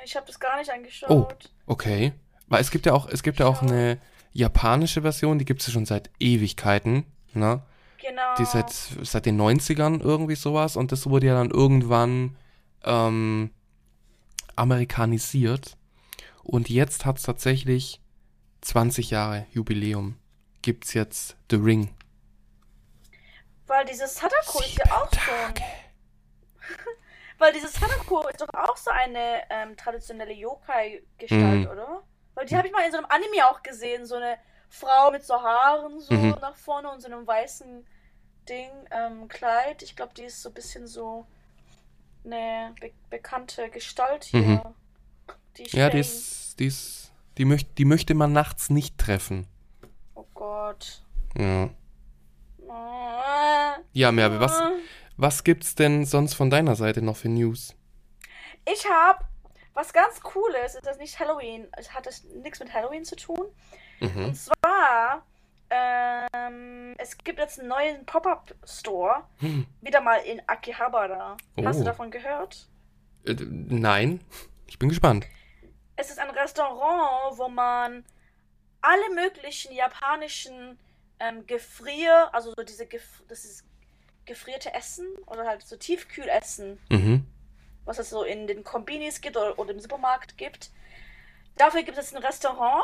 ich 0.05 0.15
habe 0.15 0.25
das 0.27 0.39
gar 0.39 0.57
nicht 0.57 0.71
angeschaut. 0.71 1.09
Oh. 1.67 1.73
Okay. 1.73 2.13
Weil 2.47 2.61
es 2.61 2.71
gibt 2.71 2.85
ja 2.85 2.93
auch, 2.93 3.09
es 3.09 3.23
gibt 3.23 3.39
ja 3.39 3.47
auch 3.47 3.61
eine 3.61 3.97
japanische 4.31 5.01
Version, 5.01 5.39
die 5.39 5.45
gibt 5.45 5.61
es 5.61 5.67
ja 5.67 5.73
schon 5.73 5.85
seit 5.85 6.09
Ewigkeiten, 6.19 7.05
ne? 7.33 7.61
Genau. 8.01 8.35
Die 8.39 8.45
seit, 8.45 8.71
seit 8.71 9.25
den 9.25 9.39
90ern 9.39 10.01
irgendwie 10.01 10.35
sowas 10.35 10.75
und 10.75 10.91
das 10.91 11.07
wurde 11.09 11.27
ja 11.27 11.35
dann 11.35 11.51
irgendwann 11.51 12.35
ähm, 12.83 13.51
amerikanisiert. 14.61 15.77
Und 16.43 16.69
jetzt 16.69 17.05
hat 17.05 17.17
es 17.17 17.23
tatsächlich 17.23 17.99
20 18.61 19.09
Jahre 19.11 19.45
Jubiläum. 19.51 20.17
Gibt's 20.61 20.93
jetzt 20.93 21.35
The 21.49 21.57
Ring. 21.57 21.93
Weil 23.67 23.85
dieses 23.85 24.15
Sadako 24.15 24.59
ist 24.59 24.77
ja 24.77 24.85
auch 24.95 25.09
so. 25.11 25.19
Weil 27.39 27.53
dieses 27.53 27.73
Sadako 27.73 28.27
ist 28.27 28.41
doch 28.41 28.53
auch 28.53 28.77
so 28.77 28.91
eine 28.91 29.41
ähm, 29.49 29.75
traditionelle 29.75 30.33
Yokai-Gestalt, 30.33 31.61
Mhm. 31.61 31.67
oder? 31.67 32.03
Weil 32.35 32.45
die 32.45 32.55
habe 32.55 32.67
ich 32.67 32.73
mal 32.73 32.85
in 32.85 32.91
so 32.91 32.97
einem 32.97 33.07
Anime 33.09 33.49
auch 33.49 33.63
gesehen. 33.63 34.05
So 34.05 34.15
eine 34.15 34.37
Frau 34.69 35.11
mit 35.11 35.23
so 35.23 35.41
Haaren 35.41 35.99
so 35.99 36.13
Mhm. 36.13 36.35
nach 36.41 36.55
vorne 36.55 36.91
und 36.91 37.01
so 37.01 37.07
einem 37.07 37.25
weißen 37.25 37.85
Ding, 38.47 38.69
ähm, 38.91 39.27
Kleid. 39.27 39.81
Ich 39.81 39.95
glaube, 39.95 40.13
die 40.13 40.23
ist 40.23 40.41
so 40.41 40.49
ein 40.49 40.53
bisschen 40.53 40.85
so 40.85 41.25
eine 42.25 42.73
be 42.79 42.91
bekannte 43.09 43.69
Gestalt 43.69 44.25
hier. 44.25 44.41
Mhm. 44.41 44.61
Die 45.57 45.63
Ja, 45.75 45.89
die 45.89 45.99
ist, 45.99 46.59
die 46.59 46.67
ist, 46.67 47.11
die 47.37 47.45
möchte, 47.45 47.71
die 47.75 47.85
möchte 47.85 48.13
man 48.13 48.31
nachts 48.31 48.69
nicht 48.69 48.97
treffen. 48.97 49.47
Oh 50.15 50.25
Gott. 50.33 51.03
Ja. 51.37 51.69
Ja, 53.93 54.11
Merve, 54.11 54.39
was, 54.39 54.61
was 55.17 55.43
gibt's 55.43 55.75
denn 55.75 56.05
sonst 56.05 56.33
von 56.33 56.49
deiner 56.49 56.75
Seite 56.75 57.01
noch 57.01 57.17
für 57.17 57.27
News? 57.29 57.75
Ich 58.65 58.89
habe 58.89 59.25
was 59.73 59.93
ganz 59.93 60.21
Cooles. 60.21 60.75
Ist 60.75 60.85
das 60.85 60.97
nicht 60.97 61.19
Halloween? 61.19 61.67
Es 61.77 61.93
hat 61.93 62.05
das 62.05 62.23
nichts 62.23 62.59
mit 62.59 62.73
Halloween 62.73 63.03
zu 63.03 63.15
tun. 63.15 63.47
Mhm. 63.99 64.25
Und 64.25 64.35
zwar, 64.35 65.25
ähm, 65.71 66.95
es 66.97 67.17
gibt 67.17 67.39
jetzt 67.39 67.59
einen 67.59 67.69
neuen 67.69 68.05
Pop-Up-Store. 68.05 69.23
Hm. 69.39 69.65
Wieder 69.81 70.01
mal 70.01 70.17
in 70.17 70.41
Akihabara. 70.47 71.37
Hast 71.63 71.77
du 71.79 71.83
Oh. 71.83 71.85
davon 71.85 72.11
gehört? 72.11 72.67
Äh, 73.25 73.35
nein, 73.39 74.21
ich 74.67 74.77
bin 74.79 74.89
gespannt. 74.89 75.25
Es 75.95 76.09
ist 76.09 76.19
ein 76.19 76.29
Restaurant, 76.31 77.37
wo 77.37 77.47
man 77.47 78.03
alle 78.81 79.09
möglichen 79.13 79.71
japanischen 79.73 80.77
ähm, 81.19 81.45
Gefrier, 81.45 82.29
also 82.33 82.51
so 82.57 82.63
diese 82.63 82.87
Gef 82.87 83.21
das 83.27 83.45
ist 83.45 83.63
gefrierte 84.25 84.73
Essen 84.73 85.05
oder 85.27 85.45
halt 85.45 85.61
so 85.61 85.75
Tiefkühlessen, 85.75 86.79
Mhm. 86.89 87.25
was 87.85 87.99
es 87.99 88.09
so 88.09 88.23
in 88.23 88.47
den 88.47 88.63
Kombinis 88.63 89.21
gibt 89.21 89.37
oder, 89.37 89.57
oder 89.59 89.71
im 89.71 89.79
Supermarkt 89.79 90.37
gibt. 90.37 90.71
Dafür 91.57 91.83
gibt 91.83 91.97
es 91.97 92.15
ein 92.15 92.23
Restaurant. 92.23 92.83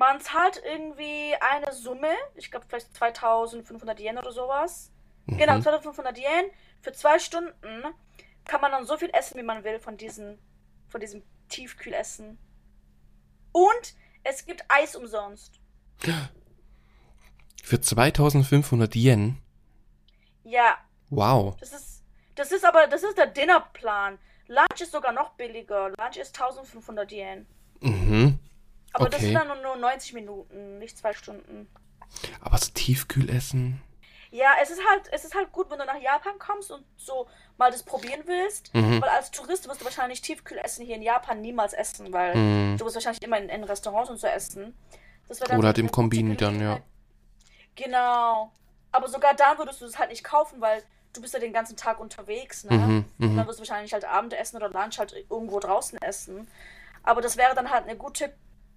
Man 0.00 0.18
zahlt 0.20 0.62
irgendwie 0.64 1.34
eine 1.40 1.72
Summe, 1.74 2.08
ich 2.34 2.50
glaube 2.50 2.64
vielleicht 2.66 2.94
2500 2.96 4.00
Yen 4.00 4.16
oder 4.16 4.32
sowas. 4.32 4.90
Genau, 5.26 5.56
Mhm. 5.56 5.62
2500 5.62 6.16
Yen. 6.16 6.50
Für 6.80 6.92
zwei 6.92 7.18
Stunden 7.18 7.84
kann 8.46 8.62
man 8.62 8.72
dann 8.72 8.86
so 8.86 8.96
viel 8.96 9.10
essen, 9.12 9.38
wie 9.38 9.42
man 9.42 9.62
will 9.62 9.78
von, 9.78 9.98
diesen, 9.98 10.38
von 10.88 11.02
diesem 11.02 11.22
Tiefkühlessen. 11.50 12.38
Und 13.52 13.94
es 14.24 14.46
gibt 14.46 14.64
Eis 14.68 14.96
umsonst. 14.96 15.60
Für 17.62 17.80
2500 17.80 18.94
Yen. 18.96 19.36
Ja, 20.44 20.78
Wow. 21.10 21.56
das 21.60 21.72
ist, 21.74 22.02
das 22.36 22.52
ist 22.52 22.64
aber, 22.64 22.86
das 22.86 23.02
ist 23.02 23.18
der 23.18 23.26
Dinnerplan. 23.26 24.18
Lunch 24.46 24.80
ist 24.80 24.92
sogar 24.92 25.12
noch 25.12 25.34
billiger. 25.34 25.90
Lunch 25.90 26.16
ist 26.16 26.34
1500 26.40 27.12
Yen. 27.12 27.46
Mhm. 27.80 28.29
Aber 28.92 29.08
das 29.08 29.20
Okay. 29.20 29.26
sind 29.26 29.34
dann 29.34 29.46
nur, 29.48 29.56
nur 29.56 29.76
90 29.76 30.14
Minuten, 30.14 30.78
nicht 30.78 30.98
zwei 30.98 31.12
Stunden. 31.12 31.68
Aber 32.40 32.58
so 32.58 32.70
Tiefkühlessen. 32.72 33.80
Ja, 34.32 34.54
es 34.62 34.70
ist 34.70 34.80
halt, 34.88 35.08
es 35.12 35.24
ist 35.24 35.34
halt 35.34 35.50
gut, 35.52 35.70
wenn 35.70 35.78
du 35.78 35.84
nach 35.84 36.00
Japan 36.00 36.38
kommst 36.38 36.70
und 36.70 36.84
so 36.96 37.26
mal 37.58 37.70
das 37.72 37.82
probieren 37.82 38.22
willst. 38.26 38.72
Mhm. 38.74 39.00
Weil 39.02 39.08
als 39.10 39.30
Tourist 39.30 39.68
wirst 39.68 39.80
du 39.80 39.84
wahrscheinlich 39.84 40.20
Tiefkühlessen 40.22 40.84
hier 40.86 40.94
in 40.96 41.02
Japan 41.02 41.40
niemals 41.40 41.72
essen, 41.72 42.12
weil 42.12 42.36
Mhm. 42.36 42.76
du 42.78 42.84
wirst 42.84 42.94
wahrscheinlich 42.96 43.22
immer 43.22 43.38
in, 43.38 43.48
in 43.48 43.64
Restaurants 43.64 44.10
und 44.10 44.18
so 44.18 44.26
essen. 44.28 44.76
Das 45.28 45.40
Oder 45.42 45.66
halt 45.66 45.78
im 45.78 45.90
Kombini 45.90 46.36
dann, 46.36 46.60
ja. 46.60 46.80
Genau. 47.76 48.52
Aber 48.92 49.08
sogar 49.08 49.34
dann 49.34 49.58
würdest 49.58 49.80
du 49.80 49.86
es 49.86 49.98
halt 49.98 50.10
nicht 50.10 50.24
kaufen, 50.24 50.60
weil 50.60 50.82
du 51.12 51.20
bist 51.20 51.34
ja 51.34 51.40
den 51.40 51.52
ganzen 51.52 51.76
Tag 51.76 52.00
unterwegs, 52.00 52.64
ne? 52.64 52.76
Mhm, 52.76 53.04
Und 53.18 53.32
mhm. 53.32 53.36
dann 53.36 53.46
wirst 53.46 53.58
du 53.58 53.62
wahrscheinlich 53.62 53.92
halt 53.92 54.04
Abendessen 54.04 54.56
oder 54.56 54.68
Lunch 54.68 54.98
halt 54.98 55.12
irgendwo 55.28 55.58
draußen 55.60 56.00
essen. 56.02 56.48
Aber 57.02 57.20
das 57.20 57.36
wäre 57.36 57.54
dann 57.54 57.70
halt 57.70 57.84
eine 57.84 57.96
gute 57.96 58.32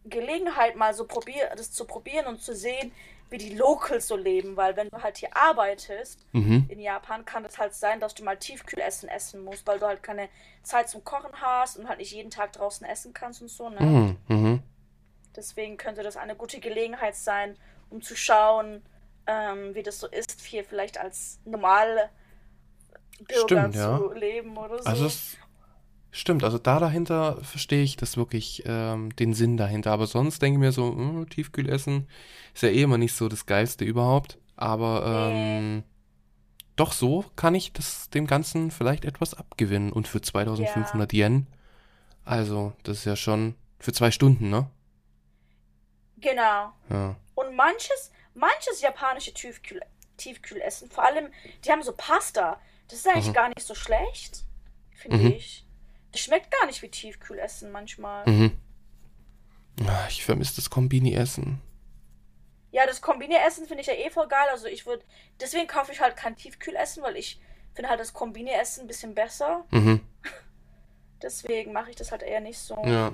Gelegenheit, 0.06 0.76
mal 0.76 0.94
so 0.94 1.06
probier 1.06 1.50
das 1.56 1.72
zu 1.72 1.86
probieren 1.86 2.28
und 2.28 2.42
zu 2.42 2.56
sehen, 2.56 2.92
wie 3.30 3.38
die 3.38 3.56
Locals 3.56 4.08
so 4.08 4.16
leben, 4.16 4.56
weil 4.58 4.76
wenn 4.76 4.90
du 4.90 5.02
halt 5.02 5.18
hier 5.18 5.36
arbeitest 5.36 6.20
Mhm. 6.34 6.66
in 6.70 6.80
Japan, 6.80 7.26
kann 7.26 7.44
es 7.46 7.58
halt 7.58 7.74
sein, 7.74 8.00
dass 8.00 8.14
du 8.14 8.24
mal 8.24 8.38
Tiefkühlessen 8.38 9.10
essen 9.10 9.44
musst, 9.44 9.66
weil 9.66 9.80
du 9.80 9.88
halt 9.88 10.04
keine 10.04 10.30
Zeit 10.62 10.90
zum 10.90 11.04
Kochen 11.04 11.32
hast 11.42 11.78
und 11.78 11.88
halt 11.90 12.00
nicht 12.00 12.12
jeden 12.12 12.30
Tag 12.30 12.54
draußen 12.54 12.86
essen 12.86 13.14
kannst 13.14 13.42
und 13.42 13.50
so, 13.50 13.70
ne? 13.70 13.82
Mhm. 13.82 14.18
Mhm. 14.28 14.64
Deswegen 15.36 15.78
könnte 15.78 16.04
das 16.04 16.16
eine 16.16 16.36
gute 16.36 16.60
Gelegenheit 16.60 17.16
sein, 17.16 17.58
um 17.90 18.02
zu 18.04 18.16
schauen, 18.16 18.84
ähm, 19.26 19.74
wie 19.74 19.82
das 19.84 20.00
so 20.00 20.08
ist, 20.08 20.42
hier 20.42 20.64
vielleicht 20.64 21.00
als 21.00 21.40
normale 21.46 22.10
Bürger 23.28 23.72
Stimmt, 23.72 23.74
zu 23.76 23.80
ja. 23.80 24.12
leben 24.14 24.58
oder 24.58 24.78
so. 24.82 24.90
Also 24.90 25.06
es 25.06 25.38
stimmt, 26.14 26.44
also 26.46 26.58
da 26.58 26.80
dahinter 26.80 27.44
verstehe 27.44 27.84
ich 27.84 27.98
das 27.98 28.16
wirklich, 28.16 28.64
ähm, 28.66 29.14
den 29.18 29.34
Sinn 29.34 29.58
dahinter. 29.58 29.92
Aber 29.92 30.08
sonst 30.08 30.42
denke 30.42 30.58
ich 30.58 30.60
mir 30.62 30.72
so, 30.72 30.96
hm, 30.96 31.30
Tiefkühlessen 31.30 32.08
ist 32.54 32.64
ja 32.64 32.70
eh 32.70 32.84
immer 32.84 32.98
nicht 32.98 33.14
so 33.14 33.28
das 33.28 33.46
Geilste 33.46 33.84
überhaupt. 33.84 34.38
Aber 34.56 35.32
ähm, 35.34 35.84
doch 36.76 36.94
so 36.94 37.26
kann 37.36 37.56
ich 37.56 37.74
das 37.74 38.10
dem 38.10 38.28
Ganzen 38.28 38.72
vielleicht 38.72 39.04
etwas 39.04 39.34
abgewinnen. 39.34 39.92
Und 39.92 40.08
für 40.08 40.22
2500 40.22 41.12
Yen, 41.12 41.48
also 42.24 42.74
das 42.84 43.00
ist 43.00 43.06
ja 43.06 43.16
schon 43.16 43.56
für 43.80 43.92
zwei 43.92 44.12
Stunden, 44.12 44.50
ne? 44.50 44.70
Genau. 46.18 46.72
Ja. 46.90 47.16
Und 47.36 47.56
manches, 47.56 48.12
manches 48.34 48.82
japanische 48.82 49.34
Tiefkühl, 49.34 49.82
Tiefkühlessen, 50.18 50.90
vor 50.90 51.04
allem, 51.04 51.28
die 51.66 51.72
haben 51.72 51.84
so 51.84 51.92
Pasta. 51.92 52.60
Das 52.88 53.00
ist 53.00 53.08
eigentlich 53.08 53.28
Mhm. 53.30 53.34
gar 53.34 53.50
nicht 53.50 53.62
so 53.64 53.76
schlecht, 53.76 54.46
finde 54.94 55.18
Mhm. 55.18 55.26
ich. 55.32 55.63
Das 56.14 56.22
schmeckt 56.22 56.50
gar 56.52 56.66
nicht 56.68 56.82
wie 56.82 56.90
Tiefkühlessen 56.90 57.72
manchmal. 57.72 58.26
Mhm. 58.28 58.58
Ah, 59.86 60.06
Ich 60.08 60.24
vermisse 60.24 60.56
das 60.56 60.70
Kombini-Essen. 60.70 61.60
Ja, 62.72 62.88
das 62.88 63.02
Kombinieressen 63.02 63.68
finde 63.68 63.82
ich 63.82 63.88
ja 63.88 63.94
eh 63.94 64.10
voll 64.10 64.28
geil. 64.28 64.48
Also 64.50 64.68
ich 64.68 64.86
würde, 64.88 65.04
deswegen 65.40 65.68
kaufe 65.68 65.92
ich 65.92 66.02
halt 66.02 66.16
kein 66.16 66.36
Tiefkühlessen, 66.36 67.04
weil 67.04 67.18
ich 67.18 67.40
finde 67.74 67.90
halt 67.90 68.00
das 68.00 68.14
Kombinieressen 68.14 68.84
ein 68.86 68.88
bisschen 68.88 69.14
besser. 69.14 69.66
Mhm. 69.72 70.02
Deswegen 71.22 71.72
mache 71.72 71.90
ich 71.92 71.96
das 71.96 72.12
halt 72.12 72.22
eher 72.24 72.42
nicht 72.42 72.58
so. 72.60 72.84
Ja. 72.86 73.14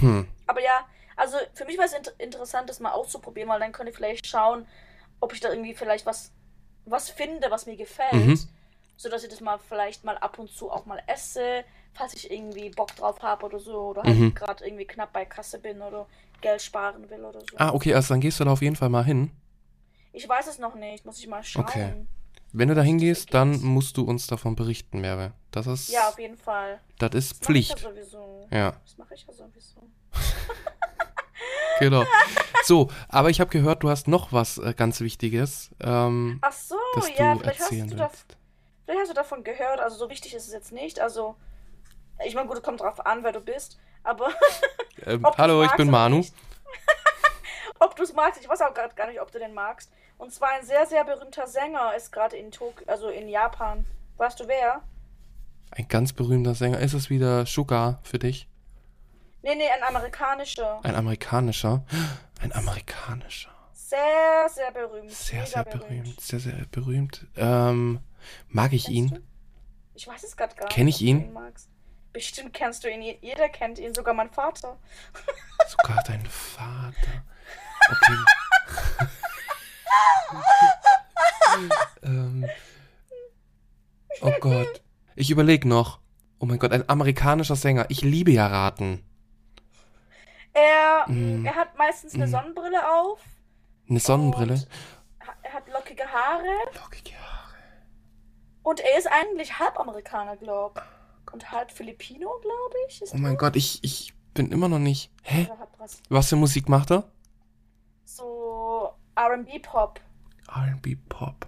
Hm. 0.00 0.28
Aber 0.46 0.62
ja, 0.62 0.86
also 1.16 1.36
für 1.54 1.64
mich 1.64 1.76
war 1.76 1.84
es 1.86 1.92
inter 1.92 2.12
interessant, 2.18 2.68
das 2.70 2.80
mal 2.80 2.92
auszuprobieren, 2.92 3.48
weil 3.48 3.60
dann 3.60 3.72
könnte 3.72 3.90
ich 3.90 3.96
vielleicht 3.96 4.26
schauen, 4.26 4.66
ob 5.20 5.32
ich 5.32 5.40
da 5.40 5.50
irgendwie 5.50 5.74
vielleicht 5.74 6.06
was, 6.06 6.32
was 6.84 7.10
finde, 7.10 7.50
was 7.50 7.66
mir 7.66 7.76
gefällt. 7.76 8.12
Mhm. 8.12 8.38
Sodass 9.00 9.24
ich 9.24 9.30
das 9.30 9.40
mal 9.40 9.58
vielleicht 9.58 10.04
mal 10.04 10.18
ab 10.18 10.38
und 10.38 10.50
zu 10.50 10.70
auch 10.70 10.84
mal 10.84 11.02
esse, 11.06 11.64
falls 11.94 12.12
ich 12.12 12.30
irgendwie 12.30 12.68
Bock 12.68 12.94
drauf 12.96 13.22
habe 13.22 13.46
oder 13.46 13.58
so. 13.58 13.72
Oder 13.88 14.02
halt 14.02 14.14
Mhm. 14.18 14.34
gerade 14.34 14.62
irgendwie 14.66 14.84
knapp 14.84 15.14
bei 15.14 15.24
Kasse 15.24 15.58
bin 15.58 15.80
oder 15.80 16.06
Geld 16.42 16.60
sparen 16.60 17.08
will 17.08 17.24
oder 17.24 17.40
so. 17.40 17.46
Ah, 17.56 17.70
okay, 17.72 17.94
also 17.94 18.12
dann 18.12 18.20
gehst 18.20 18.38
du 18.40 18.44
da 18.44 18.50
auf 18.52 18.60
jeden 18.60 18.76
Fall 18.76 18.90
mal 18.90 19.02
hin. 19.02 19.30
Ich 20.12 20.28
weiß 20.28 20.48
es 20.48 20.58
noch 20.58 20.74
nicht, 20.74 21.06
muss 21.06 21.18
ich 21.18 21.26
mal 21.28 21.42
schauen. 21.42 21.64
Okay. 21.64 21.94
Wenn 22.52 22.68
du 22.68 22.74
da 22.74 22.82
hingehst, 22.82 23.32
dann 23.32 23.62
musst 23.62 23.96
du 23.96 24.02
uns 24.04 24.26
davon 24.26 24.54
berichten, 24.54 25.00
Merve. 25.00 25.32
Das 25.50 25.66
ist, 25.66 25.88
Ja, 25.88 26.10
auf 26.10 26.18
jeden 26.18 26.36
Fall. 26.36 26.78
das 26.98 27.14
ist 27.14 27.40
Das 27.40 27.48
mache 27.48 27.58
ich 27.58 27.68
ja 27.70 27.76
Pflicht. 27.76 27.78
sowieso. 27.78 28.48
Ja, 28.50 28.72
Das 28.84 28.98
mache 28.98 29.14
ich 29.14 29.24
ja 29.26 29.32
sowieso. 29.32 29.80
genau. 31.78 32.04
So, 32.62 32.90
aber 33.08 33.30
ich 33.30 33.40
habe 33.40 33.48
gehört, 33.48 33.82
du 33.82 33.88
hast 33.88 34.06
noch 34.06 34.34
was 34.34 34.58
äh, 34.58 34.74
ganz 34.76 35.00
Wichtiges, 35.00 35.70
ähm, 35.80 36.38
Ach 36.42 36.52
so, 36.52 36.76
ja, 37.16 37.34
vielleicht 37.38 37.58
hast 37.60 37.70
du 37.70 37.98
willst. 37.98 38.36
Vielleicht 38.90 39.02
hast 39.02 39.10
du 39.10 39.14
davon 39.14 39.44
gehört. 39.44 39.80
Also 39.80 39.96
so 39.96 40.10
wichtig 40.10 40.34
ist 40.34 40.46
es 40.46 40.52
jetzt 40.52 40.72
nicht. 40.72 41.00
Also 41.00 41.36
ich 42.24 42.34
meine, 42.34 42.48
gut, 42.48 42.58
es 42.58 42.62
kommt 42.62 42.80
drauf 42.80 43.04
an, 43.06 43.22
wer 43.22 43.32
du 43.32 43.40
bist. 43.40 43.78
Aber 44.02 44.30
Ähm, 45.06 45.26
hallo, 45.38 45.64
ich 45.64 45.72
bin 45.72 45.90
Manu. 45.90 46.24
ob 47.80 47.96
du 47.96 48.02
es 48.02 48.12
magst, 48.12 48.40
ich 48.40 48.48
weiß 48.48 48.60
auch 48.62 48.74
gerade 48.74 48.94
gar 48.94 49.06
nicht, 49.06 49.20
ob 49.20 49.30
du 49.32 49.38
den 49.38 49.54
magst. 49.54 49.90
Und 50.18 50.32
zwar 50.32 50.50
ein 50.50 50.64
sehr, 50.64 50.86
sehr 50.86 51.04
berühmter 51.04 51.46
Sänger 51.46 51.94
ist 51.96 52.12
gerade 52.12 52.36
in 52.36 52.50
Tok 52.50 52.82
also 52.86 53.08
in 53.08 53.28
Japan. 53.28 53.86
Weißt 54.18 54.38
du 54.40 54.48
wer? 54.48 54.82
Ein 55.70 55.88
ganz 55.88 56.12
berühmter 56.12 56.54
Sänger. 56.54 56.80
Ist 56.80 56.92
es 56.92 57.08
wieder 57.08 57.46
Sugar 57.46 58.00
für 58.02 58.18
dich? 58.18 58.48
Nee, 59.42 59.54
nee, 59.54 59.68
ein 59.70 59.82
amerikanischer. 59.82 60.80
Ein 60.82 60.94
amerikanischer? 60.94 61.84
Ein 62.42 62.52
amerikanischer. 62.52 63.50
Sehr, 63.74 64.48
sehr 64.48 64.70
berühmt. 64.70 65.10
Sehr, 65.10 65.44
sehr 65.44 65.62
berühmt. 65.62 66.18
Sehr, 66.18 66.40
sehr 66.40 66.54
berühmt. 66.70 67.26
Ähm, 67.36 68.00
mag 68.48 68.72
ich 68.72 68.84
Kennst 68.84 68.96
ihn? 68.96 69.08
du? 69.08 69.20
Ich 69.94 70.06
weiß 70.08 70.22
es 70.22 70.36
gerade 70.36 70.54
gar 70.56 70.68
Kenn 70.68 70.86
nicht. 70.86 71.00
ich 71.00 71.12
ob 71.12 71.20
du 71.22 71.28
ihn? 71.28 71.36
Bestimmt 72.12 72.52
kennst 72.54 72.82
du 72.84 72.90
ihn. 72.90 73.02
Jeder 73.20 73.48
kennt 73.48 73.78
ihn, 73.78 73.94
sogar 73.94 74.14
mein 74.14 74.30
Vater. 74.30 74.78
Sogar 75.68 76.02
dein 76.04 76.24
Vater. 76.26 77.24
Okay. 77.90 79.06
ähm, 82.02 82.46
oh 84.22 84.32
Gott. 84.40 84.82
Ich 85.16 85.30
überlege 85.30 85.68
noch. 85.68 86.00
Oh 86.38 86.46
mein 86.46 86.58
Gott, 86.58 86.72
ein 86.72 86.88
amerikanischer 86.88 87.56
Sänger. 87.56 87.86
Ich 87.90 88.00
liebe 88.02 88.30
ja 88.32 88.46
Raten. 88.46 89.04
Er, 90.52 91.04
Mm. 91.08 91.44
er 91.46 91.54
hat 91.54 91.76
meistens 91.78 92.14
eine 92.14 92.26
Mm. 92.26 92.30
Sonnenbrille 92.30 92.90
auf. 92.90 93.20
Eine 93.88 94.00
Sonnenbrille. 94.00 94.66
Er 95.42 95.52
hat 95.52 95.68
lockige 95.68 96.04
Haare. 96.06 96.44
Lockige 96.82 97.12
Haare. 97.20 97.29
Und 98.62 98.80
er 98.80 98.98
ist 98.98 99.08
eigentlich 99.10 99.58
halb 99.58 99.78
Amerikaner, 99.78 100.36
glaub. 100.36 100.82
Und 101.32 101.50
halb 101.52 101.70
Filipino, 101.70 102.28
glaube 102.40 102.74
ich. 102.88 103.02
Oh 103.12 103.16
mein 103.16 103.36
Gott, 103.36 103.56
ich, 103.56 103.78
ich 103.82 104.14
bin 104.34 104.50
immer 104.50 104.68
noch 104.68 104.78
nicht. 104.78 105.10
Hä? 105.22 105.48
Was 106.08 106.28
für 106.28 106.36
Musik 106.36 106.68
macht 106.68 106.90
er? 106.90 107.04
So 108.04 108.90
RB-Pop. 109.16 110.00
RB 110.48 110.96
Pop. 111.08 111.46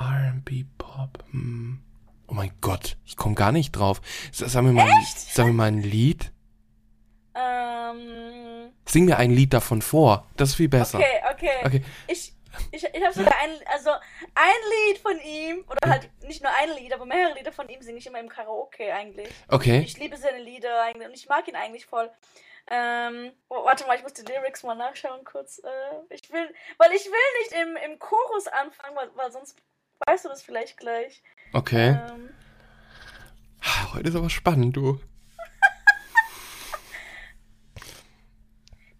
RB 0.00 0.64
Pop. 0.78 1.24
Hm. 1.30 1.82
Oh 2.28 2.34
mein 2.34 2.52
Gott, 2.60 2.96
ich 3.04 3.16
komme 3.16 3.34
gar 3.34 3.52
nicht 3.52 3.72
drauf. 3.72 4.00
Sag 4.32 4.62
mir 4.62 4.72
mal, 4.72 4.88
Echt? 5.02 5.18
sag 5.18 5.46
mir 5.46 5.52
mal 5.52 5.68
ein 5.68 5.82
Lied. 5.82 6.32
Ähm, 7.34 8.70
Sing 8.86 9.04
mir 9.04 9.16
ein 9.16 9.30
Lied 9.30 9.52
davon 9.52 9.82
vor. 9.82 10.26
Das 10.36 10.50
ist 10.50 10.54
viel 10.56 10.68
besser. 10.68 10.98
okay, 10.98 11.20
okay. 11.32 11.50
Okay. 11.64 11.84
Ich, 12.08 12.32
ich, 12.72 12.84
ich 12.84 13.02
habe 13.02 13.12
sogar 13.14 13.34
ein, 13.38 13.50
also 13.66 13.90
ein 13.90 14.88
Lied 14.88 14.98
von 14.98 15.18
ihm, 15.20 15.64
oder 15.70 15.88
halt 15.90 16.10
nicht 16.24 16.42
nur 16.42 16.52
ein 16.54 16.70
Lied, 16.76 16.92
aber 16.92 17.06
mehrere 17.06 17.34
Lieder 17.34 17.52
von 17.52 17.68
ihm 17.68 17.80
singe 17.82 17.98
ich 17.98 18.06
immer 18.06 18.20
im 18.20 18.28
Karaoke 18.28 18.92
eigentlich. 18.92 19.28
Okay. 19.48 19.80
Ich 19.80 19.96
liebe 19.98 20.16
seine 20.16 20.38
Lieder 20.38 20.82
eigentlich 20.82 21.08
und 21.08 21.14
ich 21.14 21.28
mag 21.28 21.46
ihn 21.48 21.56
eigentlich 21.56 21.86
voll. 21.86 22.10
Ähm, 22.68 23.32
oh, 23.48 23.64
warte 23.64 23.86
mal, 23.86 23.96
ich 23.96 24.02
muss 24.02 24.12
die 24.14 24.22
Lyrics 24.22 24.62
mal 24.64 24.74
nachschauen 24.74 25.24
kurz. 25.24 25.60
Äh, 25.60 26.14
ich 26.14 26.30
will, 26.32 26.52
weil 26.78 26.92
ich 26.92 27.04
will 27.06 27.12
nicht 27.40 27.52
im, 27.52 27.76
im 27.92 27.98
Chorus 27.98 28.48
anfangen, 28.48 28.96
weil, 28.96 29.10
weil 29.14 29.30
sonst 29.30 29.56
weißt 30.06 30.24
du 30.24 30.28
das 30.28 30.42
vielleicht 30.42 30.76
gleich. 30.76 31.22
Okay. 31.52 31.90
Ähm, 32.10 32.34
Ah, 33.62 33.94
Heute 33.94 34.08
ist 34.10 34.14
aber 34.16 34.30
spannend, 34.30 34.76
du. 34.76 34.92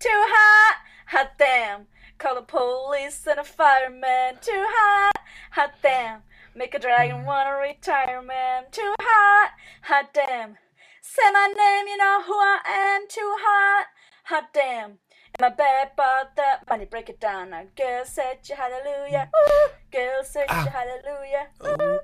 too 0.00 0.08
hot, 0.08 0.76
hot 1.12 1.28
damn. 1.38 1.86
Call 2.18 2.36
the 2.36 2.42
police 2.42 3.26
and 3.26 3.38
a 3.40 3.44
fireman. 3.44 4.36
Too 4.40 4.64
hot, 4.68 5.12
hot 5.52 5.74
damn. 5.82 6.22
Make 6.54 6.74
a 6.74 6.78
dragon 6.78 7.24
wanna 7.26 7.56
retire, 7.60 8.22
man. 8.22 8.64
Too 8.72 8.94
hot, 9.00 9.50
hot 9.82 10.14
damn. 10.14 10.56
Say 11.02 11.30
my 11.32 11.46
name, 11.54 11.86
you 11.88 11.96
know 11.98 12.22
who 12.26 12.32
I 12.34 12.58
am. 12.66 13.06
Too 13.08 13.34
hot, 13.38 13.86
hot 14.24 14.44
damn. 14.54 14.90
In 14.92 15.40
my 15.40 15.50
bed, 15.50 15.90
but 15.96 16.34
the 16.36 16.58
money 16.70 16.86
break 16.86 17.10
it 17.10 17.20
down. 17.20 17.50
Now, 17.50 17.64
girl 17.76 18.04
said 18.06 18.38
you 18.48 18.54
hallelujah. 18.56 19.28
Ooh, 19.36 19.68
girl 19.92 20.24
said 20.24 20.46
you 20.48 20.56
Ah. 20.56 20.72
hallelujah. 20.72 21.48
Ooh, 21.62 21.98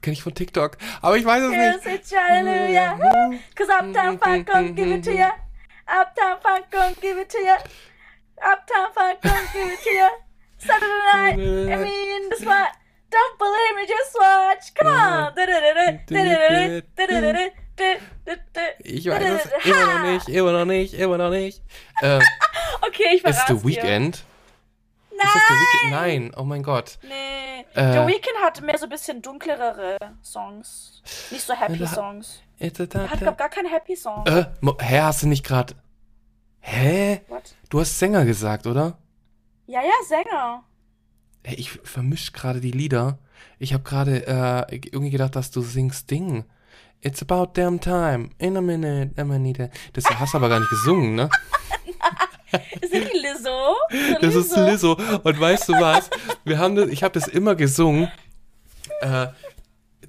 Kenn 0.00 0.12
ich 0.12 0.22
von 0.22 0.32
TikTok. 0.34 0.78
Aber 1.02 1.16
ich 1.16 1.24
weiß 1.24 1.42
es 1.42 1.50
girl 1.50 1.72
nicht. 1.72 1.82
said 1.82 2.10
you 2.12 2.18
hallelujah. 2.18 2.98
Ooh, 3.02 3.38
Cause 3.56 3.70
Uptown 3.70 4.18
Funk 4.18 4.46
gon' 4.46 4.74
give 4.76 4.92
it 4.92 5.02
to 5.02 5.12
ya. 5.12 5.32
Uptown 5.88 6.40
Funk 6.40 6.70
gon' 6.70 6.94
give 7.00 7.18
it 7.18 7.28
to 7.30 7.38
ya. 7.38 7.56
Uptown 8.42 8.92
Funk 8.94 9.20
gon' 9.22 9.46
give 9.54 9.72
it. 9.72 10.12
Saturday 10.58 11.02
night, 11.12 11.38
I 11.38 11.76
mean 11.82 12.30
the 12.30 12.36
spot. 12.36 12.72
Don't 13.10 13.38
believe 13.38 13.76
me, 13.76 13.86
just 13.86 14.14
watch. 14.18 14.74
Come 14.74 14.90
on. 14.90 15.32
Ich 18.82 19.06
weiß 19.06 19.44
es 19.44 19.64
immer 19.64 19.86
noch 19.94 20.02
nicht, 20.04 20.28
immer 20.28 20.52
noch 20.52 20.64
nicht, 20.64 20.94
immer 20.94 21.18
noch 21.18 21.30
nicht. 21.30 21.62
Äh, 22.00 22.20
Okay, 22.82 23.04
ich 23.14 23.24
ist 23.24 23.38
verrate 23.38 23.56
The 23.58 23.64
Weeknd? 23.64 24.24
Nein. 25.10 25.26
Ist 25.34 25.48
The 25.48 25.54
Weeknd? 25.54 25.90
Nein, 25.90 26.32
oh 26.36 26.44
mein 26.44 26.62
Gott. 26.62 26.98
Nee. 27.02 27.60
Äh. 27.74 27.92
The 27.92 28.06
Weeknd 28.06 28.36
hat 28.42 28.60
mehr 28.60 28.78
so 28.78 28.84
ein 28.86 28.90
bisschen 28.90 29.22
dunklere 29.22 29.96
Songs. 30.22 31.02
Nicht 31.30 31.44
so 31.46 31.54
happy 31.54 31.86
Songs. 31.86 32.42
Äh, 32.58 32.70
da- 32.70 32.84
Er 32.84 33.10
hat, 33.10 33.12
da- 33.20 33.24
glaub 33.24 33.38
gar 33.38 33.48
keinen 33.48 33.68
happy 33.70 33.96
Song. 33.96 34.26
Äh, 34.26 34.44
hä, 34.80 35.00
hast 35.00 35.22
du 35.22 35.28
nicht 35.28 35.44
gerade... 35.44 35.74
Hä? 36.68 37.20
What? 37.28 37.54
Du 37.68 37.78
hast 37.78 37.96
Sänger 37.96 38.24
gesagt, 38.24 38.66
oder? 38.66 38.98
Ja, 39.66 39.82
ja, 39.82 39.92
Sänger. 40.08 40.64
Hey, 41.44 41.54
ich 41.54 41.70
vermisch 41.70 42.32
gerade 42.32 42.60
die 42.60 42.72
Lieder. 42.72 43.18
Ich 43.60 43.72
habe 43.72 43.84
gerade 43.84 44.26
äh, 44.26 44.74
irgendwie 44.74 45.10
gedacht, 45.10 45.36
dass 45.36 45.52
du 45.52 45.62
singst 45.62 46.10
Ding. 46.10 46.44
It's 47.02 47.22
about 47.22 47.52
damn 47.54 47.80
time. 47.80 48.30
In 48.38 48.56
a 48.56 48.60
minute, 48.60 49.12
Amanita. 49.16 49.68
Das 49.92 50.06
hast 50.06 50.34
du 50.34 50.38
aber 50.38 50.48
gar 50.48 50.58
nicht 50.58 50.70
gesungen, 50.70 51.14
ne? 51.14 51.30
Ist 52.80 52.92
das 52.92 53.10
die 53.12 53.18
Lizzo? 53.18 53.76
Das 54.20 54.34
ist 54.34 54.56
Lizzo. 54.56 54.92
Und 55.22 55.40
weißt 55.40 55.68
du 55.68 55.72
was? 55.74 56.10
Wir 56.44 56.58
haben 56.58 56.74
das, 56.74 56.88
ich 56.88 57.04
habe 57.04 57.14
das 57.14 57.28
immer 57.28 57.54
gesungen. 57.54 58.10
Äh, 59.02 59.28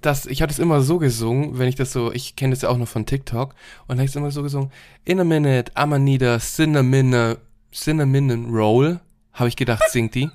das, 0.08 0.26
ich 0.26 0.42
habe 0.42 0.48
das 0.48 0.58
immer 0.58 0.82
so 0.82 1.00
gesungen, 1.00 1.60
wenn 1.60 1.68
ich 1.68 1.76
das 1.76 1.92
so, 1.92 2.14
ich 2.14 2.38
kenne 2.38 2.54
das 2.54 2.62
ja 2.62 2.70
auch 2.70 2.78
noch 2.78 2.88
von 2.88 3.06
TikTok. 3.06 3.54
Und 3.88 3.98
habe 3.98 4.06
ich 4.06 4.12
es 4.12 4.16
immer 4.16 4.32
so 4.32 4.42
gesungen. 4.42 4.72
In 5.04 5.20
a 5.20 5.26
minute, 5.26 5.70
Amanita, 5.76 6.40
cinnamon, 6.40 7.36
cinnamon 7.74 8.46
roll. 8.50 9.02
Habe 9.34 9.50
ich 9.50 9.58
gedacht, 9.58 9.84
singt 9.90 10.16
die. 10.16 10.30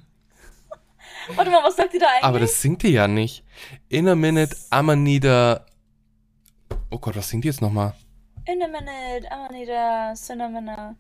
Warte 1.37 1.51
mal, 1.51 1.65
was 1.65 1.77
sagt 1.77 1.95
die 1.95 1.99
da 1.99 2.07
eigentlich? 2.07 2.23
Aber 2.25 2.39
das 2.39 2.61
singt 2.61 2.83
die 2.83 2.91
ja 2.91 3.09
nicht. 3.09 3.45
In 3.89 4.09
a 4.09 4.15
minute, 4.15 4.55
Amanita. 4.69 5.65
Oh 6.91 6.99
Gott, 6.99 7.17
was 7.17 7.31
singt 7.31 7.45
die 7.45 7.49
jetzt 7.49 7.63
nochmal? 7.63 7.95
In 8.45 8.63
a 8.63 8.69
minute, 8.69 9.33
Amanita, 9.33 10.13
cinnamon. 10.15 10.97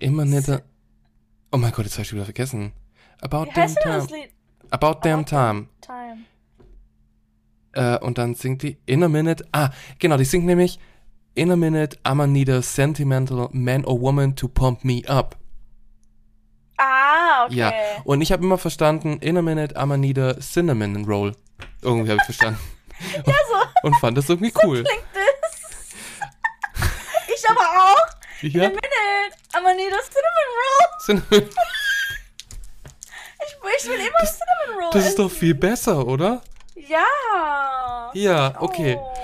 Immer 0.00 0.24
netter. 0.24 0.62
Oh 1.52 1.56
mein 1.56 1.70
Gott, 1.70 1.84
jetzt 1.84 1.94
habe 1.94 2.02
ich 2.02 2.12
wieder 2.12 2.24
vergessen. 2.24 2.72
About 3.20 3.46
Wie 3.46 3.54
damn 3.54 3.74
time. 3.76 4.06
Lied? 4.10 4.30
About 4.70 5.00
damn 5.02 5.24
time. 5.24 5.68
Time. 5.80 6.24
Äh, 7.76 7.98
und 7.98 8.18
dann 8.18 8.34
singt 8.34 8.62
die 8.62 8.78
In 8.86 9.02
a 9.04 9.08
minute. 9.08 9.44
Ah, 9.52 9.70
genau, 9.98 10.16
die 10.16 10.24
singt 10.24 10.46
nämlich 10.46 10.78
In 11.34 11.50
a 11.50 11.56
minute, 11.56 11.98
I'ma 12.04 12.26
need 12.26 12.48
a 12.48 12.62
sentimental 12.62 13.48
man 13.52 13.84
or 13.84 14.00
woman 14.00 14.34
to 14.36 14.48
pump 14.48 14.82
me 14.84 15.02
up. 15.06 15.36
Ah, 16.78 17.44
okay. 17.46 17.54
Ja. 17.56 17.72
Und 18.04 18.20
ich 18.22 18.32
habe 18.32 18.42
immer 18.44 18.58
verstanden, 18.58 19.18
In 19.20 19.36
a 19.36 19.42
minute, 19.42 19.76
I'ma 19.76 19.96
need 19.96 20.18
a 20.18 20.34
cinnamon 20.40 21.04
roll. 21.04 21.36
Irgendwie 21.82 22.10
habe 22.10 22.18
ich 22.20 22.24
verstanden. 22.24 22.58
Ja, 23.26 23.34
so 23.50 23.86
Und 23.86 23.94
fand 23.96 24.16
das 24.16 24.26
irgendwie 24.30 24.54
cool. 24.64 24.82
klingt 24.82 25.02
es. 25.12 25.94
ich 27.34 27.50
aber 27.50 27.60
auch. 27.60 28.06
In 28.42 28.50
a 28.58 28.62
Ja, 28.64 28.68
minute, 28.70 28.82
Amanita, 29.52 29.96
cinnamon 30.00 30.48
roll. 30.56 30.88
Cinnamon. 31.04 31.50
Ich, 33.48 33.82
ich 33.84 33.88
will 33.90 33.98
immer 34.00 34.24
cinnamon 34.24 34.82
roll. 34.84 34.90
Das 34.94 35.06
ist 35.08 35.18
doch 35.18 35.26
essen. 35.26 35.38
viel 35.38 35.54
besser, 35.54 36.06
oder? 36.06 36.40
Ja. 36.76 38.10
Ja, 38.14 38.54
okay. 38.60 38.98
Oh. 39.00 39.14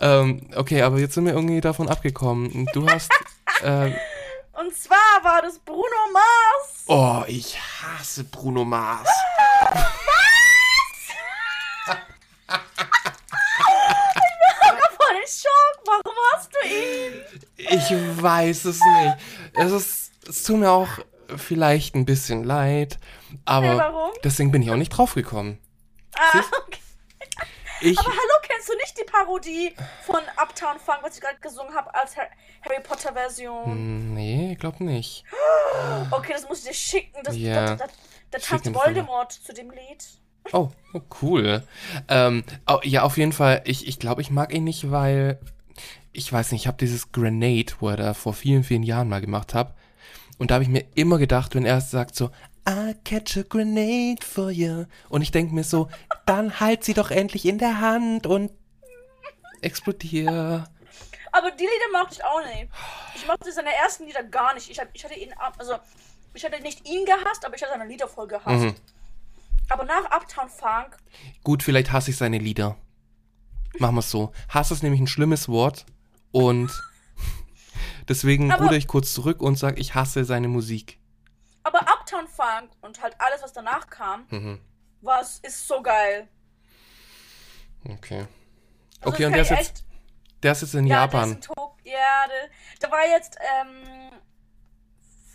Ähm, 0.00 0.48
okay, 0.56 0.82
aber 0.82 0.98
jetzt 0.98 1.14
sind 1.14 1.26
wir 1.26 1.32
irgendwie 1.34 1.60
davon 1.60 1.88
abgekommen. 1.88 2.66
Du 2.72 2.88
hast. 2.88 3.10
äh, 3.62 3.92
Und 4.58 4.74
zwar 4.76 4.96
war 5.22 5.42
das 5.42 5.58
Bruno 5.58 5.84
Mars. 6.12 6.84
oh, 6.86 7.24
ich 7.26 7.58
hasse 7.60 8.24
Bruno 8.24 8.64
Mars. 8.64 9.08
Voll 14.96 15.16
in 15.16 15.28
Schock. 15.28 15.86
Warum 15.86 16.16
hast 16.34 16.50
du 16.52 16.68
ihn? 16.68 17.22
Ich 17.56 18.22
weiß 18.22 18.64
es 18.66 18.80
nicht. 18.80 19.16
Es 19.54 19.72
ist, 19.72 20.12
es 20.28 20.42
tut 20.44 20.58
mir 20.58 20.70
auch 20.70 20.88
vielleicht 21.36 21.94
ein 21.94 22.04
bisschen 22.04 22.44
leid, 22.44 22.98
aber 23.44 23.66
Hey, 23.68 23.78
warum? 23.78 24.10
deswegen 24.24 24.50
bin 24.50 24.62
ich 24.62 24.70
auch 24.70 24.76
nicht 24.76 24.90
draufgekommen. 24.90 25.58
Ah, 26.16 26.38
okay. 26.66 26.78
Ich, 27.82 27.98
Aber 27.98 28.08
hallo, 28.08 28.34
kennst 28.42 28.68
du 28.68 28.76
nicht 28.76 28.98
die 28.98 29.04
Parodie 29.10 29.74
von 30.04 30.20
Uptown 30.36 30.78
Funk, 30.78 30.98
was 31.02 31.14
ich 31.16 31.20
gerade 31.22 31.38
gesungen 31.40 31.74
habe, 31.74 31.94
als 31.94 32.16
Har- 32.16 32.28
Harry 32.62 32.82
Potter 32.82 33.12
Version? 33.12 33.64
Hm, 33.64 34.14
nee, 34.14 34.52
ich 34.52 34.58
glaube 34.58 34.84
nicht. 34.84 35.24
Okay, 36.10 36.32
das 36.32 36.48
muss 36.48 36.58
ich 36.60 36.64
dir 36.68 36.74
schicken. 36.74 37.18
Das, 37.24 37.36
Ja. 37.36 37.66
da, 37.66 37.76
da, 37.76 37.84
da 38.32 38.38
tanzt 38.38 38.74
Voldemort 38.74 39.32
zu 39.32 39.52
dem 39.54 39.70
Lied. 39.70 40.04
Oh, 40.52 40.68
oh 40.94 41.00
cool. 41.22 41.62
Ähm, 42.08 42.44
oh, 42.66 42.80
ja, 42.82 43.02
auf 43.02 43.16
jeden 43.16 43.32
Fall. 43.32 43.62
Ich, 43.64 43.86
ich 43.86 43.98
glaube, 43.98 44.20
ich 44.20 44.30
mag 44.30 44.52
ihn 44.52 44.64
nicht, 44.64 44.90
weil 44.90 45.38
ich 46.12 46.30
weiß 46.32 46.50
nicht, 46.52 46.62
ich 46.62 46.66
habe 46.66 46.76
dieses 46.78 47.12
Grenade, 47.12 47.72
wo 47.78 47.88
er 47.88 47.96
da 47.96 48.14
vor 48.14 48.34
vielen, 48.34 48.64
vielen 48.64 48.82
Jahren 48.82 49.08
mal 49.08 49.20
gemacht 49.20 49.54
hat. 49.54 49.74
Und 50.38 50.50
da 50.50 50.54
habe 50.54 50.64
ich 50.64 50.70
mir 50.70 50.84
immer 50.94 51.18
gedacht, 51.18 51.54
wenn 51.54 51.64
er 51.66 51.80
sagt 51.80 52.14
so, 52.16 52.30
I 52.68 52.94
catch 53.04 53.36
a 53.38 53.42
grenade 53.42 54.24
for 54.24 54.50
you. 54.50 54.84
Und 55.08 55.22
ich 55.22 55.30
denke 55.30 55.54
mir 55.54 55.64
so, 55.64 55.88
dann 56.26 56.60
halt 56.60 56.84
sie 56.84 56.94
doch 56.94 57.10
endlich 57.10 57.46
in 57.46 57.58
der 57.58 57.80
Hand 57.80 58.26
und 58.26 58.52
explodier. 59.62 60.64
Aber 61.32 61.50
die 61.52 61.62
Lieder 61.64 61.98
mochte 61.98 62.14
ich 62.14 62.24
auch 62.24 62.40
nicht. 62.44 62.68
Ich 63.14 63.26
mochte 63.26 63.52
seine 63.52 63.72
ersten 63.74 64.06
Lieder 64.06 64.22
gar 64.24 64.54
nicht. 64.54 64.68
Ich, 64.70 64.78
hab, 64.80 64.88
ich 64.92 65.04
hatte 65.04 65.14
ihn, 65.14 65.32
ab- 65.34 65.54
also 65.58 65.74
ich 66.34 66.44
hatte 66.44 66.60
nicht 66.60 66.86
ihn 66.88 67.04
gehasst, 67.04 67.44
aber 67.44 67.54
ich 67.56 67.62
hatte 67.62 67.72
seine 67.72 67.86
Lieder 67.86 68.08
voll 68.08 68.26
gehasst. 68.26 68.64
Mhm. 68.64 68.74
Aber 69.68 69.84
nach 69.84 70.04
Uptown 70.10 70.48
Funk, 70.48 70.96
Gut, 71.44 71.62
vielleicht 71.62 71.92
hasse 71.92 72.10
ich 72.10 72.16
seine 72.16 72.38
Lieder. 72.38 72.76
Machen 73.78 73.94
wir 73.94 74.00
es 74.00 74.10
so. 74.10 74.32
Hass 74.48 74.72
ist 74.72 74.82
nämlich 74.82 75.00
ein 75.00 75.06
schlimmes 75.06 75.48
Wort 75.48 75.86
und 76.32 76.70
deswegen 78.08 78.50
ruder 78.52 78.76
ich 78.76 78.88
kurz 78.88 79.14
zurück 79.14 79.40
und 79.40 79.56
sage, 79.56 79.80
ich 79.80 79.94
hasse 79.94 80.24
seine 80.24 80.48
Musik. 80.48 80.98
Aber 81.62 81.80
Uptown 81.82 82.26
Funk 82.28 82.70
und 82.80 83.02
halt 83.02 83.14
alles, 83.18 83.42
was 83.42 83.52
danach 83.52 83.88
kam, 83.88 84.26
Mhm. 84.30 84.60
war 85.02 85.20
ist 85.20 85.66
so 85.68 85.82
geil. 85.82 86.28
Okay. 87.88 88.26
Also 89.00 89.14
Okay, 89.14 89.22
das 89.22 89.26
und 89.26 89.32
der 89.32 89.42
ist 89.42 89.50
ich 89.50 89.58
jetzt, 89.58 89.70
echt- 89.70 89.84
der 90.42 90.52
ist 90.52 90.62
jetzt 90.62 90.74
in 90.74 90.86
Ja, 90.86 91.06
der 91.06 91.20
ist 91.22 91.30
Japan. 91.46 91.72
in 91.84 91.90
ja, 91.92 92.26
der, 92.28 92.50
der 92.82 92.90
war 92.90 93.06
jetzt, 93.06 93.38
ähm, 93.60 94.10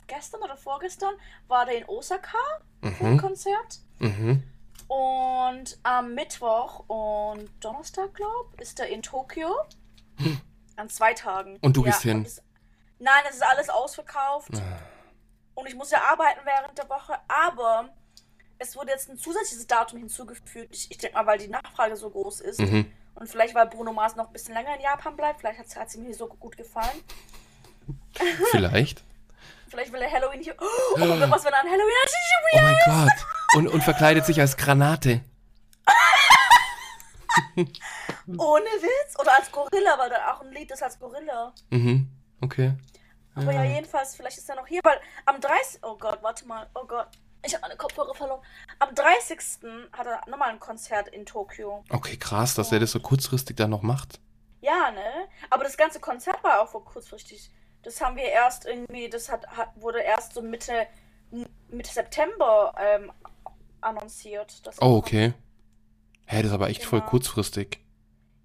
gestern 0.07 0.41
oder 0.41 0.55
vorgestern 0.55 1.15
war 1.47 1.65
der 1.65 1.77
in 1.79 1.85
Osaka 1.85 2.37
für 2.81 3.05
ein 3.05 3.13
Mhm. 3.13 3.17
Konzert. 3.17 3.79
Mhm. 3.99 4.43
Und 4.87 5.79
am 5.81 6.13
Mittwoch 6.13 6.83
und 6.87 7.49
Donnerstag, 7.63 8.13
glaub, 8.13 8.59
ist 8.61 8.79
er 8.79 8.87
in 8.87 9.01
Tokio. 9.01 9.49
An 10.75 10.89
zwei 10.89 11.13
Tagen. 11.15 11.57
Und 11.61 11.75
du 11.75 11.81
gehst 11.81 12.01
hin? 12.03 12.23
Es, 12.23 12.43
nein, 12.99 13.23
es 13.27 13.35
ist 13.37 13.43
alles 13.43 13.69
ausverkauft. 13.69 14.51
Ah. 14.55 14.79
Und 15.55 15.67
ich 15.67 15.75
muss 15.75 15.91
ja 15.91 16.01
arbeiten 16.11 16.41
während 16.43 16.77
der 16.77 16.89
Woche, 16.89 17.17
aber 17.27 17.89
es 18.59 18.75
wurde 18.75 18.91
jetzt 18.91 19.09
ein 19.09 19.17
zusätzliches 19.17 19.67
Datum 19.67 19.99
hinzugefügt. 19.99 20.73
Ich, 20.75 20.91
ich 20.91 20.97
denke 20.97 21.17
mal, 21.17 21.25
weil 21.25 21.37
die 21.37 21.47
Nachfrage 21.47 21.95
so 21.95 22.09
groß 22.09 22.41
ist. 22.41 22.59
Mhm. 22.59 22.91
Und 23.15 23.29
vielleicht, 23.29 23.55
weil 23.55 23.67
Bruno 23.67 23.93
Mars 23.93 24.15
noch 24.15 24.27
ein 24.27 24.33
bisschen 24.33 24.53
länger 24.53 24.75
in 24.75 24.81
Japan 24.81 25.15
bleibt. 25.15 25.39
Vielleicht 25.39 25.59
hat 25.59 25.87
es 25.87 25.95
ihm 25.95 26.03
hier 26.03 26.13
so 26.13 26.27
gut 26.27 26.57
gefallen. 26.57 27.01
Vielleicht. 28.51 29.03
Vielleicht 29.69 29.91
will 29.91 30.01
er 30.01 30.11
Halloween 30.11 30.41
hier. 30.41 30.55
Oh, 30.59 30.97
mein 30.97 31.19
Gott, 31.19 31.31
was 31.31 31.43
wenn 31.45 31.53
er 31.53 31.61
an 31.61 31.67
Halloween 31.67 31.95
hat? 32.03 32.11
Oh 32.53 32.59
mein 32.61 32.77
Gott. 32.85 33.25
Und, 33.55 33.67
und 33.67 33.83
verkleidet 33.83 34.25
sich 34.25 34.39
als 34.39 34.57
Granate. 34.57 35.21
Ohne 38.37 38.65
Witz? 38.65 39.19
Oder 39.19 39.37
als 39.37 39.51
Gorilla, 39.51 39.97
weil 39.97 40.09
da 40.09 40.33
auch 40.33 40.41
ein 40.41 40.51
Lied 40.51 40.71
ist 40.71 40.83
als 40.83 40.99
Gorilla. 40.99 41.53
Mhm. 41.69 42.09
Okay. 42.41 42.73
Aber 43.35 43.51
ja, 43.51 43.63
jedenfalls, 43.63 44.15
vielleicht 44.15 44.37
ist 44.37 44.49
er 44.49 44.55
noch 44.55 44.67
hier, 44.67 44.79
weil 44.83 44.99
am 45.25 45.39
30. 45.41 45.81
Oh 45.83 45.97
Gott, 45.97 46.19
warte 46.21 46.45
mal. 46.47 46.69
Oh 46.73 46.85
Gott. 46.85 47.07
Ich 47.45 47.53
habe 47.53 47.61
meine 47.61 47.75
Kopfhörer 47.75 48.15
verloren. 48.15 48.41
Am 48.79 48.95
30. 48.95 49.37
hat 49.91 50.07
er 50.07 50.21
nochmal 50.27 50.49
ein 50.49 50.59
Konzert 50.59 51.09
in 51.09 51.25
Tokio. 51.25 51.83
Okay, 51.89 52.17
krass, 52.17 52.55
dass 52.55 52.71
er 52.71 52.79
das 52.79 52.91
so 52.91 52.99
kurzfristig 52.99 53.55
dann 53.57 53.69
noch 53.69 53.83
macht. 53.83 54.19
Ja, 54.61 54.89
ne? 54.91 55.27
Aber 55.51 55.63
das 55.63 55.77
ganze 55.77 55.99
Konzert 55.99 56.43
war 56.43 56.61
auch 56.61 56.69
vor 56.69 56.83
kurzfristig. 56.83 57.51
Das 57.83 58.01
haben 58.01 58.15
wir 58.15 58.23
erst 58.23 58.65
irgendwie, 58.65 59.09
das 59.09 59.29
hat, 59.31 59.45
hat 59.47 59.69
wurde 59.75 59.99
erst 59.99 60.33
so 60.33 60.41
Mitte, 60.41 60.87
Mitte 61.69 61.91
September 61.91 62.73
ähm, 62.79 63.11
annonciert. 63.81 64.61
Oh, 64.81 64.95
okay. 64.97 65.33
Hä, 66.25 66.37
das 66.37 66.47
ist 66.47 66.53
aber 66.53 66.69
echt 66.69 66.83
voll 66.83 66.99
Genau. 67.01 67.11
kurzfristig. 67.11 67.79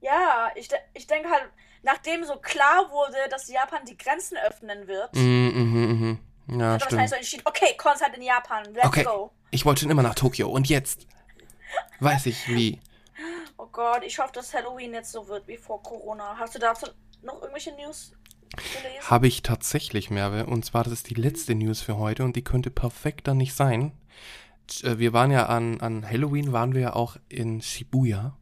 Ja, 0.03 0.51
ich, 0.55 0.69
ich 0.93 1.07
denke 1.07 1.31
halt, 1.31 1.49
nachdem 1.83 2.25
so 2.25 2.37
klar 2.37 2.91
wurde, 2.91 3.17
dass 3.31 3.49
Japan 3.49 3.81
die 3.87 3.97
Grenzen 3.97 4.37
öffnen 4.47 4.87
wird, 4.87 5.15
Mhm, 5.15 5.53
mhm, 5.55 6.19
mhm. 6.49 6.61
Ja, 6.61 6.73
hat 6.73 6.81
er 6.83 6.85
wahrscheinlich 6.87 7.11
so 7.11 7.17
entschieden, 7.17 7.43
okay, 7.45 7.77
Konzert 7.77 8.17
in 8.17 8.23
Japan, 8.23 8.65
let's 8.75 8.87
Okay. 8.87 9.05
go. 9.05 9.31
Ich 9.51 9.65
wollte 9.65 9.83
schon 9.83 9.91
immer 9.91 10.03
nach 10.03 10.15
Tokio 10.15 10.49
und 10.49 10.69
jetzt 10.69 11.07
weiß 12.01 12.27
ich 12.27 12.49
wie. 12.49 12.81
Oh 13.59 13.67
Gott, 13.71 14.03
ich 14.05 14.19
hoffe, 14.19 14.33
dass 14.33 14.53
Halloween 14.55 14.95
jetzt 14.95 15.13
so 15.13 15.29
wird 15.29 15.47
wie 15.47 15.57
vor 15.57 15.83
Corona. 15.83 16.37
Hast 16.39 16.55
du 16.55 16.59
dazu 16.59 16.87
noch 17.23 17.41
irgendwelche 17.41 17.73
News 17.77 18.13
gelesen? 18.57 19.09
Habe 19.11 19.29
ich 19.29 19.43
tatsächlich, 19.43 20.11
Merve. 20.11 20.47
Und 20.47 20.65
zwar, 20.65 20.83
das 20.85 20.93
ist 20.95 21.11
die 21.11 21.15
letzte 21.15 21.55
News 21.55 21.81
für 21.83 21.99
heute 21.99 22.25
und 22.25 22.35
die 22.37 22.43
könnte 22.45 22.71
perfekter 22.71 23.35
nicht 23.35 23.55
sein. 23.55 23.93
Äh, 24.83 24.99
Wir 24.99 25.13
waren 25.13 25.31
ja 25.31 25.47
an, 25.47 25.81
an 25.81 26.09
Halloween, 26.09 26.53
waren 26.53 26.75
wir 26.75 26.81
ja 26.81 26.93
auch 26.95 27.17
in 27.29 27.61
Shibuya. 27.61 28.37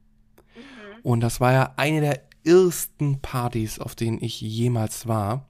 Mhm. 0.55 1.01
Und 1.03 1.21
das 1.21 1.41
war 1.41 1.53
ja 1.53 1.75
eine 1.77 2.01
der 2.01 2.28
ersten 2.49 3.21
Partys, 3.21 3.79
auf 3.79 3.95
denen 3.95 4.23
ich 4.23 4.41
jemals 4.41 5.07
war. 5.07 5.47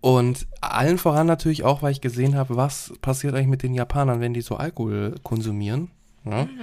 Und 0.00 0.46
allen 0.60 0.98
voran 0.98 1.26
natürlich 1.26 1.64
auch, 1.64 1.82
weil 1.82 1.92
ich 1.92 2.00
gesehen 2.00 2.36
habe, 2.36 2.56
was 2.56 2.92
passiert 3.00 3.34
eigentlich 3.34 3.48
mit 3.48 3.62
den 3.62 3.74
Japanern, 3.74 4.20
wenn 4.20 4.34
die 4.34 4.40
so 4.40 4.56
Alkohol 4.56 5.16
konsumieren. 5.22 5.90
Ja? 6.24 6.44
Mhm. 6.44 6.58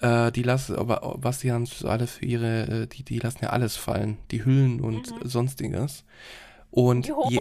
Äh, 0.00 0.32
die 0.32 0.42
lassen, 0.42 0.76
aber 0.76 1.16
was 1.16 1.38
die 1.38 1.48
dann 1.48 1.66
alle 1.84 2.06
für 2.06 2.24
ihre, 2.24 2.82
äh, 2.82 2.86
die, 2.86 3.04
die 3.04 3.18
lassen 3.18 3.38
ja 3.42 3.50
alles 3.50 3.76
fallen. 3.76 4.18
Die 4.30 4.44
Hüllen 4.44 4.80
und 4.80 5.12
sonstiges. 5.24 6.04
Und 6.70 7.08
Mhm. 7.08 7.14
Die 7.28 7.34
je, 7.34 7.40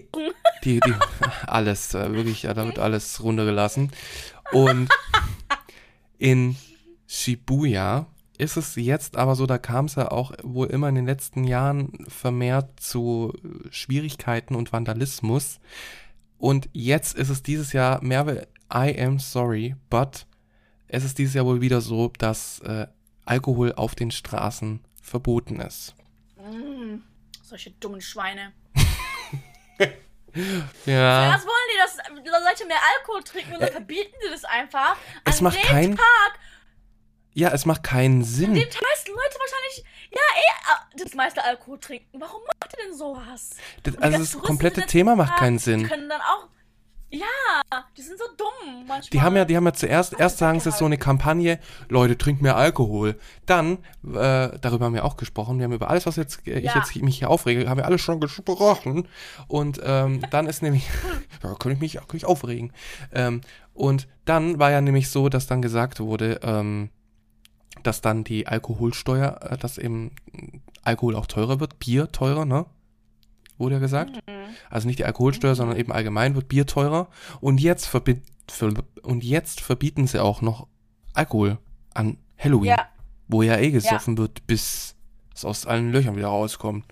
die, 0.63 0.79
die, 0.79 0.93
alles, 1.47 1.93
äh, 1.93 2.13
wirklich, 2.13 2.43
ja, 2.43 2.53
da 2.53 2.65
wird 2.65 2.79
alles 2.79 3.21
runtergelassen. 3.21 3.91
Und 4.51 4.89
in 6.17 6.55
Shibuya 7.07 8.07
ist 8.41 8.57
es 8.57 8.75
jetzt 8.75 9.17
aber 9.17 9.35
so, 9.35 9.45
da 9.45 9.57
kam 9.59 9.85
es 9.85 9.95
ja 9.95 10.11
auch 10.11 10.31
wohl 10.41 10.67
immer 10.67 10.89
in 10.89 10.95
den 10.95 11.05
letzten 11.05 11.43
Jahren 11.43 12.05
vermehrt 12.07 12.79
zu 12.79 13.33
Schwierigkeiten 13.69 14.55
und 14.55 14.73
Vandalismus. 14.73 15.59
Und 16.37 16.67
jetzt 16.73 17.15
ist 17.15 17.29
es 17.29 17.43
dieses 17.43 17.71
Jahr, 17.71 18.03
Merve, 18.03 18.47
I 18.73 18.99
am 18.99 19.19
sorry, 19.19 19.75
but 19.89 20.25
es 20.87 21.03
ist 21.03 21.19
dieses 21.19 21.35
Jahr 21.35 21.45
wohl 21.45 21.61
wieder 21.61 21.81
so, 21.81 22.11
dass 22.17 22.59
äh, 22.61 22.87
Alkohol 23.25 23.73
auf 23.73 23.93
den 23.93 24.09
Straßen 24.09 24.83
verboten 25.01 25.59
ist. 25.59 25.93
Mm, 26.37 26.97
solche 27.43 27.71
dummen 27.71 28.01
Schweine. 28.01 28.53
ja. 30.85 31.33
Was 31.35 31.45
wollen 31.45 31.69
die, 31.73 31.77
dass 31.77 31.97
Leute 31.97 32.65
mehr 32.67 32.77
Alkohol 32.97 33.23
trinken 33.23 33.53
und 33.53 33.61
dann 33.61 33.71
verbieten 33.71 34.15
die 34.25 34.29
das 34.31 34.45
einfach? 34.45 34.95
Es 35.25 35.37
An 35.37 35.43
macht 35.45 35.57
dem 35.57 35.61
keinen- 35.67 35.95
Tag, 35.95 36.39
ja, 37.33 37.49
es 37.49 37.65
macht 37.65 37.83
keinen 37.83 38.23
Sinn. 38.23 38.53
dem 38.53 38.63
meisten 38.63 39.11
Leute 39.11 39.37
wahrscheinlich, 39.39 39.85
ja, 40.11 40.19
eh, 40.35 40.95
äh, 40.97 41.03
das 41.03 41.13
meiste 41.13 41.43
Alkohol 41.43 41.79
trinken. 41.79 42.19
Warum 42.19 42.41
macht 42.45 42.73
ihr 42.77 42.85
denn 42.85 42.97
sowas? 42.97 43.51
Das, 43.83 43.95
die 43.95 44.01
also 44.01 44.17
das 44.17 44.31
Touristen 44.31 44.41
komplette 44.41 44.81
Thema 44.85 45.15
macht 45.15 45.37
keinen 45.37 45.57
Sinn. 45.59 45.87
Können 45.87 46.09
dann 46.09 46.21
auch, 46.21 46.47
ja, 47.09 47.25
die 47.97 48.01
sind 48.01 48.17
so 48.17 48.25
dumm 48.37 48.85
manchmal. 48.87 49.09
Die 49.11 49.21
haben 49.21 49.35
ja, 49.35 49.45
die 49.45 49.55
haben 49.57 49.65
ja 49.65 49.73
zuerst, 49.73 50.13
erst 50.17 50.37
sagen 50.37 50.59
sie 50.61 50.71
so 50.71 50.85
eine 50.85 50.97
Kampagne, 50.97 51.59
Leute, 51.89 52.17
trinkt 52.17 52.41
mehr 52.41 52.55
Alkohol. 52.55 53.19
Dann, 53.45 53.79
äh, 54.03 54.57
darüber 54.59 54.85
haben 54.85 54.93
wir 54.93 55.03
auch 55.05 55.17
gesprochen, 55.17 55.57
wir 55.57 55.65
haben 55.65 55.73
über 55.73 55.89
alles, 55.89 56.05
was 56.05 56.15
jetzt, 56.15 56.47
äh, 56.47 56.59
ich 56.59 56.65
Ja. 56.65 56.75
jetzt 56.77 56.95
mich 56.95 57.17
hier 57.19 57.29
aufrege, 57.29 57.69
haben 57.69 57.77
wir 57.77 57.85
alles 57.85 58.01
schon 58.01 58.19
gesprochen. 58.19 59.07
Und 59.47 59.79
ähm, 59.83 60.21
dann 60.31 60.47
ist 60.47 60.61
nämlich, 60.61 60.89
da 61.41 61.53
kann 61.53 61.71
ich 61.71 61.79
mich, 61.79 61.93
kann 61.95 62.15
ich 62.15 62.25
aufregen. 62.25 62.71
Ähm, 63.13 63.41
und 63.73 64.07
dann 64.25 64.59
war 64.59 64.71
ja 64.71 64.81
nämlich 64.81 65.09
so, 65.09 65.27
dass 65.29 65.47
dann 65.47 65.61
gesagt 65.61 65.99
wurde, 65.99 66.39
ähm, 66.43 66.89
dass 67.83 68.01
dann 68.01 68.23
die 68.23 68.47
Alkoholsteuer, 68.47 69.39
äh, 69.41 69.57
dass 69.57 69.77
eben 69.77 70.11
Alkohol 70.83 71.15
auch 71.15 71.25
teurer 71.25 71.59
wird, 71.59 71.79
Bier 71.79 72.11
teurer, 72.11 72.45
ne? 72.45 72.65
Wurde 73.57 73.75
ja 73.75 73.79
gesagt. 73.79 74.15
Mhm. 74.27 74.55
Also 74.69 74.87
nicht 74.87 74.99
die 74.99 75.05
Alkoholsteuer, 75.05 75.55
sondern 75.55 75.77
eben 75.77 75.91
allgemein 75.91 76.35
wird 76.35 76.47
Bier 76.47 76.65
teurer. 76.65 77.07
Und 77.39 77.59
jetzt, 77.61 77.87
verbi 77.87 78.21
ver 78.49 78.73
und 79.03 79.23
jetzt 79.23 79.61
verbieten 79.61 80.07
sie 80.07 80.21
auch 80.21 80.41
noch 80.41 80.67
Alkohol 81.13 81.57
an 81.93 82.17
Halloween, 82.37 82.69
Ja, 82.69 82.87
wo 83.27 83.43
ja 83.43 83.57
eh 83.57 83.71
gesoffen 83.71 84.17
wird, 84.17 84.45
bis 84.47 84.95
es 85.33 85.45
aus 85.45 85.65
allen 85.65 85.91
Löchern 85.91 86.15
wieder 86.15 86.27
rauskommt. 86.27 86.85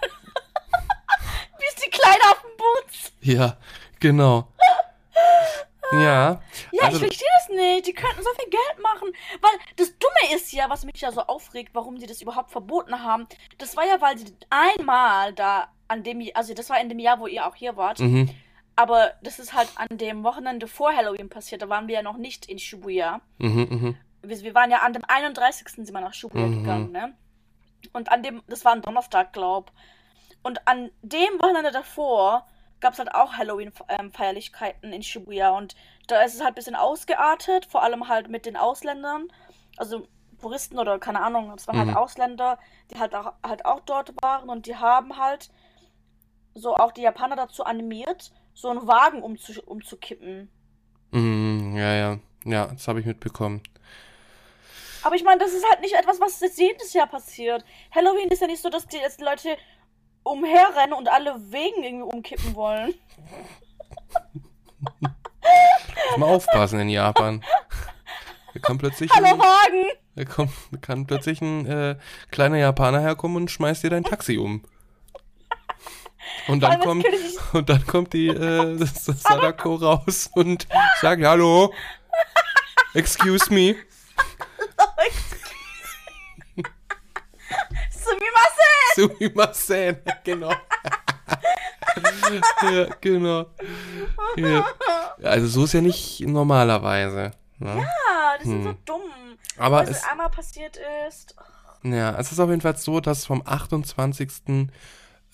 ist 1.68 1.84
die 1.86 1.90
Kleine 1.90 2.22
auf 2.30 2.42
dem 2.42 2.56
Boots? 2.56 3.12
Ja, 3.20 3.56
genau. 4.00 4.48
Ja, 5.92 6.40
Ja, 6.72 6.84
Also- 6.84 6.96
ich 6.98 7.02
verstehe 7.06 7.28
das 7.38 7.48
nicht. 7.56 7.86
Die 7.86 7.92
könnten 7.92 8.22
so 8.22 8.30
viel 8.38 8.50
Geld 8.50 8.82
machen. 8.82 9.08
Weil 9.40 9.50
das 9.76 9.96
Dumme 9.98 10.34
ist 10.34 10.52
ja, 10.52 10.68
was 10.70 10.84
mich 10.84 11.00
ja 11.00 11.12
so 11.12 11.22
aufregt, 11.22 11.70
warum 11.74 11.98
sie 11.98 12.06
das 12.06 12.22
überhaupt 12.22 12.50
verboten 12.50 13.02
haben. 13.02 13.26
Das 13.58 13.76
war 13.76 13.84
ja, 13.86 14.00
weil 14.00 14.16
sie 14.18 14.34
einmal 14.50 15.32
da 15.34 15.68
an 15.88 16.02
dem, 16.02 16.26
also 16.34 16.54
das 16.54 16.70
war 16.70 16.80
in 16.80 16.88
dem 16.88 16.98
Jahr, 16.98 17.20
wo 17.20 17.26
ihr 17.26 17.46
auch 17.46 17.54
hier 17.54 17.76
wart. 17.76 17.98
mhm, 18.00 18.30
Aber 18.76 19.12
das 19.22 19.38
ist 19.38 19.52
halt 19.54 19.68
an 19.76 19.96
dem 19.98 20.24
Wochenende 20.24 20.66
vor 20.66 20.92
Halloween 20.94 21.28
passiert. 21.28 21.62
Da 21.62 21.68
waren 21.68 21.86
wir 21.86 21.94
ja 21.96 22.02
noch 22.02 22.16
nicht 22.16 22.46
in 22.46 22.58
Shibuya. 22.58 23.20
mhm, 23.38 23.68
mhm, 23.70 23.96
Wir, 24.22 24.40
wir 24.42 24.54
waren 24.54 24.70
ja 24.70 24.78
an 24.78 24.92
dem 24.94 25.04
31. 25.06 25.68
sind 25.86 25.92
wir 25.92 26.00
nach 26.00 26.14
Shibuya 26.14 26.46
Mhm. 26.46 26.62
gegangen, 26.62 26.92
ne? 26.92 27.14
Und 27.92 28.10
an 28.10 28.22
dem, 28.22 28.42
das 28.48 28.64
war 28.64 28.72
ein 28.72 28.80
Donnerstag, 28.82 29.32
glaub. 29.34 29.70
Und 30.42 30.66
an 30.66 30.90
dem 31.02 31.38
Wochenende 31.40 31.70
davor 31.70 32.46
gab 32.84 32.92
es 32.92 32.98
halt 32.98 33.14
auch 33.14 33.32
Halloween-Feierlichkeiten 33.32 34.92
in 34.92 35.02
Shibuya. 35.02 35.50
Und 35.56 35.74
da 36.06 36.22
ist 36.22 36.34
es 36.34 36.40
halt 36.40 36.50
ein 36.52 36.54
bisschen 36.54 36.76
ausgeartet, 36.76 37.66
vor 37.66 37.82
allem 37.82 38.08
halt 38.08 38.28
mit 38.28 38.44
den 38.46 38.56
Ausländern. 38.56 39.32
Also 39.78 40.06
Touristen 40.40 40.78
oder 40.78 40.98
keine 40.98 41.22
Ahnung, 41.22 41.50
es 41.56 41.66
waren 41.66 41.76
Mhm. 41.76 41.78
halt 41.78 41.96
Ausländer, 41.96 42.58
die 42.90 42.98
halt 42.98 43.14
auch, 43.14 43.32
halt 43.42 43.64
auch 43.64 43.80
dort 43.80 44.14
waren 44.22 44.50
und 44.50 44.66
die 44.66 44.76
haben 44.76 45.16
halt 45.18 45.48
so 46.54 46.76
auch 46.76 46.92
die 46.92 47.02
Japaner 47.02 47.36
dazu 47.36 47.64
animiert, 47.64 48.32
so 48.54 48.68
einen 48.68 48.86
Wagen 48.86 49.22
umzu 49.22 49.60
umzukippen. 49.64 50.50
mhm, 51.12 51.76
ja, 51.76 51.94
ja, 51.94 52.18
ja, 52.44 52.66
das 52.66 52.88
habe 52.88 53.00
ich 53.00 53.06
mitbekommen. 53.06 53.62
Aber 55.02 55.16
ich 55.16 55.24
meine, 55.24 55.38
das 55.38 55.52
ist 55.52 55.68
halt 55.68 55.80
nicht 55.82 55.94
etwas, 55.94 56.18
was 56.20 56.40
jetzt 56.40 56.58
jedes 56.58 56.92
Jahr 56.94 57.06
passiert. 57.06 57.64
Halloween 57.94 58.28
ist 58.30 58.40
ja 58.40 58.46
nicht 58.46 58.62
so, 58.62 58.70
dass 58.70 58.86
die 58.86 59.00
Leute 59.20 59.56
umherrennen 60.24 60.94
und 60.94 61.08
alle 61.08 61.36
Wegen 61.50 61.84
irgendwie 61.84 62.16
umkippen 62.16 62.54
wollen. 62.54 62.94
Muss 66.10 66.18
mal 66.18 66.26
aufpassen 66.26 66.80
in 66.80 66.88
Japan. 66.88 67.44
Da 68.54 68.60
kann 68.60 68.78
plötzlich 68.78 69.10
Hallo 69.12 69.26
ein, 69.26 69.38
Wagen! 69.38 69.90
da 70.14 70.24
kommt, 70.24 70.50
da 70.70 70.78
kann 70.78 71.06
plötzlich 71.06 71.40
ein 71.40 71.66
äh, 71.66 71.96
kleiner 72.30 72.58
Japaner 72.58 73.00
herkommen 73.00 73.36
und 73.36 73.50
schmeißt 73.50 73.82
dir 73.82 73.90
dein 73.90 74.04
Taxi 74.04 74.38
um. 74.38 74.62
Und 76.48 76.60
dann 76.60 76.80
kommt, 76.80 77.06
und 77.52 77.68
dann 77.68 77.86
kommt 77.86 78.12
die 78.12 78.28
äh, 78.28 78.78
das, 78.78 79.04
das 79.04 79.22
Sadako 79.22 79.74
raus 79.76 80.30
und 80.34 80.66
sagt 81.00 81.22
Hallo. 81.24 81.72
Excuse 82.94 83.52
me. 83.52 83.76
Sumimasen! 88.94 89.96
Genau. 90.24 90.50
ja, 92.72 92.86
genau. 93.00 93.46
Ja. 94.36 94.64
Also 95.22 95.46
so 95.46 95.64
ist 95.64 95.74
ja 95.74 95.80
nicht 95.80 96.20
normalerweise. 96.20 97.32
Ne? 97.58 97.76
Ja, 97.78 98.38
die 98.42 98.48
sind 98.48 98.62
so 98.64 98.70
Hm. 98.70 98.78
dumm. 98.84 99.00
Aber 99.58 99.82
Was 99.82 99.90
es, 99.90 100.04
einmal 100.04 100.30
passiert 100.30 100.78
ist. 101.08 101.36
Ja, 101.84 102.18
es 102.18 102.32
ist 102.32 102.40
auf 102.40 102.48
jeden 102.50 102.60
Fall 102.60 102.76
so, 102.76 103.00
dass 103.00 103.24
vom 103.26 103.42
28. 103.44 104.68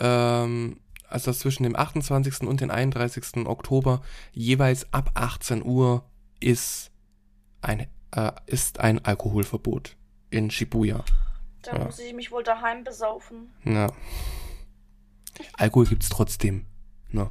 Ähm, 0.01 0.81
also 1.09 1.31
dass 1.31 1.39
zwischen 1.41 1.63
dem 1.65 1.77
28. 1.77 2.43
und 2.43 2.61
dem 2.61 2.71
31. 2.71 3.47
Oktober 3.47 4.03
jeweils 4.33 4.93
ab 4.93 5.11
18 5.15 5.65
Uhr 5.65 6.05
ist 6.41 6.91
ein, 7.63 7.87
äh, 8.15 8.33
ist 8.47 8.81
ein 8.81 9.05
Alkoholverbot 9.05 9.97
in 10.31 10.51
Shibuya. 10.51 11.05
Da 11.63 11.77
Ja. 11.77 11.85
muss 11.85 11.99
ich 11.99 12.13
mich 12.15 12.31
wohl 12.33 12.43
daheim 12.43 12.85
besaufen. 12.85 13.53
Ja. 13.65 13.89
Alkohol 15.59 15.87
gibt's 15.87 16.09
trotzdem. 16.09 16.67
Ne? 17.11 17.29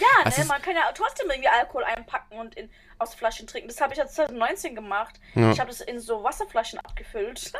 Ja, 0.00 0.06
Es 0.28 0.38
ne, 0.38 0.44
man 0.44 0.62
kann 0.62 0.74
ja 0.74 0.82
trotzdem 0.94 1.28
irgendwie 1.30 1.48
Alkohol 1.48 1.84
einpacken 1.84 2.38
und 2.38 2.54
in, 2.54 2.70
aus 2.98 3.14
Flaschen 3.14 3.46
trinken. 3.46 3.68
Das 3.68 3.80
habe 3.80 3.92
ich 3.92 3.98
ja 3.98 4.06
2019 4.06 4.74
gemacht. 4.74 5.18
Ja. 5.34 5.50
Ich 5.50 5.58
habe 5.60 5.70
das 5.70 5.80
in 5.80 6.00
so 6.00 6.22
Wasserflaschen 6.22 6.78
abgefüllt. 6.78 7.52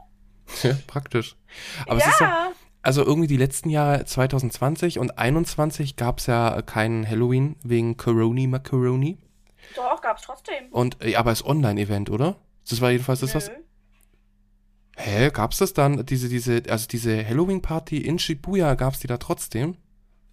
ja, 0.62 0.76
praktisch. 0.86 1.36
Aber 1.86 1.98
es 1.98 2.06
ist 2.06 2.20
ja, 2.20 2.26
ja, 2.26 2.52
also 2.82 3.04
irgendwie 3.04 3.26
die 3.26 3.36
letzten 3.36 3.68
Jahre 3.70 4.04
2020 4.04 4.98
und 5.00 5.18
21 5.18 5.96
gab's 5.96 6.26
ja 6.26 6.62
keinen 6.62 7.08
Halloween 7.08 7.56
wegen 7.64 7.96
Coroni 7.96 8.46
Macaroni. 8.46 9.18
doch, 9.74 10.00
gab's 10.00 10.22
trotzdem. 10.22 10.68
Und, 10.70 11.02
äh, 11.04 11.16
aber 11.16 11.32
es 11.32 11.40
ist 11.40 11.46
Online-Event, 11.46 12.10
oder? 12.10 12.36
Das 12.68 12.80
war 12.80 12.90
jedenfalls 12.92 13.20
das, 13.20 13.34
was. 13.34 13.50
Hä, 14.96 15.30
gab's 15.30 15.58
das 15.58 15.74
dann? 15.74 16.04
Diese, 16.06 16.28
diese, 16.28 16.62
also 16.68 16.88
diese 16.88 17.26
Halloween-Party 17.26 17.98
in 17.98 18.18
Shibuya, 18.18 18.74
gab's 18.74 18.98
die 19.00 19.06
da 19.06 19.18
trotzdem? 19.18 19.76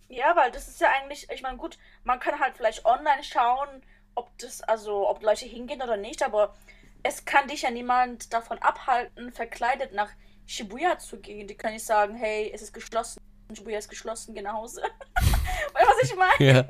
Ja, 0.07 0.35
weil 0.35 0.51
das 0.51 0.67
ist 0.67 0.79
ja 0.79 0.87
eigentlich, 0.89 1.27
ich 1.33 1.41
meine, 1.41 1.57
gut, 1.57 1.77
man 2.03 2.19
kann 2.19 2.39
halt 2.39 2.55
vielleicht 2.55 2.85
online 2.85 3.23
schauen, 3.23 3.67
ob 4.15 4.35
das, 4.37 4.61
also, 4.61 5.09
ob 5.09 5.21
Leute 5.21 5.45
hingehen 5.45 5.81
oder 5.81 5.97
nicht, 5.97 6.23
aber 6.23 6.55
es 7.03 7.25
kann 7.25 7.47
dich 7.47 7.63
ja 7.63 7.71
niemand 7.71 8.31
davon 8.33 8.57
abhalten, 8.59 9.31
verkleidet 9.33 9.93
nach 9.93 10.09
Shibuya 10.45 10.97
zu 10.97 11.19
gehen. 11.19 11.47
Die 11.47 11.55
können 11.55 11.73
nicht 11.73 11.85
sagen, 11.85 12.15
hey, 12.15 12.49
es 12.53 12.61
ist 12.61 12.73
geschlossen, 12.73 13.19
Shibuya 13.53 13.79
ist 13.79 13.89
geschlossen, 13.89 14.33
geh 14.33 14.41
nach 14.41 14.53
Hause. 14.53 14.81
weißt 15.15 15.73
du, 15.73 15.87
was 15.87 16.03
ich 16.03 16.15
meine? 16.39 16.53
Ja. 16.53 16.65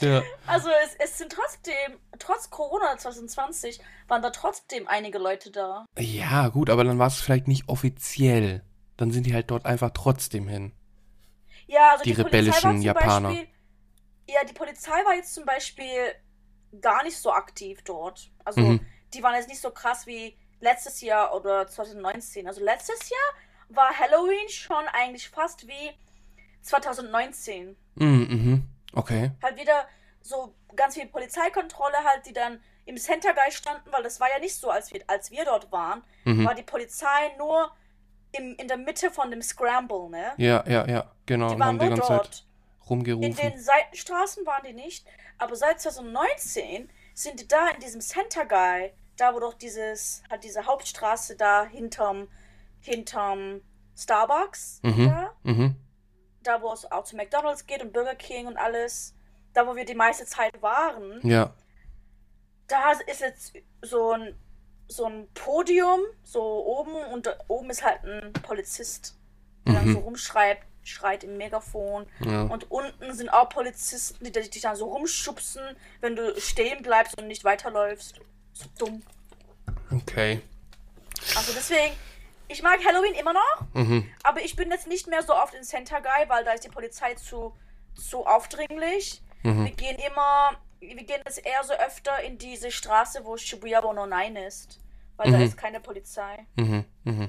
Ja. 0.00 0.22
Also, 0.46 0.68
es, 0.84 0.94
es 0.98 1.18
sind 1.18 1.32
trotzdem, 1.32 1.98
trotz 2.18 2.50
Corona 2.50 2.96
2020, 2.96 3.80
waren 4.08 4.22
da 4.22 4.30
trotzdem 4.30 4.86
einige 4.88 5.18
Leute 5.18 5.50
da. 5.50 5.84
Ja, 5.98 6.48
gut, 6.48 6.70
aber 6.70 6.84
dann 6.84 6.98
war 6.98 7.06
es 7.08 7.20
vielleicht 7.20 7.48
nicht 7.48 7.68
offiziell. 7.68 8.62
Dann 8.96 9.10
sind 9.10 9.26
die 9.26 9.34
halt 9.34 9.50
dort 9.50 9.64
einfach 9.66 9.90
trotzdem 9.90 10.48
hin. 10.48 10.72
Ja, 11.66 11.92
also 11.92 12.04
Die 12.04 12.14
die, 12.14 12.20
rebellischen 12.20 12.82
Japaner. 12.82 13.28
Beispiel, 13.28 13.48
ja, 14.28 14.44
die 14.44 14.54
Polizei 14.54 15.04
war 15.04 15.14
jetzt 15.14 15.34
zum 15.34 15.44
Beispiel 15.44 16.14
gar 16.80 17.02
nicht 17.04 17.16
so 17.16 17.32
aktiv 17.32 17.80
dort. 17.84 18.30
Also 18.44 18.60
Mhm. 18.60 18.80
die 19.14 19.22
waren 19.22 19.34
jetzt 19.34 19.48
nicht 19.48 19.60
so 19.60 19.70
krass 19.70 20.06
wie 20.06 20.36
letztes 20.60 21.00
Jahr 21.00 21.34
oder 21.34 21.66
2019. 21.66 22.46
Also 22.48 22.62
letztes 22.62 23.08
Jahr 23.10 23.20
war 23.68 23.90
Halloween 23.98 24.48
schon 24.48 24.84
eigentlich 24.92 25.28
fast 25.28 25.68
wie 25.68 25.90
2019. 26.62 27.76
Mhm, 27.94 28.06
mhm. 28.08 28.68
Okay. 28.92 29.30
Halt 29.42 29.58
wieder 29.58 29.86
so 30.22 30.54
ganz 30.76 30.94
viel 30.94 31.06
Polizeikontrolle 31.06 31.96
halt, 32.04 32.26
die 32.26 32.32
dann 32.32 32.60
im 32.86 32.96
Center 32.96 33.34
Guy 33.34 33.50
standen, 33.52 33.90
weil 33.92 34.02
das 34.02 34.18
war 34.20 34.28
ja 34.30 34.38
nicht 34.38 34.54
so, 34.56 34.70
als 34.70 34.92
wir, 34.92 35.02
als 35.06 35.30
wir 35.30 35.44
dort 35.44 35.70
waren, 35.72 36.02
Mhm. 36.24 36.44
war 36.46 36.54
die 36.54 36.62
Polizei 36.62 37.34
nur 37.38 37.70
im, 38.32 38.54
in 38.56 38.68
der 38.68 38.76
Mitte 38.76 39.10
von 39.10 39.30
dem 39.30 39.42
Scramble, 39.42 40.08
ne? 40.10 40.32
Ja, 40.36 40.64
ja, 40.66 40.86
ja, 40.86 41.10
genau. 41.26 41.48
Die 41.48 41.58
waren 41.58 41.68
haben 41.68 41.78
die 41.78 41.86
nur 41.86 41.96
ganze 41.96 42.12
dort. 42.12 42.34
Zeit 42.34 42.44
rumgerufen. 42.88 43.30
In 43.30 43.36
den 43.36 43.58
Seitenstraßen 43.60 44.44
waren 44.46 44.64
die 44.66 44.72
nicht, 44.74 45.06
aber 45.38 45.54
seit 45.56 45.80
2019 45.80 46.90
sind 47.14 47.40
die 47.40 47.48
da 47.48 47.68
in 47.68 47.80
diesem 47.80 48.00
Center 48.00 48.44
Guy 48.46 48.92
da 49.16 49.34
wo 49.34 49.40
doch 49.40 49.54
dieses, 49.54 50.22
halt 50.30 50.44
diese 50.44 50.64
Hauptstraße 50.66 51.34
da 51.36 51.64
hinterm, 51.66 52.28
hinterm 52.80 53.60
Starbucks, 53.96 54.80
Mhm. 54.84 55.08
da, 55.08 55.32
Mhm. 55.42 55.76
Da 56.42 56.60
wo 56.62 56.72
es 56.72 56.90
auch 56.90 57.04
zu 57.04 57.16
McDonalds 57.16 57.66
geht 57.66 57.82
und 57.82 57.92
Burger 57.92 58.14
King 58.14 58.46
und 58.46 58.56
alles, 58.56 59.14
da 59.54 59.66
wo 59.66 59.74
wir 59.76 59.84
die 59.84 59.94
meiste 59.94 60.24
Zeit 60.26 60.60
waren, 60.62 61.20
Ja. 61.26 61.52
da 62.66 62.92
ist 63.06 63.20
jetzt 63.20 63.52
so 63.82 64.12
ein, 64.12 64.34
so 64.88 65.04
ein 65.06 65.28
Podium, 65.34 66.00
so 66.22 66.40
oben 66.42 66.94
und 67.12 67.26
da 67.26 67.36
oben 67.48 67.70
ist 67.70 67.84
halt 67.84 68.04
ein 68.04 68.32
Polizist, 68.34 69.16
der 69.66 69.74
dann 69.74 69.88
Mhm. 69.88 69.92
so 69.94 69.98
rumschreit, 70.00 70.58
schreit 70.82 71.24
im 71.24 71.36
Megafon. 71.36 72.06
Ja. 72.20 72.42
Und 72.44 72.70
unten 72.70 73.12
sind 73.12 73.28
auch 73.28 73.48
Polizisten, 73.50 74.24
die 74.24 74.32
dich 74.32 74.60
dann 74.62 74.76
so 74.76 74.86
rumschubsen, 74.86 75.62
wenn 76.00 76.16
du 76.16 76.40
stehen 76.40 76.82
bleibst 76.82 77.18
und 77.20 77.26
nicht 77.26 77.44
weiterläufst. 77.44 78.20
So 78.54 78.66
dumm. 78.78 79.02
Okay. 79.92 80.40
Also 81.36 81.52
deswegen, 81.52 81.94
ich 82.48 82.62
mag 82.62 82.78
Halloween 82.86 83.14
immer 83.14 83.32
noch, 83.32 83.66
Mhm. 83.74 84.06
aber 84.22 84.40
ich 84.42 84.56
bin 84.56 84.70
jetzt 84.70 84.86
nicht 84.88 85.06
mehr 85.08 85.22
so 85.22 85.34
oft 85.34 85.54
in 85.54 85.62
Center 85.62 86.00
Guy, 86.00 86.28
weil 86.28 86.44
da 86.44 86.52
ist 86.52 86.64
die 86.64 86.68
Polizei 86.70 87.14
zu, 87.14 87.54
zu 87.94 88.26
aufdringlich. 88.26 89.22
Mhm. 89.42 89.64
Wir 89.66 89.72
gehen 89.72 89.96
immer, 89.98 90.50
wir 90.80 90.94
gehen 91.04 91.20
jetzt 91.26 91.44
eher 91.44 91.62
so 91.64 91.72
öfter 91.74 92.22
in 92.22 92.38
diese 92.38 92.70
Straße, 92.70 93.20
wo 93.24 93.36
Shibuya 93.36 93.80
Bono 93.80 94.06
9 94.06 94.36
ist. 94.36 94.80
Weil 95.16 95.32
da 95.32 95.38
Mhm. 95.38 95.44
ist 95.44 95.56
keine 95.56 95.80
Polizei. 95.80 96.46
Mhm. 96.56 96.84
Mhm. 97.04 97.28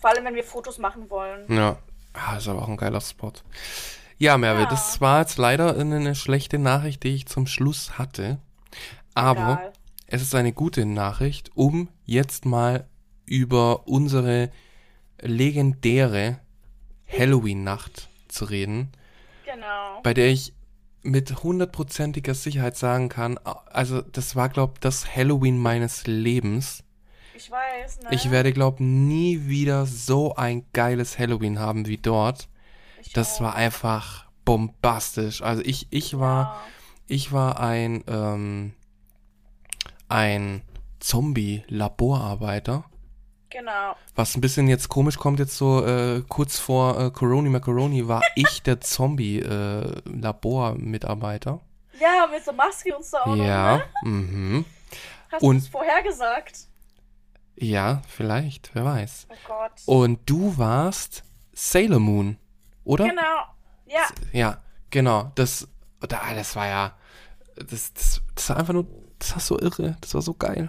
Vor 0.00 0.10
allem, 0.10 0.24
wenn 0.24 0.34
wir 0.34 0.44
Fotos 0.44 0.78
machen 0.78 1.10
wollen. 1.10 1.50
Ja. 1.52 1.76
Ah, 2.14 2.36
ist 2.36 2.48
aber 2.48 2.62
auch 2.62 2.68
ein 2.68 2.76
geiler 2.76 3.00
Spot. 3.00 3.32
Ja, 4.18 4.38
Merve, 4.38 4.62
Ja. 4.62 4.66
das 4.70 5.00
war 5.00 5.20
jetzt 5.20 5.36
leider 5.36 5.76
eine, 5.76 5.96
eine 5.96 6.14
schlechte 6.14 6.58
Nachricht, 6.58 7.02
die 7.02 7.14
ich 7.14 7.26
zum 7.26 7.46
Schluss 7.46 7.98
hatte. 7.98 8.38
Aber 9.14 9.58
Egal. 9.60 9.72
es 10.06 10.22
ist 10.22 10.34
eine 10.34 10.52
gute 10.52 10.86
Nachricht, 10.86 11.50
um 11.54 11.88
jetzt 12.04 12.46
mal 12.46 12.88
über 13.26 13.86
unsere 13.88 14.50
legendäre 15.20 16.40
Halloween-Nacht 17.08 18.08
zu 18.28 18.44
reden, 18.46 18.90
Genau. 19.44 20.00
bei 20.02 20.14
der 20.14 20.28
ich 20.28 20.52
mit 21.02 21.42
hundertprozentiger 21.42 22.34
Sicherheit 22.34 22.76
sagen 22.76 23.08
kann, 23.10 23.38
also 23.38 24.00
das 24.00 24.34
war, 24.36 24.48
glaub 24.48 24.80
das 24.80 25.14
Halloween 25.14 25.58
meines 25.58 26.06
Lebens. 26.06 26.82
Ich 27.36 27.50
weiß, 27.50 28.00
ne? 28.00 28.08
Ich 28.12 28.30
werde, 28.30 28.52
glaub 28.52 28.80
nie 28.80 29.46
wieder 29.46 29.84
so 29.86 30.34
ein 30.36 30.64
geiles 30.72 31.18
Halloween 31.18 31.58
haben 31.58 31.86
wie 31.86 31.98
dort. 31.98 32.48
Ich 33.02 33.12
Das 33.12 33.36
auch. 33.36 33.40
war 33.42 33.54
einfach 33.54 34.26
bombastisch. 34.46 35.42
Also 35.42 35.62
ich, 35.64 35.88
ich 35.90 36.18
war, 36.18 36.44
Ja. 36.44 36.60
ich 37.06 37.32
war 37.32 37.60
ein, 37.60 38.02
ähm, 38.06 38.72
ein 40.08 40.62
Zombie-Laborarbeiter. 41.00 42.84
Genau. 43.56 43.94
Was 44.16 44.36
ein 44.36 44.40
bisschen 44.40 44.66
jetzt 44.66 44.88
komisch 44.88 45.16
kommt, 45.16 45.38
jetzt 45.38 45.56
so 45.56 45.86
äh, 45.86 46.22
kurz 46.28 46.58
vor 46.58 46.98
äh, 47.00 47.10
Coroni 47.12 47.48
Macaroni 47.48 48.08
war 48.08 48.20
ich 48.34 48.62
der 48.64 48.80
Zombie-Labor-Mitarbeiter. 48.80 51.60
Ja, 52.00 52.26
mit 52.30 52.44
so 52.44 52.52
Maske 52.52 52.96
und 52.96 53.04
so 53.04 53.16
auch 53.18 53.26
noch, 53.26 53.36
ja, 53.44 53.76
ne? 53.76 53.84
mhm. 54.10 54.64
Hast 55.30 55.42
Und- 55.42 55.56
du 55.56 55.58
es 55.58 55.68
vorher 55.68 56.02
gesagt? 56.02 56.66
Ja, 57.56 58.02
vielleicht, 58.08 58.70
wer 58.74 58.84
weiß. 58.84 59.28
Oh 59.30 59.34
Gott. 59.46 59.70
Und 59.86 60.18
du 60.28 60.58
warst 60.58 61.22
Sailor 61.52 62.00
Moon, 62.00 62.36
oder? 62.82 63.04
Genau. 63.08 63.44
Ja, 63.86 64.06
Ja, 64.32 64.60
genau. 64.90 65.30
Das, 65.36 65.68
da, 66.00 66.34
das 66.34 66.56
war 66.56 66.66
ja, 66.66 66.96
das, 67.54 67.92
das, 67.92 68.20
das 68.34 68.48
war 68.48 68.56
einfach 68.56 68.72
nur, 68.72 68.86
das 69.20 69.34
war 69.34 69.40
so 69.40 69.56
irre, 69.60 69.96
das 70.00 70.14
war 70.14 70.22
so 70.22 70.34
geil. 70.34 70.68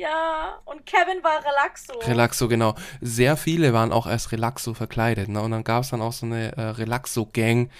Ja. 0.00 0.58
Und 0.64 0.86
Kevin 0.86 1.22
war 1.22 1.40
Relaxo. 1.44 1.92
Relaxo, 2.06 2.48
genau. 2.48 2.74
Sehr 3.00 3.36
viele 3.36 3.72
waren 3.72 3.92
auch 3.92 4.06
als 4.06 4.32
Relaxo 4.32 4.74
verkleidet, 4.74 5.28
ne? 5.28 5.40
Und 5.40 5.50
dann 5.50 5.64
gab 5.64 5.84
es 5.84 5.90
dann 5.90 6.02
auch 6.02 6.12
so 6.12 6.26
eine 6.26 6.56
äh, 6.56 6.60
Relaxo-Gang, 6.60 7.70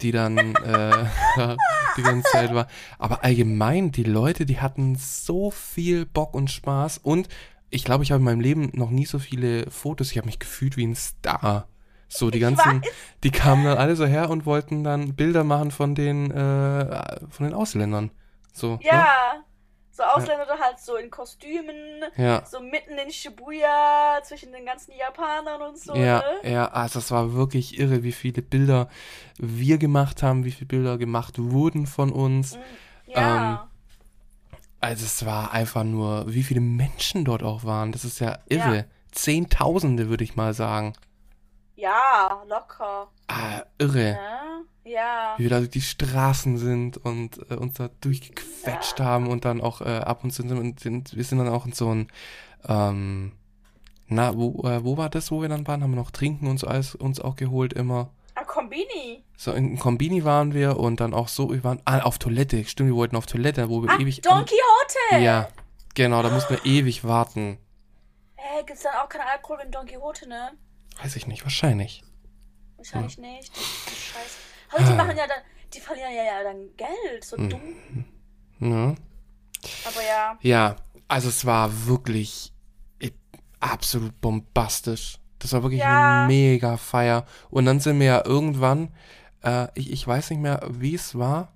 die 0.00 0.12
dann 0.12 0.38
äh, 0.38 1.04
die 1.96 2.02
ganze 2.02 2.30
Zeit 2.30 2.54
war. 2.54 2.68
Aber 2.98 3.24
allgemein, 3.24 3.92
die 3.92 4.04
Leute, 4.04 4.46
die 4.46 4.60
hatten 4.60 4.96
so 4.96 5.50
viel 5.50 6.06
Bock 6.06 6.34
und 6.34 6.50
Spaß. 6.50 6.98
Und 6.98 7.28
ich 7.70 7.84
glaube, 7.84 8.04
ich 8.04 8.12
habe 8.12 8.20
in 8.20 8.24
meinem 8.24 8.40
Leben 8.40 8.70
noch 8.72 8.90
nie 8.90 9.06
so 9.06 9.18
viele 9.18 9.70
Fotos. 9.70 10.10
Ich 10.10 10.18
habe 10.18 10.26
mich 10.26 10.38
gefühlt 10.38 10.76
wie 10.76 10.86
ein 10.86 10.94
Star. 10.94 11.68
So, 12.08 12.30
die 12.30 12.38
ganzen, 12.38 12.82
die 13.24 13.30
kamen 13.30 13.64
dann 13.64 13.78
alle 13.78 13.96
so 13.96 14.06
her 14.06 14.30
und 14.30 14.46
wollten 14.46 14.84
dann 14.84 15.14
Bilder 15.14 15.42
machen 15.42 15.72
von 15.72 15.96
den, 15.96 16.30
äh, 16.30 17.26
von 17.28 17.46
den 17.46 17.54
Ausländern. 17.54 18.12
So, 18.52 18.78
ja. 18.82 19.44
So 19.96 20.02
Ausländer 20.02 20.58
halt 20.60 20.80
so 20.80 20.96
in 20.96 21.08
Kostümen? 21.08 22.02
Ja. 22.16 22.44
so 22.44 22.58
mitten 22.58 22.98
in 22.98 23.12
Shibuya, 23.12 24.18
zwischen 24.24 24.50
den 24.52 24.66
ganzen 24.66 24.92
Japanern 24.96 25.62
und 25.62 25.78
so, 25.78 25.94
Ja, 25.94 26.18
ne? 26.42 26.50
ja, 26.50 26.66
also 26.66 26.98
es 26.98 27.12
war 27.12 27.32
wirklich 27.34 27.78
irre, 27.78 28.02
wie 28.02 28.10
viele 28.10 28.42
Bilder 28.42 28.88
wir 29.38 29.78
gemacht 29.78 30.24
haben, 30.24 30.44
wie 30.44 30.50
viele 30.50 30.66
Bilder 30.66 30.98
gemacht 30.98 31.34
wurden 31.38 31.86
von 31.86 32.10
uns. 32.10 32.56
Mhm. 32.56 32.60
Ja. 33.06 33.50
Ähm, 33.52 33.58
Also 34.80 35.04
es 35.06 35.24
war 35.24 35.52
einfach 35.52 35.84
nur, 35.84 36.24
wie 36.26 36.42
viele 36.42 36.60
Menschen 36.60 37.24
dort 37.24 37.44
auch 37.44 37.62
waren. 37.62 37.92
Das 37.92 38.04
ist 38.04 38.18
ja 38.18 38.38
irre. 38.48 38.76
Ja. 38.76 38.84
Zehntausende, 39.12 40.08
würde 40.08 40.24
ich 40.24 40.34
mal 40.34 40.54
sagen. 40.54 40.94
ja, 41.76 42.42
locker. 42.48 43.06
Ah, 43.28 43.62
irre. 43.78 44.12
Ne? 44.14 44.64
Ja. 44.84 45.34
Wie 45.38 45.44
wir 45.44 45.50
da 45.50 45.58
durch 45.58 45.70
die 45.70 45.80
Straßen 45.80 46.58
sind 46.58 46.98
und 46.98 47.38
äh, 47.50 47.54
uns 47.54 47.74
da 47.74 47.88
durchgequetscht 48.00 49.00
haben 49.00 49.28
und 49.28 49.44
dann 49.44 49.60
auch 49.60 49.80
äh, 49.80 49.84
ab 49.84 50.24
und 50.24 50.30
zu 50.30 50.42
sind, 50.42 50.80
sind 50.80 51.16
wir 51.16 51.24
sind 51.24 51.38
dann 51.38 51.48
auch 51.48 51.64
in 51.66 51.72
so 51.72 51.90
ein 51.94 52.08
ähm, 52.68 53.32
na, 54.08 54.36
wo, 54.36 54.66
äh, 54.68 54.84
wo 54.84 54.96
war 54.98 55.08
das, 55.08 55.30
wo 55.30 55.40
wir 55.40 55.48
dann 55.48 55.66
waren? 55.66 55.82
Haben 55.82 55.92
wir 55.92 55.96
noch 55.96 56.10
Trinken 56.10 56.46
und 56.46 56.58
so 56.58 56.66
alles 56.66 56.94
uns 56.94 57.20
auch 57.20 57.36
geholt 57.36 57.72
immer. 57.72 58.10
Ah, 58.34 58.44
Kombini. 58.44 59.24
So 59.36 59.52
in 59.52 59.78
Kombini 59.78 60.24
waren 60.24 60.52
wir 60.52 60.78
und 60.78 61.00
dann 61.00 61.14
auch 61.14 61.28
so, 61.28 61.50
wir 61.50 61.64
waren 61.64 61.80
ah, 61.86 62.00
auf 62.00 62.18
Toilette. 62.18 62.64
Stimmt, 62.64 62.90
wir 62.90 62.96
wollten 62.96 63.16
auf 63.16 63.26
Toilette, 63.26 63.68
wo 63.70 63.82
wir 63.82 63.90
Ah, 63.90 63.98
ewig. 63.98 64.20
Don 64.20 64.44
Quixote. 64.44 65.22
Ja, 65.22 65.48
genau, 65.94 66.22
da 66.22 66.28
mussten 66.30 66.54
wir 66.54 66.64
ewig 66.66 67.04
warten. 67.04 67.58
Hä, 68.36 68.62
gibt's 68.66 68.82
dann 68.82 68.94
auch 69.02 69.08
keinen 69.08 69.26
Alkohol 69.32 69.60
in 69.64 69.70
Don 69.70 69.86
Quixote, 69.86 70.28
ne? 70.28 70.50
Weiß 71.02 71.16
ich 71.16 71.26
nicht, 71.26 71.42
wahrscheinlich. 71.44 72.04
Wahrscheinlich 72.76 73.16
Hm. 73.16 73.22
nicht. 73.22 73.56
Scheiße. 73.56 74.53
Aber 74.74 74.84
die 74.84 74.92
machen 74.94 75.16
ja 75.16 75.26
dann, 75.26 75.38
die 75.72 75.80
verlieren 75.80 76.12
ja, 76.14 76.42
dann 76.42 76.68
Geld, 76.76 77.24
so 77.24 77.36
Hm. 77.36 77.48
dumm. 77.50 77.60
Ja. 78.60 78.94
Aber 79.86 80.02
ja. 80.06 80.38
ja, 80.40 80.76
also 81.08 81.28
es 81.28 81.44
war 81.44 81.86
wirklich 81.86 82.52
äh, 83.00 83.10
absolut 83.60 84.20
bombastisch. 84.20 85.18
Das 85.38 85.52
war 85.52 85.62
wirklich 85.62 85.80
Ja. 85.80 86.20
eine 86.22 86.26
mega 86.28 86.76
Feier. 86.76 87.24
Und 87.50 87.66
dann 87.66 87.80
sind 87.80 87.98
wir 88.00 88.06
ja 88.06 88.22
irgendwann, 88.24 88.92
äh, 89.42 89.68
ich, 89.74 89.92
ich 89.92 90.06
weiß 90.06 90.30
nicht 90.30 90.40
mehr, 90.40 90.60
wie 90.70 90.94
es 90.94 91.16
war, 91.18 91.52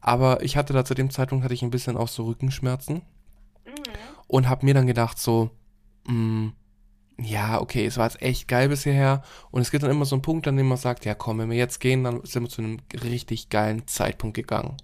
aber 0.00 0.42
ich 0.42 0.56
hatte 0.56 0.72
da 0.72 0.84
zu 0.84 0.94
dem 0.94 1.10
Zeitpunkt 1.10 1.44
hatte 1.44 1.54
ich 1.54 1.62
ein 1.62 1.70
bisschen 1.70 1.96
auch 1.96 2.08
so 2.08 2.24
Rückenschmerzen. 2.24 3.02
Mhm. 3.66 3.72
und 4.28 4.48
habe 4.48 4.64
mir 4.64 4.74
dann 4.74 4.86
gedacht 4.86 5.18
so, 5.18 5.50
mh, 6.06 6.52
ja, 7.18 7.60
okay, 7.60 7.86
es 7.86 7.96
war 7.96 8.04
jetzt 8.06 8.20
echt 8.20 8.46
geil 8.48 8.68
bis 8.68 8.82
hierher 8.82 9.22
und 9.50 9.62
es 9.62 9.70
gibt 9.70 9.82
dann 9.82 9.90
immer 9.90 10.04
so 10.04 10.14
einen 10.16 10.22
Punkt, 10.22 10.46
an 10.48 10.56
dem 10.56 10.68
man 10.68 10.76
sagt, 10.78 11.04
ja 11.04 11.14
komm, 11.14 11.38
wenn 11.38 11.50
wir 11.50 11.56
jetzt 11.56 11.80
gehen, 11.80 12.04
dann 12.04 12.24
sind 12.24 12.42
wir 12.42 12.50
zu 12.50 12.60
einem 12.62 12.78
richtig 13.02 13.48
geilen 13.48 13.86
Zeitpunkt 13.86 14.34
gegangen. 14.36 14.76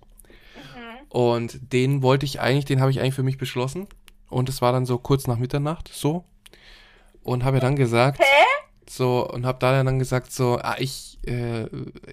Mhm. 0.57 1.07
Und 1.11 1.73
den 1.73 2.03
wollte 2.03 2.25
ich 2.25 2.41
eigentlich, 2.41 2.65
den 2.65 2.81
habe 2.81 2.91
ich 2.91 3.01
eigentlich 3.01 3.15
für 3.15 3.23
mich 3.23 3.37
beschlossen 3.39 3.87
und 4.31 4.49
es 4.49 4.63
war 4.63 4.73
dann 4.73 4.87
so 4.87 4.97
kurz 4.99 5.27
nach 5.27 5.37
Mitternacht, 5.39 5.91
so 5.93 6.25
und 7.23 7.45
habe 7.45 7.59
ja 7.59 7.61
dann 7.61 7.77
gesagt, 7.77 8.19
Hä? 8.19 8.25
so 8.89 9.29
und 9.31 9.45
habe 9.45 9.59
da 9.59 9.83
dann 9.83 9.99
gesagt 9.99 10.33
so, 10.33 10.59
ah 10.59 10.77
ich, 10.79 11.19
äh, 11.27 11.63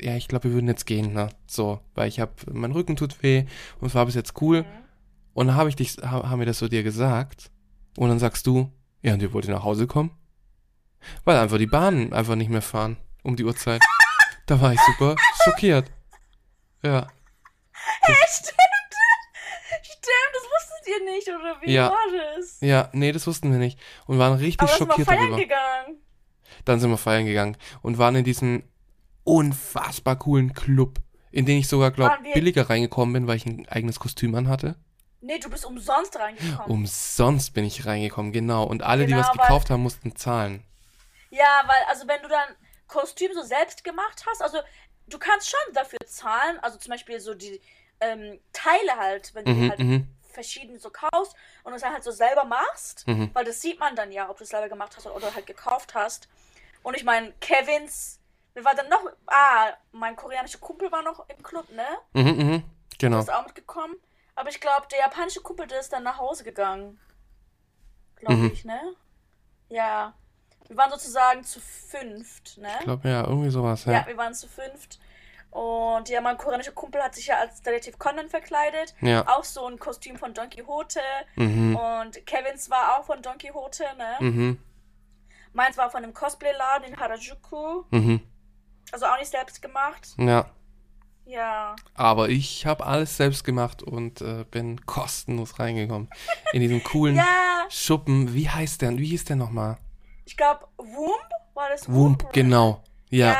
ja 0.02 0.16
ich 0.18 0.28
glaube 0.28 0.46
wir 0.50 0.52
würden 0.54 0.68
jetzt 0.68 0.86
gehen, 0.86 1.14
ne, 1.14 1.30
so, 1.48 1.80
weil 1.96 2.10
ich 2.10 2.20
habe, 2.20 2.34
mein 2.52 2.74
Rücken 2.74 2.96
tut 2.98 3.24
weh 3.24 3.46
und 3.80 3.88
es 3.88 3.96
war 3.96 4.06
bis 4.06 4.16
jetzt 4.16 4.42
cool. 4.42 4.64
Mhm. 4.64 4.66
Und 5.34 5.48
dann 5.48 5.56
habe 5.56 5.70
ich 5.70 5.78
dich, 5.78 5.96
ha- 6.02 6.30
haben 6.30 6.40
wir 6.40 6.46
das 6.46 6.60
so 6.60 6.68
dir 6.68 6.84
gesagt. 6.84 7.50
Und 7.96 8.10
dann 8.10 8.20
sagst 8.20 8.46
du, 8.46 8.70
ja, 9.02 9.14
und 9.14 9.22
ihr 9.22 9.32
wollt 9.34 9.48
nach 9.48 9.64
Hause 9.64 9.88
kommen? 9.88 10.12
Weil 11.24 11.38
einfach 11.38 11.58
die 11.58 11.66
Bahnen 11.68 12.12
einfach 12.14 12.36
nicht 12.36 12.50
mehr 12.50 12.62
fahren 12.62 12.98
um 13.24 13.36
die 13.36 13.44
Uhrzeit. 13.46 13.82
da 14.48 14.60
war 14.62 14.74
ich 14.74 14.80
super 14.82 15.16
schockiert. 15.44 15.92
Ja. 16.82 17.08
Hä, 18.02 18.14
stimmt. 18.30 18.56
Stimmt, 19.82 20.34
das 20.34 20.44
wusstet 20.44 20.88
ihr 20.88 21.06
nicht, 21.12 21.28
oder 21.28 21.58
wie 21.62 21.72
Ja. 21.74 21.90
war 21.90 22.36
das? 22.38 22.58
Ja, 22.62 22.90
nee, 22.94 23.12
das 23.12 23.28
wussten 23.28 23.52
wir 23.52 23.60
nicht. 23.60 23.80
Und 24.06 24.18
waren 24.20 24.34
richtig 24.38 24.62
Aber 24.62 24.72
da 24.72 24.78
sind 24.78 24.88
wir 24.88 24.92
schockiert 24.94 25.08
feiern 25.08 25.20
darüber. 25.32 25.38
gegangen. 25.38 25.98
Dann 26.66 26.80
sind 26.80 26.90
wir 26.90 26.98
feiern 26.98 27.26
gegangen 27.26 27.58
und 27.82 27.98
waren 27.98 28.16
in 28.16 28.24
diesem 28.24 28.64
unfassbar 29.24 30.18
coolen 30.18 30.54
Club, 30.54 31.00
in 31.32 31.46
den 31.46 31.60
ich 31.60 31.68
sogar, 31.68 31.92
glaub, 31.92 32.10
Waren 32.12 32.24
wir- 32.24 32.34
billiger 32.34 32.70
reingekommen 32.70 33.14
bin, 33.14 33.28
weil 33.28 33.38
ich 33.38 33.46
ein 33.46 33.68
eigenes 33.70 34.00
Kostüm 34.00 34.34
anhatte. 34.36 34.76
Nee, 35.22 35.40
du 35.40 35.50
bist 35.50 35.66
umsonst 35.66 36.18
reingekommen. 36.18 36.72
Umsonst 36.72 37.54
bin 37.54 37.66
ich 37.66 37.86
reingekommen, 37.86 38.32
genau. 38.32 38.64
Und 38.64 38.84
alle, 38.84 39.06
die 39.06 39.12
Genau, 39.14 39.22
was 39.28 39.38
weil- 39.38 39.48
gekauft 39.48 39.70
haben, 39.70 39.84
mussten 39.84 40.16
zahlen. 40.16 40.64
Ja, 41.30 41.64
weil, 41.68 41.82
also 41.90 42.08
wenn 42.08 42.22
du 42.22 42.30
dann 42.30 42.56
Kostüm 42.88 43.34
so 43.34 43.44
selbst 43.44 43.84
gemacht 43.84 44.24
hast, 44.28 44.42
also 44.42 44.60
du 45.08 45.20
kannst 45.20 45.50
schon 45.50 45.74
dafür 45.74 46.00
zahlen, 46.06 46.58
also 46.62 46.78
zum 46.78 46.92
Beispiel 46.92 47.20
so 47.20 47.34
die 47.34 47.62
ähm, 48.02 48.40
Teile 48.54 48.96
halt, 48.98 49.36
wenn 49.36 49.44
du 49.46 49.52
Mhm, 49.52 49.70
halt 49.70 49.80
mhm. 49.80 50.08
verschieden 50.32 50.80
so 50.80 50.90
kaufst 50.90 51.36
und 51.64 51.74
es 51.74 51.82
dann 51.82 51.92
halt 51.92 52.04
so 52.06 52.12
selber 52.12 52.46
machst, 52.46 53.06
Mhm. 53.08 53.30
weil 53.34 53.44
das 53.44 53.60
sieht 53.62 53.78
man 53.80 53.94
dann 53.98 54.12
ja, 54.14 54.30
ob 54.30 54.38
du 54.38 54.44
es 54.46 54.50
selber 54.52 54.70
gemacht 54.70 54.96
hast 54.96 55.06
oder 55.06 55.36
halt 55.36 55.46
gekauft 55.46 55.94
hast. 55.96 56.30
Und 56.82 56.96
ich 56.96 57.04
meine, 57.04 57.34
Kevins, 57.42 58.20
wir 58.54 58.64
waren 58.64 58.78
dann 58.78 58.88
noch, 58.88 59.04
ah, 59.28 59.74
mein 59.92 60.16
koreanischer 60.16 60.60
Kumpel 60.60 60.90
war 60.94 61.02
noch 61.04 61.28
im 61.28 61.44
Club, 61.44 61.70
ne? 61.72 61.86
Mhm, 62.14 62.24
mhm. 62.38 62.64
Der 63.02 63.10
Genau. 63.10 63.20
ist 63.20 63.32
auch 63.32 63.46
mitgekommen. 63.46 63.96
Aber 64.40 64.50
ich 64.50 64.62
glaube, 64.62 64.88
der 64.90 65.00
japanische 65.00 65.42
Kumpel, 65.42 65.68
der 65.68 65.82
ist 65.82 65.92
dann 65.92 66.04
nach 66.04 66.18
Hause 66.18 66.46
gegangen. 66.46 66.98
Glaube 68.16 68.36
Mhm. 68.36 68.52
ich, 68.54 68.64
ne? 68.64 68.80
Ja. 69.68 70.14
Wir 70.70 70.78
waren 70.78 70.92
sozusagen 70.92 71.44
zu 71.44 71.60
fünft, 71.60 72.58
ne? 72.58 72.70
Ich 72.80 72.86
glaube, 72.86 73.10
ja, 73.10 73.26
irgendwie 73.28 73.50
sowas, 73.50 73.84
Ja, 73.84 73.92
ja. 73.92 74.08
wir 74.08 74.16
waren 74.16 74.34
zu 74.34 74.48
fünft. 74.48 74.98
Und 75.52 76.08
ja, 76.08 76.22
mein 76.22 76.38
koreanischer 76.38 76.72
Kumpel 76.72 77.04
hat 77.04 77.16
sich 77.16 77.28
ja 77.28 77.38
als 77.38 77.62
Detektiv 77.64 78.00
Conan 78.00 78.30
verkleidet. 78.30 78.96
Ja. 79.02 79.28
Auch 79.28 79.44
so 79.44 79.68
ein 79.68 79.78
Kostüm 79.78 80.16
von 80.16 80.34
Don 80.34 80.50
Quixote. 80.50 81.02
Mhm. 81.36 81.76
Und 81.76 82.26
Kevins 82.26 82.70
war 82.70 82.98
auch 82.98 83.04
von 83.04 83.22
Don 83.22 83.38
Quixote, 83.38 83.84
ne? 83.98 84.16
Mhm. 84.22 84.64
Meins 85.52 85.76
war 85.78 85.90
von 85.90 86.02
einem 86.04 86.14
Cosplay-Laden 86.14 86.86
in 86.88 86.98
Harajuku. 86.98 87.84
Mhm. 87.90 88.22
Also 88.94 89.06
auch 89.08 89.18
nicht 89.18 89.32
selbst 89.32 89.62
gemacht. 89.62 90.10
Ja. 90.18 90.46
Ja. 91.30 91.76
Aber 91.94 92.30
ich 92.30 92.66
habe 92.66 92.86
alles 92.86 93.16
selbst 93.16 93.44
gemacht 93.44 93.84
und 93.84 94.22
äh, 94.22 94.46
bin 94.50 94.84
kostenlos 94.88 95.60
reingekommen. 95.60 96.10
In 96.54 96.62
diesen 96.62 96.84
coolen 96.84 97.16
Ja, 97.18 97.66
Schuppen. 97.70 98.34
Wie 98.34 98.50
heißt 98.50 98.82
der? 98.82 98.98
Wie 98.98 99.06
hieß 99.06 99.26
der 99.26 99.36
nochmal? 99.36 99.78
ich 100.26 100.38
glaube, 100.38 100.68
Womb 100.78 101.30
war 101.56 101.70
das 101.70 101.92
Wump, 101.92 102.32
genau. 102.34 102.84
Ja. 103.10 103.32
Ja. 103.34 103.38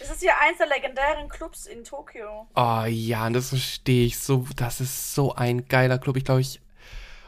Das 0.00 0.10
ist 0.10 0.22
ja 0.22 0.32
eins 0.40 0.58
der 0.58 0.68
legendären 0.68 1.28
Clubs 1.28 1.66
in 1.66 1.84
Tokio. 1.84 2.46
Oh 2.54 2.84
ja, 2.88 3.28
das 3.30 3.50
verstehe 3.50 4.06
ich 4.06 4.18
so. 4.18 4.46
Das 4.56 4.80
ist 4.80 5.14
so 5.14 5.34
ein 5.34 5.66
geiler 5.66 5.98
Club. 5.98 6.16
Ich 6.16 6.24
glaube, 6.24 6.40
ich. 6.40 6.60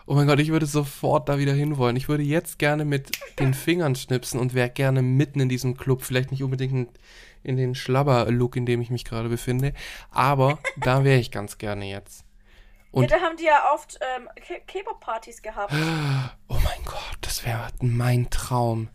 Oh 0.07 0.15
mein 0.15 0.27
Gott, 0.27 0.41
ich 0.41 0.51
würde 0.51 0.67
sofort 0.67 1.29
da 1.29 1.39
wieder 1.39 1.53
hinwollen. 1.53 1.97
Ich 1.97 2.09
würde 2.09 2.23
jetzt 2.23 2.59
gerne 2.59 2.85
mit 2.85 3.11
den 3.39 3.55
Fingern 3.55 3.95
schnipsen 3.95 4.41
und 4.41 4.55
wäre 4.55 4.71
gerne 4.71 5.03
mitten 5.03 5.41
in 5.41 5.49
diesem 5.49 5.77
Club. 5.77 6.03
Vielleicht 6.03 6.31
nicht 6.31 6.43
unbedingt 6.43 6.73
in, 6.73 6.89
in 7.43 7.57
den 7.57 7.75
Schlabber-Look, 7.75 8.57
in 8.57 8.67
dem 8.67 8.81
ich 8.81 8.91
mich 8.91 9.05
gerade 9.05 9.29
befinde. 9.29 9.73
Aber 10.11 10.59
da 10.77 11.05
wäre 11.05 11.19
ich 11.19 11.31
ganz 11.31 11.59
gerne 11.59 11.87
jetzt. 11.87 12.25
Und- 12.93 13.11
ja, 13.11 13.19
da 13.19 13.25
haben 13.25 13.37
die 13.37 13.45
ja 13.45 13.73
oft 13.75 13.99
ähm, 14.17 14.29
K-Pop-Partys 14.67 15.43
gehabt. 15.43 15.73
Oh 16.49 16.55
mein 16.65 16.85
Gott, 16.85 17.19
das 17.21 17.45
wäre 17.47 17.69
mein 17.81 18.29
Traum. 18.31 18.89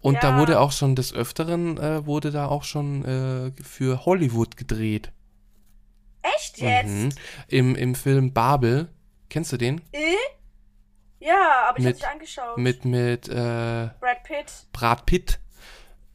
Und 0.00 0.22
da 0.22 0.30
Ja. 0.30 0.38
wurde 0.38 0.58
auch 0.60 0.72
schon 0.72 0.96
des 0.96 1.12
Öfteren, 1.12 1.76
äh, 1.78 2.06
wurde 2.06 2.30
da 2.30 2.46
auch 2.46 2.62
schon 2.64 3.04
äh, 3.04 3.52
für 3.62 4.06
Hollywood 4.06 4.56
gedreht. 4.56 5.12
Echt 6.22 6.58
jetzt? 6.58 6.88
Mhm. 6.88 7.08
Im, 7.48 7.74
Im 7.76 7.94
Film 7.94 8.32
Babel. 8.32 8.88
Kennst 9.28 9.52
du 9.52 9.56
den? 9.56 9.80
Äh? 9.92 10.14
Ja, 11.20 11.66
aber 11.68 11.78
ich 11.78 11.84
Mit- 11.84 11.94
hab's 11.94 12.02
nicht 12.02 12.10
angeschaut. 12.12 12.58
Mit, 12.58 12.84
mit 12.84 13.28
äh, 13.28 13.32
Brad 14.00 14.22
Pitt. 14.24 14.52
Brad 14.72 15.06
Pitt. 15.06 15.40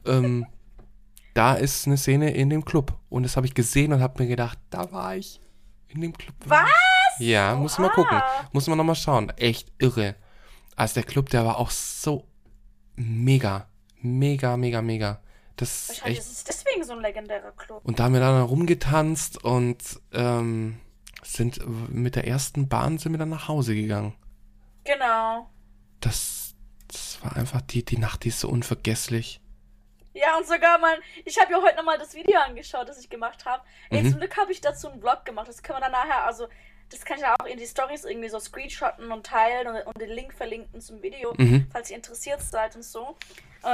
Ähm, 0.06 0.46
da 1.34 1.54
ist 1.54 1.86
eine 1.86 1.96
Szene 1.96 2.32
in 2.32 2.50
dem 2.50 2.64
Club. 2.64 2.98
Und 3.08 3.22
das 3.22 3.36
habe 3.36 3.46
ich 3.46 3.54
gesehen 3.54 3.92
und 3.92 4.00
habe 4.00 4.22
mir 4.22 4.28
gedacht, 4.28 4.58
da 4.70 4.92
war 4.92 5.16
ich. 5.16 5.40
In 5.88 6.00
dem 6.00 6.12
Club. 6.12 6.34
Was? 6.46 6.68
Ja, 7.18 7.54
muss 7.54 7.78
mal 7.78 7.88
Oha. 7.88 7.94
gucken. 7.94 8.22
Muss 8.52 8.66
man 8.66 8.78
nochmal 8.78 8.94
schauen. 8.96 9.30
Echt 9.36 9.70
irre. 9.78 10.14
Also 10.74 10.94
der 10.94 11.02
Club, 11.02 11.28
der 11.28 11.44
war 11.44 11.58
auch 11.58 11.70
so 11.70 12.26
mega. 12.96 13.68
Mega, 14.00 14.56
mega, 14.56 14.80
mega. 14.80 15.20
Das 15.56 15.90
ist 15.90 16.06
echt. 16.06 16.18
ist 16.20 16.32
es 16.32 16.44
deswegen 16.44 16.82
so 16.84 16.94
ein 16.94 17.00
legendärer 17.00 17.52
Club. 17.52 17.84
Und 17.84 17.98
da 17.98 18.04
haben 18.04 18.14
wir 18.14 18.20
dann 18.20 18.42
rumgetanzt 18.42 19.44
und 19.44 20.00
ähm, 20.12 20.80
sind 21.22 21.60
mit 21.90 22.16
der 22.16 22.26
ersten 22.26 22.68
Bahn 22.68 22.98
sind 22.98 23.12
wir 23.12 23.18
dann 23.18 23.28
nach 23.28 23.48
Hause 23.48 23.74
gegangen. 23.74 24.14
Genau. 24.84 25.50
Das, 26.00 26.54
das 26.88 27.22
war 27.22 27.36
einfach 27.36 27.60
die, 27.60 27.84
die 27.84 27.98
Nacht, 27.98 28.24
die 28.24 28.28
ist 28.28 28.40
so 28.40 28.48
unvergesslich. 28.48 29.41
Ja, 30.14 30.36
und 30.36 30.46
sogar 30.46 30.78
mal, 30.78 30.98
ich 31.24 31.38
habe 31.40 31.52
ja 31.52 31.62
heute 31.62 31.76
nochmal 31.76 31.98
das 31.98 32.14
Video 32.14 32.38
angeschaut, 32.40 32.88
das 32.88 32.98
ich 32.98 33.08
gemacht 33.08 33.44
habe. 33.46 33.62
Mhm. 33.90 34.10
zum 34.10 34.18
Glück 34.20 34.36
habe 34.36 34.52
ich 34.52 34.60
dazu 34.60 34.88
einen 34.88 35.00
Vlog 35.00 35.24
gemacht. 35.24 35.48
Das 35.48 35.62
können 35.62 35.78
wir 35.78 35.82
dann 35.82 35.92
nachher, 35.92 36.24
also, 36.26 36.48
das 36.90 37.04
kann 37.06 37.16
ich 37.16 37.22
ja 37.22 37.34
auch 37.40 37.46
in 37.46 37.56
die 37.58 37.66
Stories 37.66 38.04
irgendwie 38.04 38.28
so 38.28 38.38
screenshotten 38.38 39.10
und 39.10 39.24
teilen 39.24 39.66
und, 39.68 39.80
und 39.86 39.98
den 40.00 40.10
Link 40.10 40.34
verlinken 40.34 40.80
zum 40.82 41.02
Video, 41.02 41.32
Mhm. 41.38 41.66
falls 41.72 41.88
ihr 41.90 41.96
interessiert 41.96 42.42
seid 42.42 42.76
und 42.76 42.82
so. 42.84 43.16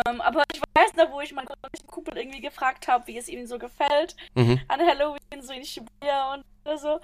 Ähm, 0.07 0.21
aber 0.21 0.45
ich 0.53 0.61
weiß 0.77 0.95
noch, 0.95 1.11
wo 1.11 1.21
ich 1.21 1.33
meinen 1.33 1.49
Kumpel 1.89 2.17
irgendwie 2.17 2.41
gefragt 2.41 2.87
habe, 2.87 3.07
wie 3.09 3.19
es 3.19 3.27
ihm 3.29 3.47
so 3.47 3.59
gefällt 3.59 4.15
Mhm. 4.35 4.61
an 4.69 4.81
Halloween, 4.87 5.19
so 5.43 5.53
in 5.53 5.65
Shibuya 5.65 6.35
und 6.35 6.45
so. 6.79 7.01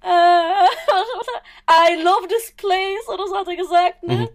Äh, 0.00 0.66
I 1.70 2.02
love 2.02 2.28
this 2.28 2.52
place, 2.56 3.08
oder 3.08 3.26
so 3.26 3.36
hat 3.36 3.48
er 3.48 3.56
gesagt, 3.56 4.02
ne? 4.04 4.14
Mhm. 4.14 4.28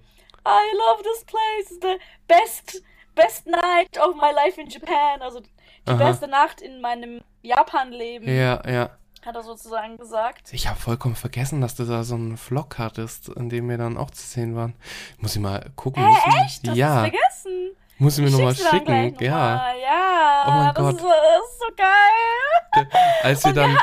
I 0.46 0.76
love 0.78 1.02
this 1.04 1.24
place, 1.26 1.72
it's 1.72 1.80
the 1.82 1.98
best, 2.28 2.84
best 3.16 3.46
night 3.48 3.98
of 4.00 4.16
my 4.16 4.32
life 4.34 4.60
in 4.60 4.68
Japan. 4.70 5.22
Also 5.22 5.40
die 5.42 5.50
Aha. 5.92 5.96
beste 5.98 6.28
Nacht 6.28 6.62
in 6.62 6.82
meinem 6.82 7.22
Japan-Leben, 7.42 8.28
Ja, 8.28 8.62
ja. 8.70 8.90
hat 9.26 9.36
er 9.36 9.44
sozusagen 9.44 9.98
gesagt. 9.98 10.50
Ich 10.54 10.68
habe 10.68 10.80
vollkommen 10.80 11.16
vergessen, 11.16 11.62
dass 11.62 11.76
du 11.76 11.84
da 11.86 12.04
so 12.04 12.16
einen 12.16 12.38
Vlog 12.38 12.78
hattest, 12.78 13.30
in 13.30 13.50
dem 13.50 13.68
wir 13.70 13.78
dann 13.78 13.98
auch 13.98 14.12
zu 14.12 14.26
sehen 14.26 14.56
waren. 14.56 14.76
Muss 15.20 15.36
ich 15.36 15.42
mal 15.42 15.70
gucken. 15.76 16.04
Hä, 16.04 16.10
muss 16.10 16.20
ich, 16.28 16.42
echt? 16.42 16.68
Hast 16.70 16.78
ja, 16.78 17.00
vergessen? 17.02 17.72
muss 17.98 18.18
ich 18.18 18.24
mir 18.24 18.32
nochmal 18.32 18.54
dann 18.54 18.70
schicken. 18.72 19.14
noch 19.14 19.22
Ja. 19.22 19.32
mal. 19.32 19.74
Ja, 19.82 20.44
Oh 20.46 20.52
mein 20.52 20.74
das, 20.74 20.84
Gott. 20.84 20.96
Ist, 20.96 21.02
so- 21.02 21.08
das 21.08 21.52
ist 21.52 21.60
so 21.60 21.76
geil. 21.76 22.88
Als 23.24 23.44
wir 23.44 23.50
Und 23.50 23.56
wir 23.56 23.62
dann 23.64 23.78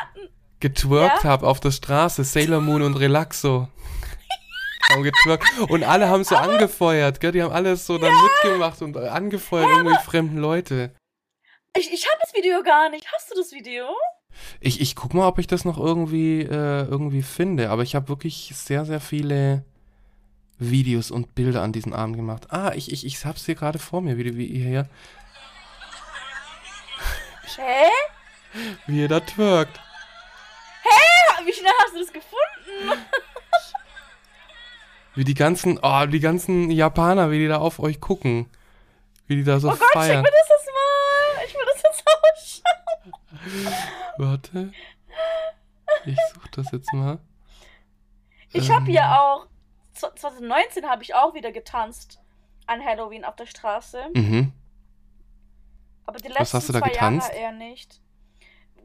getwerkt 0.60 1.24
Ja? 1.24 1.30
haben 1.30 1.44
auf 1.46 1.60
der 1.60 1.70
Straße, 1.70 2.24
Sailor 2.24 2.60
Moon 2.60 2.82
und 2.82 2.94
Relaxo. 2.96 3.68
Haben 4.90 5.02
getwerkt. 5.02 5.44
Und 5.68 5.84
alle 5.84 6.08
haben 6.08 6.24
so 6.24 6.36
angefeuert, 6.36 7.20
gell? 7.20 7.32
Die 7.32 7.42
haben 7.42 7.52
alles 7.52 7.86
so 7.86 7.98
dann 7.98 8.14
mitgemacht 8.22 8.82
und 8.82 8.96
angefeuert, 8.96 9.68
irgendwie 9.68 9.96
fremden 10.04 10.38
Leute. 10.38 10.94
Ich, 11.76 11.92
ich 11.92 12.06
habe 12.08 12.18
das 12.20 12.34
Video 12.34 12.62
gar 12.62 12.90
nicht. 12.90 13.06
Hast 13.12 13.30
du 13.30 13.36
das 13.36 13.52
Video? 13.52 13.84
Ich, 14.60 14.80
ich 14.80 14.96
guck 14.96 15.14
mal, 15.14 15.26
ob 15.26 15.38
ich 15.38 15.46
das 15.46 15.64
noch 15.64 15.78
irgendwie, 15.78 16.42
äh, 16.42 16.84
irgendwie 16.84 17.22
finde. 17.22 17.70
Aber 17.70 17.82
ich 17.82 17.94
habe 17.94 18.08
wirklich 18.08 18.52
sehr, 18.54 18.84
sehr 18.84 19.00
viele 19.00 19.64
Videos 20.58 21.10
und 21.10 21.34
Bilder 21.34 21.62
an 21.62 21.72
diesem 21.72 21.92
Abend 21.92 22.16
gemacht. 22.16 22.48
Ah, 22.50 22.72
ich, 22.74 22.92
ich, 22.92 23.06
ich 23.06 23.24
hab's 23.24 23.46
hier 23.46 23.54
gerade 23.54 23.78
vor 23.78 24.02
mir, 24.02 24.18
wie, 24.18 24.36
wie 24.36 24.46
ihr 24.46 24.64
hier, 24.64 24.88
Hä? 27.56 27.88
wie 28.86 29.00
ihr 29.00 29.08
da 29.08 29.20
twerkt. 29.20 29.80
Wie 31.44 31.52
schnell 31.52 31.72
hast 31.82 31.94
du 31.94 32.00
das 32.00 32.12
gefunden? 32.12 33.06
Wie 35.14 35.24
die 35.24 35.34
ganzen, 35.34 35.78
oh, 35.82 36.06
die 36.06 36.20
ganzen 36.20 36.70
Japaner, 36.70 37.30
wie 37.30 37.38
die 37.38 37.48
da 37.48 37.58
auf 37.58 37.78
euch 37.80 38.00
gucken. 38.00 38.48
Wie 39.26 39.36
die 39.36 39.44
da 39.44 39.58
so 39.60 39.68
Oh 39.68 39.72
Gott, 39.72 39.80
schick 39.80 39.92
feiern. 39.92 40.22
mir 40.22 40.30
das 40.30 40.48
jetzt 40.48 40.70
mal. 40.74 41.44
Ich 41.46 41.54
will 41.54 41.66
das 41.72 41.82
jetzt 41.82 42.04
ausschauen. 43.56 43.74
Warte. 44.18 44.72
Ich 46.06 46.16
such 46.34 46.48
das 46.52 46.70
jetzt 46.72 46.92
mal. 46.92 47.18
Ich 48.52 48.68
Ähm, 48.68 48.74
habe 48.76 48.90
ja 48.90 49.20
auch, 49.20 49.46
2019 49.94 50.86
habe 50.88 51.02
ich 51.02 51.14
auch 51.14 51.34
wieder 51.34 51.52
getanzt 51.52 52.20
an 52.66 52.84
Halloween 52.84 53.24
auf 53.24 53.36
der 53.36 53.46
Straße. 53.46 54.02
Mhm. 54.14 54.52
Aber 56.06 56.18
die 56.18 56.28
Was 56.30 56.38
letzten 56.38 56.56
hast 56.56 56.68
du 56.68 56.72
da 56.72 56.80
zwei 56.80 56.88
getanzt? 56.90 57.28
Jahre 57.28 57.40
eher 57.40 57.52
nicht. 57.52 58.00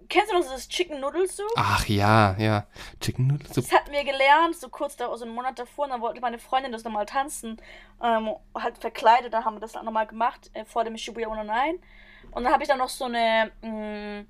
Kennst 0.10 0.32
du 0.32 0.38
noch 0.38 0.46
das 0.46 0.68
Chicken 0.68 1.00
Noodle 1.00 1.28
Soup? 1.28 1.50
Ach 1.56 1.86
ja, 1.88 2.36
ja. 2.38 2.68
Chicken 3.00 3.28
Noodle 3.28 3.48
Soup. 3.48 3.64
Das 3.64 3.72
hatten 3.72 3.92
wir 3.92 4.04
gelernt, 4.04 4.56
so 4.56 4.70
kurz 4.70 4.96
da, 4.96 5.16
so 5.18 5.26
einen 5.26 5.34
Monat 5.34 5.58
davor, 5.60 5.86
und 5.86 5.92
dann 5.92 6.02
wollte 6.02 6.22
meine 6.22 6.40
Freundin 6.40 6.72
das 6.72 6.84
nochmal 6.84 7.06
tanzen, 7.06 7.62
ähm, 8.04 8.30
halt 8.56 8.78
verkleidet, 8.78 9.34
da 9.34 9.44
haben 9.46 9.56
wir 9.56 9.60
das 9.62 9.72
dann 9.74 9.86
nochmal 9.86 10.08
gemacht, 10.08 10.50
äh, 10.54 10.66
vor 10.66 10.84
dem 10.84 10.98
Shibuya 10.98 11.28
109. 11.28 11.80
Und 12.32 12.44
dann 12.44 12.52
habe 12.54 12.64
ich 12.64 12.70
dann 12.70 12.80
noch 12.80 12.90
so 12.90 13.06
eine, 13.06 13.52
mh, 13.62 14.26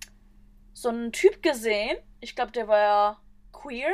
so 0.73 0.89
einen 0.89 1.11
Typ 1.11 1.41
gesehen, 1.41 1.97
ich 2.19 2.35
glaube, 2.35 2.51
der 2.51 2.67
war 2.67 3.21
queer, 3.51 3.91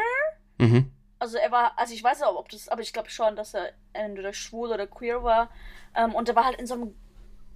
Mhm. 0.58 0.92
also 1.20 1.38
er 1.38 1.52
war, 1.52 1.74
also 1.78 1.94
ich 1.94 2.04
weiß 2.04 2.20
nicht, 2.20 2.28
ob 2.30 2.50
das, 2.50 2.70
aber 2.70 2.82
ich 2.82 2.94
glaube 2.94 3.10
schon, 3.10 3.36
dass 3.36 3.54
er 3.54 3.72
entweder 3.94 4.34
schwul 4.34 4.70
oder 4.72 4.88
queer 4.88 5.24
war, 5.24 5.50
ähm, 5.96 6.14
und 6.16 6.28
der 6.28 6.36
war 6.36 6.46
halt 6.46 6.60
in 6.60 6.68
so 6.68 6.74
einem 6.76 6.96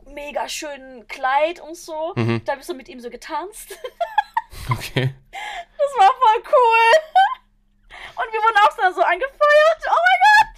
mega 0.05 0.47
schönen 0.49 1.07
Kleid 1.07 1.59
und 1.59 1.75
so, 1.75 2.13
Mhm. 2.15 2.43
da 2.45 2.51
habe 2.53 2.61
ich 2.61 2.67
so 2.67 2.73
mit 2.73 2.87
ihm 2.89 2.99
so 2.99 3.09
getanzt. 3.09 3.77
Okay. 4.71 5.13
Das 5.77 5.91
war 5.99 6.09
voll 6.09 6.41
cool. 6.43 6.91
Und 8.15 8.33
wir 8.33 8.39
wurden 8.39 8.57
auch 8.63 8.71
so 8.95 9.01
angefeuert. 9.03 9.81
Oh 9.91 10.01
mein 10.07 10.19
Gott. 10.25 10.55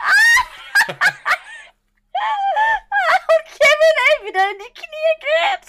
Ah. 0.00 0.92
Und 3.28 3.44
Kevin, 3.46 3.96
ey, 4.04 4.16
wieder 4.28 4.44
in 4.50 4.58
die 4.58 4.72
Knie 4.74 5.12
geht. 5.20 5.66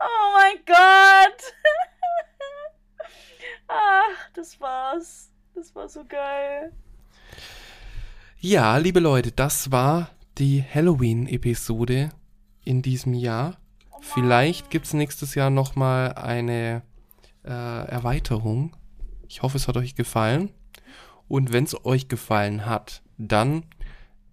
Oh 0.00 0.32
mein 0.34 0.58
Gott. 0.64 1.40
Ach, 3.68 4.28
das 4.34 4.60
war's. 4.60 5.32
Das 5.54 5.74
war 5.74 5.88
so 5.88 6.04
geil. 6.04 6.72
Ja, 8.42 8.78
liebe 8.78 9.00
Leute, 9.00 9.32
das 9.32 9.70
war 9.70 10.08
die 10.38 10.64
Halloween-Episode 10.64 12.08
in 12.64 12.80
diesem 12.80 13.12
Jahr. 13.12 13.58
Vielleicht 14.00 14.70
gibt's 14.70 14.94
nächstes 14.94 15.34
Jahr 15.34 15.50
nochmal 15.50 16.14
eine 16.14 16.80
äh, 17.44 17.50
Erweiterung. 17.50 18.74
Ich 19.28 19.42
hoffe, 19.42 19.58
es 19.58 19.68
hat 19.68 19.76
euch 19.76 19.94
gefallen. 19.94 20.48
Und 21.28 21.52
wenn 21.52 21.64
es 21.64 21.84
euch 21.84 22.08
gefallen 22.08 22.64
hat, 22.64 23.02
dann 23.18 23.64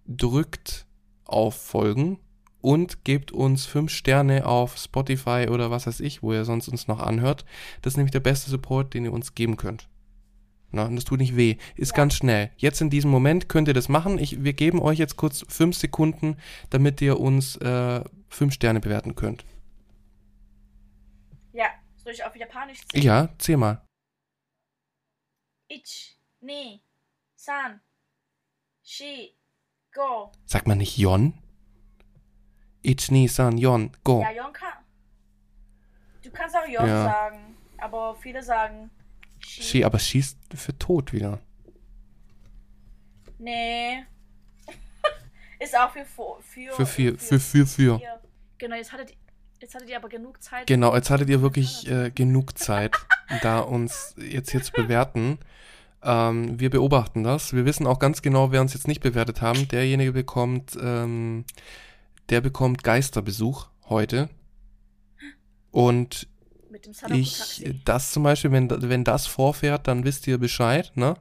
drückt 0.06 0.86
auf 1.26 1.60
Folgen 1.60 2.18
und 2.62 3.04
gebt 3.04 3.30
uns 3.30 3.66
5 3.66 3.92
Sterne 3.92 4.46
auf 4.46 4.78
Spotify 4.78 5.48
oder 5.50 5.70
was 5.70 5.86
weiß 5.86 6.00
ich, 6.00 6.22
wo 6.22 6.32
ihr 6.32 6.46
sonst 6.46 6.68
uns 6.68 6.88
noch 6.88 7.00
anhört. 7.00 7.44
Das 7.82 7.92
ist 7.92 7.96
nämlich 7.98 8.12
der 8.12 8.20
beste 8.20 8.48
Support, 8.48 8.94
den 8.94 9.04
ihr 9.04 9.12
uns 9.12 9.34
geben 9.34 9.58
könnt. 9.58 9.86
Na, 10.70 10.84
und 10.84 10.96
das 10.96 11.04
tut 11.04 11.20
nicht 11.20 11.36
weh. 11.36 11.56
Ist 11.76 11.92
ja. 11.92 11.96
ganz 11.96 12.14
schnell. 12.14 12.50
Jetzt 12.56 12.80
in 12.80 12.90
diesem 12.90 13.10
Moment 13.10 13.48
könnt 13.48 13.68
ihr 13.68 13.74
das 13.74 13.88
machen. 13.88 14.18
Ich, 14.18 14.44
wir 14.44 14.52
geben 14.52 14.80
euch 14.80 14.98
jetzt 14.98 15.16
kurz 15.16 15.44
5 15.48 15.74
Sekunden, 15.74 16.36
damit 16.68 17.00
ihr 17.00 17.18
uns 17.18 17.54
5 17.54 17.64
äh, 17.64 18.50
Sterne 18.50 18.80
bewerten 18.80 19.14
könnt. 19.14 19.46
Ja, 21.52 21.66
soll 21.96 22.12
ich 22.12 22.24
auf 22.24 22.36
Japanisch 22.36 22.86
zählen? 22.88 23.04
Ja, 23.04 23.28
zähl 23.38 23.56
mal. 23.56 23.82
Ich, 25.68 26.18
ni, 26.40 26.82
san, 27.34 27.80
shi, 28.82 29.34
go. 29.92 30.32
Sagt 30.46 30.66
man 30.66 30.78
nicht 30.78 30.96
Yon? 30.98 31.34
Ich, 32.82 33.10
ni, 33.10 33.28
san, 33.28 33.58
Yon, 33.58 33.90
go. 34.04 34.22
Ja, 34.22 34.30
Yon 34.30 34.52
kann. 34.52 34.84
Du 36.22 36.30
kannst 36.30 36.56
auch 36.56 36.66
Yon 36.66 36.86
ja. 36.86 37.04
sagen, 37.04 37.56
aber 37.78 38.14
viele 38.16 38.42
sagen 38.42 38.90
Shi, 39.48 39.84
aber 39.84 39.98
schießt 39.98 40.38
für 40.54 40.78
tot 40.78 41.12
wieder. 41.12 41.40
Nee. 43.38 44.04
Ist 45.60 45.76
auch 45.76 45.90
für 45.90 46.04
für 46.04 46.72
für 46.72 46.86
für 46.86 47.16
für 47.16 47.38
für. 47.40 47.66
für. 47.66 48.00
Genau, 48.58 48.76
jetzt 48.76 48.92
hattet 48.92 49.16
Jetzt 49.60 49.74
hattet 49.74 49.88
ihr 49.88 49.96
aber 49.96 50.08
genug 50.08 50.40
Zeit. 50.40 50.66
Genau, 50.68 50.94
jetzt 50.94 51.10
hattet 51.10 51.28
ihr 51.28 51.42
wirklich 51.42 51.90
äh, 51.90 52.10
genug 52.10 52.56
Zeit, 52.56 52.94
da 53.42 53.58
uns 53.58 54.14
jetzt 54.16 54.52
hier 54.52 54.62
zu 54.62 54.72
bewerten. 54.72 55.38
Ähm, 56.02 56.60
wir 56.60 56.70
beobachten 56.70 57.24
das. 57.24 57.52
Wir 57.52 57.64
wissen 57.64 57.86
auch 57.86 57.98
ganz 57.98 58.22
genau, 58.22 58.52
wer 58.52 58.60
uns 58.60 58.74
jetzt 58.74 58.86
nicht 58.86 59.00
bewertet 59.00 59.42
haben. 59.42 59.66
Derjenige 59.66 60.12
bekommt, 60.12 60.78
ähm, 60.80 61.44
der 62.30 62.40
bekommt 62.40 62.84
Geisterbesuch 62.84 63.66
heute. 63.88 64.28
Und 65.72 66.28
ich, 67.10 67.74
das 67.84 68.12
zum 68.12 68.22
Beispiel, 68.22 68.52
wenn, 68.52 68.68
wenn 68.70 69.04
das 69.04 69.26
vorfährt, 69.26 69.88
dann 69.88 70.04
wisst 70.04 70.26
ihr 70.26 70.38
Bescheid, 70.38 70.92
ne? 70.94 71.14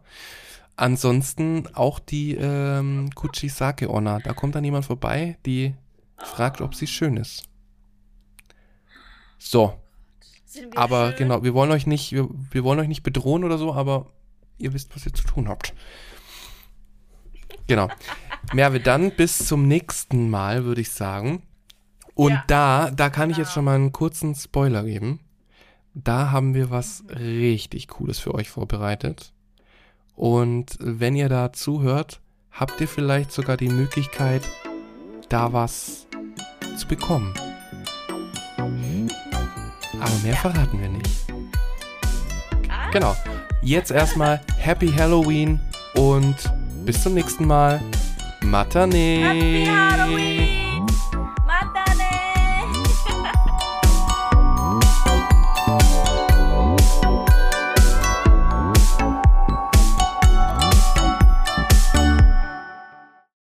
Ansonsten 0.76 1.68
auch 1.74 1.98
die 1.98 2.36
ähm, 2.36 3.10
Kuchisake 3.16 3.90
Onna. 3.90 4.20
Da 4.20 4.34
kommt 4.34 4.54
dann 4.54 4.64
jemand 4.64 4.86
vorbei, 4.86 5.38
die 5.46 5.74
fragt, 6.18 6.62
ob 6.62 6.76
sie 6.76 6.86
schön 6.86 7.18
ist. 7.18 7.44
So. 9.40 9.80
Aber 10.76 11.10
schön? 11.10 11.18
genau, 11.18 11.44
wir 11.44 11.54
wollen 11.56 11.72
euch 11.72 11.88
nicht, 11.88 12.12
wir, 12.12 12.28
wir 12.52 12.64
wollen 12.64 12.80
euch 12.80 12.88
nicht 12.88 13.04
bedrohen 13.04 13.44
oder 13.44 13.58
so, 13.58 13.74
aber 13.74 14.12
ihr 14.60 14.74
wisst, 14.74 14.96
was 14.96 15.06
ihr 15.06 15.14
zu 15.14 15.24
tun 15.24 15.48
habt. 15.48 15.74
Genau. 17.66 17.90
Merve, 18.54 18.80
dann 18.80 19.12
bis 19.12 19.40
zum 19.48 19.68
nächsten 19.68 20.30
Mal, 20.30 20.64
würde 20.64 20.82
ich 20.82 20.92
sagen. 20.92 21.44
Und 22.14 22.32
ja, 22.32 22.44
da, 22.48 22.92
da 22.92 23.10
kann 23.10 23.30
genau. 23.30 23.32
ich 23.32 23.38
jetzt 23.38 23.54
schon 23.54 23.66
mal 23.66 23.76
einen 23.76 23.92
kurzen 23.92 24.36
Spoiler 24.36 24.84
geben. 24.84 25.20
Da 26.04 26.30
haben 26.30 26.54
wir 26.54 26.70
was 26.70 27.04
richtig 27.10 27.88
Cooles 27.88 28.20
für 28.20 28.36
euch 28.36 28.52
vorbereitet. 28.52 29.34
Und 30.16 30.78
wenn 30.80 31.16
ihr 31.16 31.28
da 31.28 31.52
zuhört, 31.54 32.22
habt 32.52 32.80
ihr 32.80 32.88
vielleicht 32.88 33.32
sogar 33.32 33.58
die 33.58 33.70
Möglichkeit, 33.70 34.44
da 35.28 35.54
was 35.54 36.06
zu 36.78 36.88
bekommen. 36.88 37.34
Aber 40.00 40.18
mehr 40.24 40.36
verraten 40.36 40.80
wir 40.80 40.90
nicht. 40.90 41.26
Genau. 42.92 43.16
Jetzt 43.64 43.90
erstmal 43.90 44.40
Happy 44.60 44.90
Halloween 44.90 45.60
und 45.96 46.36
bis 46.86 47.02
zum 47.02 47.16
nächsten 47.16 47.48
Mal. 47.48 47.82
Matane. 48.42 48.94
Happy 48.96 49.66
Halloween. 49.66 50.47